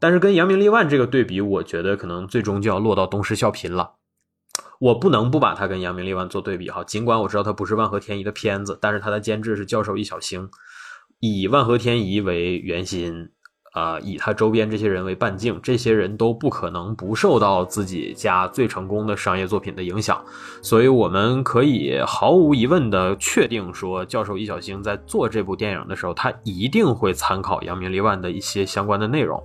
[0.00, 3.92] 但是跟扬名立万这个对比，我觉得可能最终就要落到东施效颦了。
[4.80, 10.50] 我不能不把它跟扬名立万做对比哈，尽管我知道它不是万合天宜的片子，但是它的监制是教授易小星，
[11.20, 13.30] 以万合天宜为圆心。
[13.72, 20.22] 啊，以他周边这些人为半径，这些人都不可能不受到自己家最成功的商业作品的影响，
[20.60, 29.42] 所以我们可以毫无疑问的确定说，教授易小星在做这部电影的时候，他一定会参考扬名立万的一些相关的内容。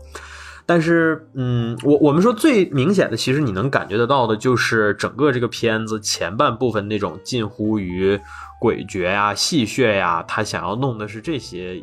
[0.66, 8.20] 但是，嗯，我我们说最明显的，其实你能感觉得到的，就是整个这个片子前半部分那种近乎于
[8.62, 11.82] 诡谲呀、戏谑呀，他想要弄的是这些。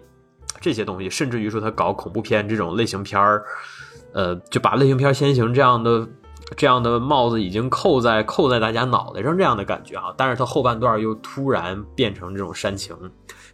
[0.64, 3.44] 这些东西，甚至于说他搞恐怖片这种类型片儿，
[4.14, 6.08] 呃，就把类型片先行这样的
[6.56, 10.14] 这样的帽子已经扣在扣在大家脑袋上这样的感觉啊。
[10.16, 12.96] 但是他后半段又突然变成这种煽情，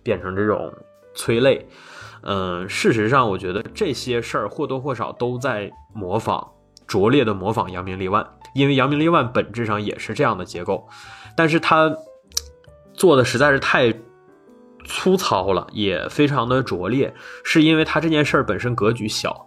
[0.04, 0.72] 变成这种
[1.12, 1.66] 催泪。
[2.22, 6.48] 嗯，事实上，我觉得这些事儿或多或少都在模仿
[6.86, 8.24] 拙劣的模仿扬名立万，
[8.54, 10.86] 因为扬名立万本质上也是这样的结构，
[11.36, 11.92] 但是他
[12.94, 13.92] 做的实在是太。
[14.90, 17.14] 粗糙了，也非常的拙劣，
[17.44, 19.46] 是因为他这件事儿本身格局小，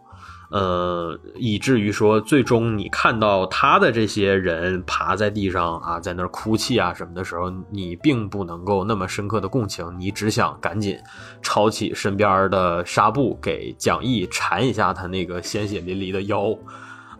[0.49, 10.97] 呃，以至于说最终你看到他的这些人爬在地上啊，在那儿哭泣啊什么的时候，你并不能够那么深刻的共情，你只想赶紧
[11.41, 16.55] 抄起身边的纱布给蒋毅缠一下他那个鲜血淋漓的腰，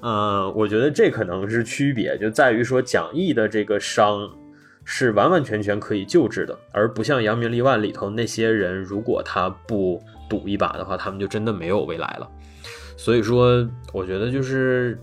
[0.02, 4.30] 呃，我觉得这可能是区别，就在于说蒋毅的这个伤。
[4.86, 12.30] 是完完全全可以救治的，而不像扬名立万里头那些人，如果他不赌一把的话，他们就真的没有未来了。
[12.98, 15.02] 所以说，我觉得就是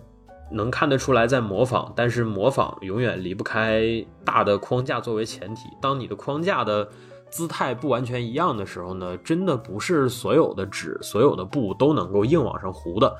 [0.51, 5.69] 能看得出来在模仿，但是模仿永远离不开大的框架作为前提。
[5.81, 6.89] 当你的框架的
[7.31, 13.17] 姿态不完全一样的时候呢，真的不是所有的纸、所有的布都能够硬往上糊的。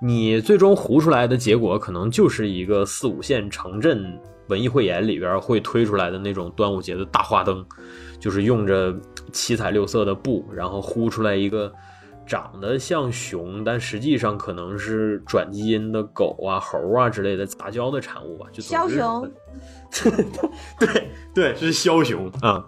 [0.00, 4.18] 你最终糊出来的结果，可能就是一个四五线城镇
[4.48, 7.64] 文艺汇演里边会推出来的那种端午节的大花灯，
[8.18, 8.94] 就是用着
[9.32, 11.72] 七彩六色的布，然后糊出来一个
[12.26, 19.30] 长得像熊，但实际上可能是转基因的狗啊、猴啊之类的杂交的产物吧，枭雄，
[20.80, 22.64] 对对，是枭雄啊、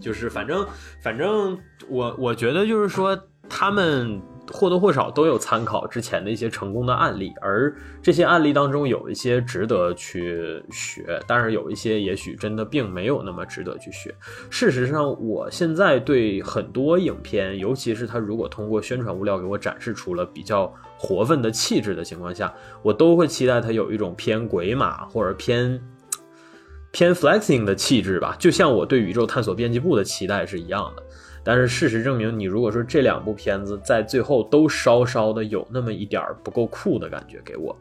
[0.00, 0.66] 就是反正
[1.02, 1.58] 反正
[1.88, 4.20] 我我觉得就是说他们
[4.52, 14.14] 或多或少都有参考之前的一些成功的案例，而这些案例当中有一些值得去学，但是有一些也许真的并没有那么值得去学。
[14.50, 22.52] 事实上，我现在对很多影片，尤其是它如果通过宣传物料给我展示出了比较活分的气质的情况下，
[22.82, 25.80] 我都会期待它有一种偏鬼马或者偏
[26.90, 31.02] 偏 flexing 的气质吧，就像我对宇宙探索编辑部的期待是一样的。
[31.42, 37.76] 但是事实证明，你如果说这两部片子在最后都稍稍的有那么一点儿不够酷的感觉给我，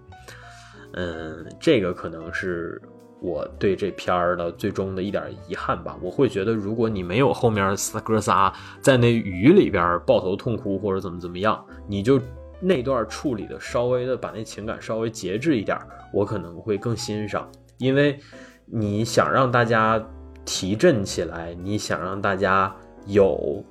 [0.94, 2.82] 嗯，这个可能是
[3.20, 5.98] 我对这片儿的最终的一点遗憾吧。
[6.02, 12.22] 我会觉得，如果你没有后面仨哥仨在那雨里边抱头痛哭或者怎么怎么样，你就
[12.60, 15.78] 那段处理的稍微的把那情感稍微节制一点，
[16.14, 18.20] 我可能会更欣赏，因为
[18.66, 20.04] 你想让大家
[20.46, 22.74] 提振起来，你想让大家
[23.08, 23.64] 有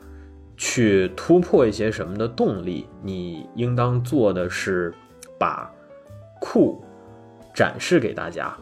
[0.57, 4.93] 去突破一些什么的动力，你应当做的是
[5.39, 5.71] 把
[6.41, 6.83] 酷
[7.55, 8.57] 展示给大家，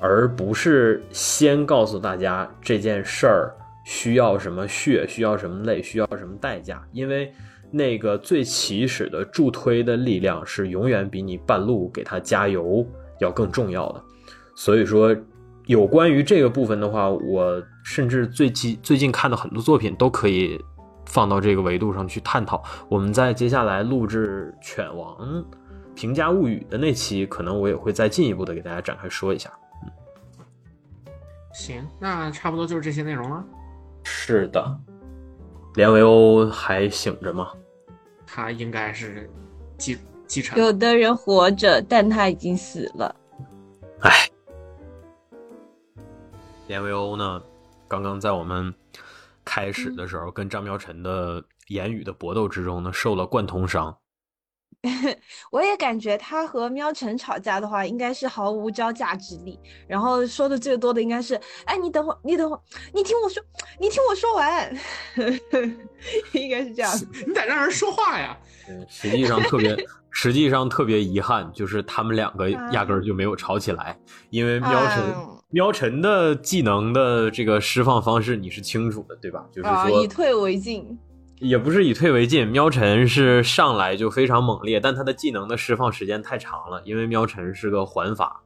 [0.00, 3.54] 而不是先告诉大家这件事儿
[3.84, 7.32] 需要什么血，需要什么泪，需要什么代价，因为
[7.70, 12.86] 那个最起始的助推的力量是永远比你半路给他加油
[13.18, 14.02] 要更重要的。
[14.54, 15.16] 所以说，
[15.66, 20.58] 有关于这个部分的话，我甚至最近最近看的很多作品都可以
[21.06, 22.62] 放到这个维度上去探讨。
[22.88, 25.44] 我们在接下来录制《犬王
[25.94, 29.52] 评价物语》的那期，可能我也会再进一步的给大家展开说一下。
[31.52, 33.44] 行，那差不多就是这些内容了。
[34.04, 34.78] 是的，
[35.74, 37.52] 连维欧还醒着吗？
[38.26, 39.30] 他应该是
[39.76, 43.14] 继继承有的人活着，但他已经死了。
[44.00, 44.10] 唉，
[46.68, 47.42] 连维欧呢，
[47.92, 48.74] 刚刚在我们
[49.44, 53.94] 开始的时候，跟张苗晨的言语的搏斗之中呢，受了贯通伤。
[55.52, 59.60] 我也感觉他和喵晨吵架的话，应该是毫无招架之力。
[59.86, 62.60] 然后说的最多的应该是：“哎，你等会儿，你等会儿，
[62.94, 63.42] 你听我说，
[63.78, 64.74] 你听我说完。
[66.32, 66.90] ”应该是这样。
[67.26, 68.34] 你得让人说话呀。
[68.70, 69.76] 嗯，实际上特别，
[70.10, 73.94] 实际上特别遗憾，就是他们两个压根儿就没有吵起来，
[74.30, 79.44] 因为喵晨、嗯喵晨的技能的这个释放方式你是清楚的，对吧？
[79.52, 80.98] 就是啊，说以退为进。
[81.40, 88.40] 也不是以退为进，喵晨是上来就非常猛烈，但他的技能的释放时间太长了，因为喵晨是个环法，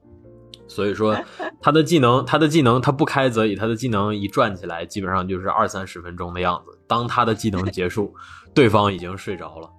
[0.67, 1.17] 所以说
[1.63, 6.77] 他的技能，他的技能他不开则已，他的技能一转起来，基本上就是二三十分钟的样子。
[6.89, 8.13] 当他的技能结束，
[8.53, 9.71] 对方已经睡着了。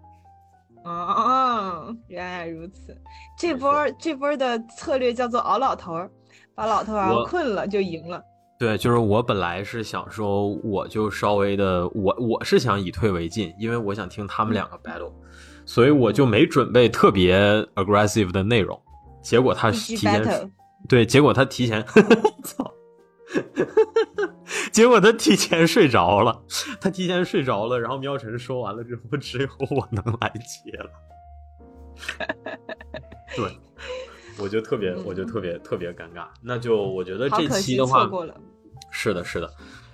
[0.85, 2.95] 哦，原来如此。
[3.37, 6.09] 这波这波的策略叫做熬老头儿，
[6.57, 8.19] 把老头儿熬困了就赢了。
[8.57, 15.13] 对，就是我本来是想说，我就稍微的，我我是想以退为进，因为我想听他们两个 battle，
[15.67, 17.37] 所以我就没准备特别
[17.75, 18.81] aggressive 的内容。
[19.21, 20.51] 结果他提前
[20.89, 21.85] 对，结果他提前，
[22.43, 22.73] 操，
[24.71, 26.41] 结果他提前睡着了，
[26.81, 30.89] 他提前睡着了，然后喵晨说完了之后，只有我能来接了。
[33.35, 33.51] 对，
[34.39, 36.25] 我就特别，我就特别特别尴尬。
[36.41, 38.09] 那就我觉得这期的话。
[38.89, 39.51] 是的，是的，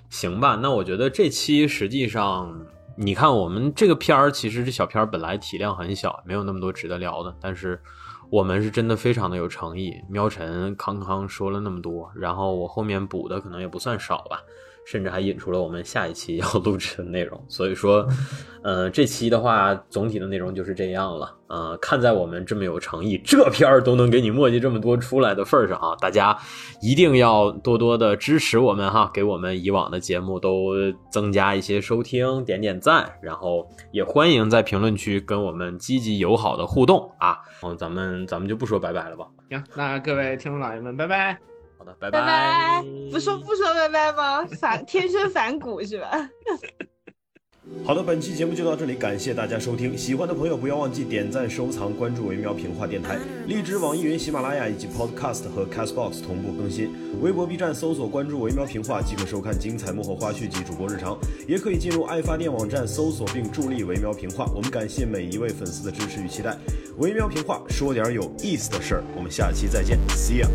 [0.10, 0.56] 行吧。
[0.62, 2.56] 那我觉得这期实际上，
[2.96, 7.82] 你看我们这个片儿，其实这小片儿本来体量很小，没有那么多值得聊的，但是
[8.30, 9.96] 我们是真的非常的有诚意。
[10.08, 14.42] 喵晨康康说了那么多，然后我后面补的可能也不算少吧。
[14.86, 18.08] 甚至还引出了我们下一期要 录制的内容，所以说，
[18.64, 21.36] 呃，这期的话，总体的内容就是这样了。
[21.48, 26.36] 呃，看在我们这么有诚意，这片儿都能给你墨迹这么多出来的份儿上啊，大家
[26.82, 30.74] 一定要多多的支持我们哈，给我们以往的节目都
[31.12, 37.38] 增加一些收听，点点赞，然后也欢迎在评论区跟我们积极友好的互动啊。
[37.62, 39.28] 嗯，咱们咱们就不说拜拜了吧。
[39.50, 41.53] 行，那各位听众老爷们，拜拜。
[41.84, 42.20] 好的，拜拜。
[42.20, 44.46] 拜拜不说不说拜拜吗？
[44.60, 46.10] 反天生反骨是吧？
[47.86, 49.98] 好的，本期节目就到这里，感谢大家收听。
[49.98, 56.94] 喜欢的朋友不要忘记点赞、收藏、关注“维喵评话电台”，荔枝、网易云、喜马拉雅以及 Podcast 和 Castbox 同步更新。
[57.22, 64.46] 微博、B 站搜索关注“维喵评话”即可收看精彩幕后花絮及主播日常，也可以进入爱发电网站搜索并助力“维喵评话”。
[64.56, 66.58] 我们感谢每一位粉丝的支持与期待。
[66.98, 70.48] 维喵评话说点有意思的事儿，我们下期再见，See you。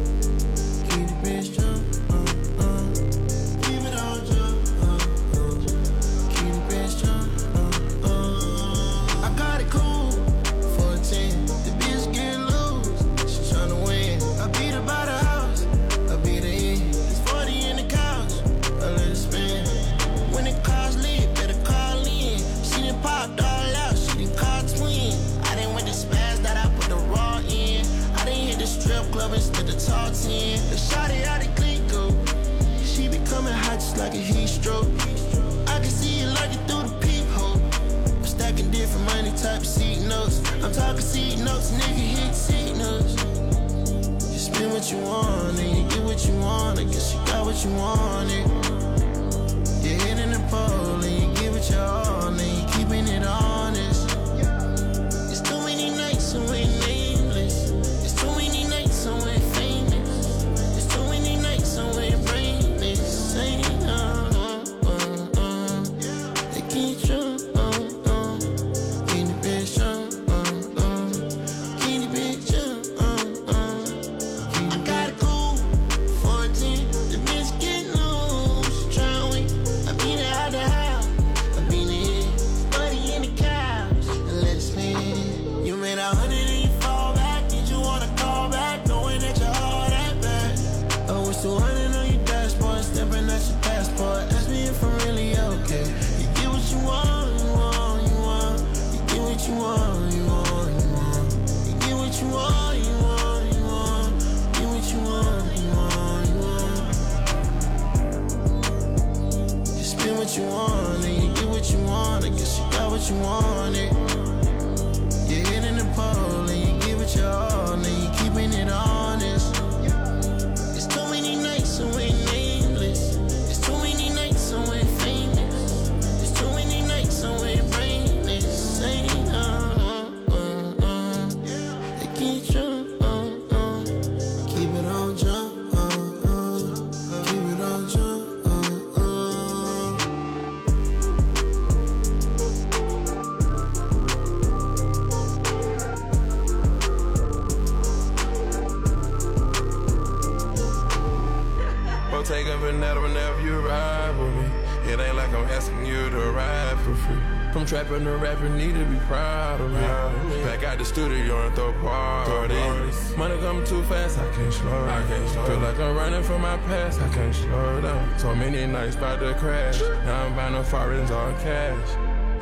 [170.69, 171.89] foreigns on cash.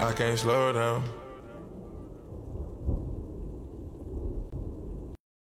[0.01, 1.16] I can't slow down.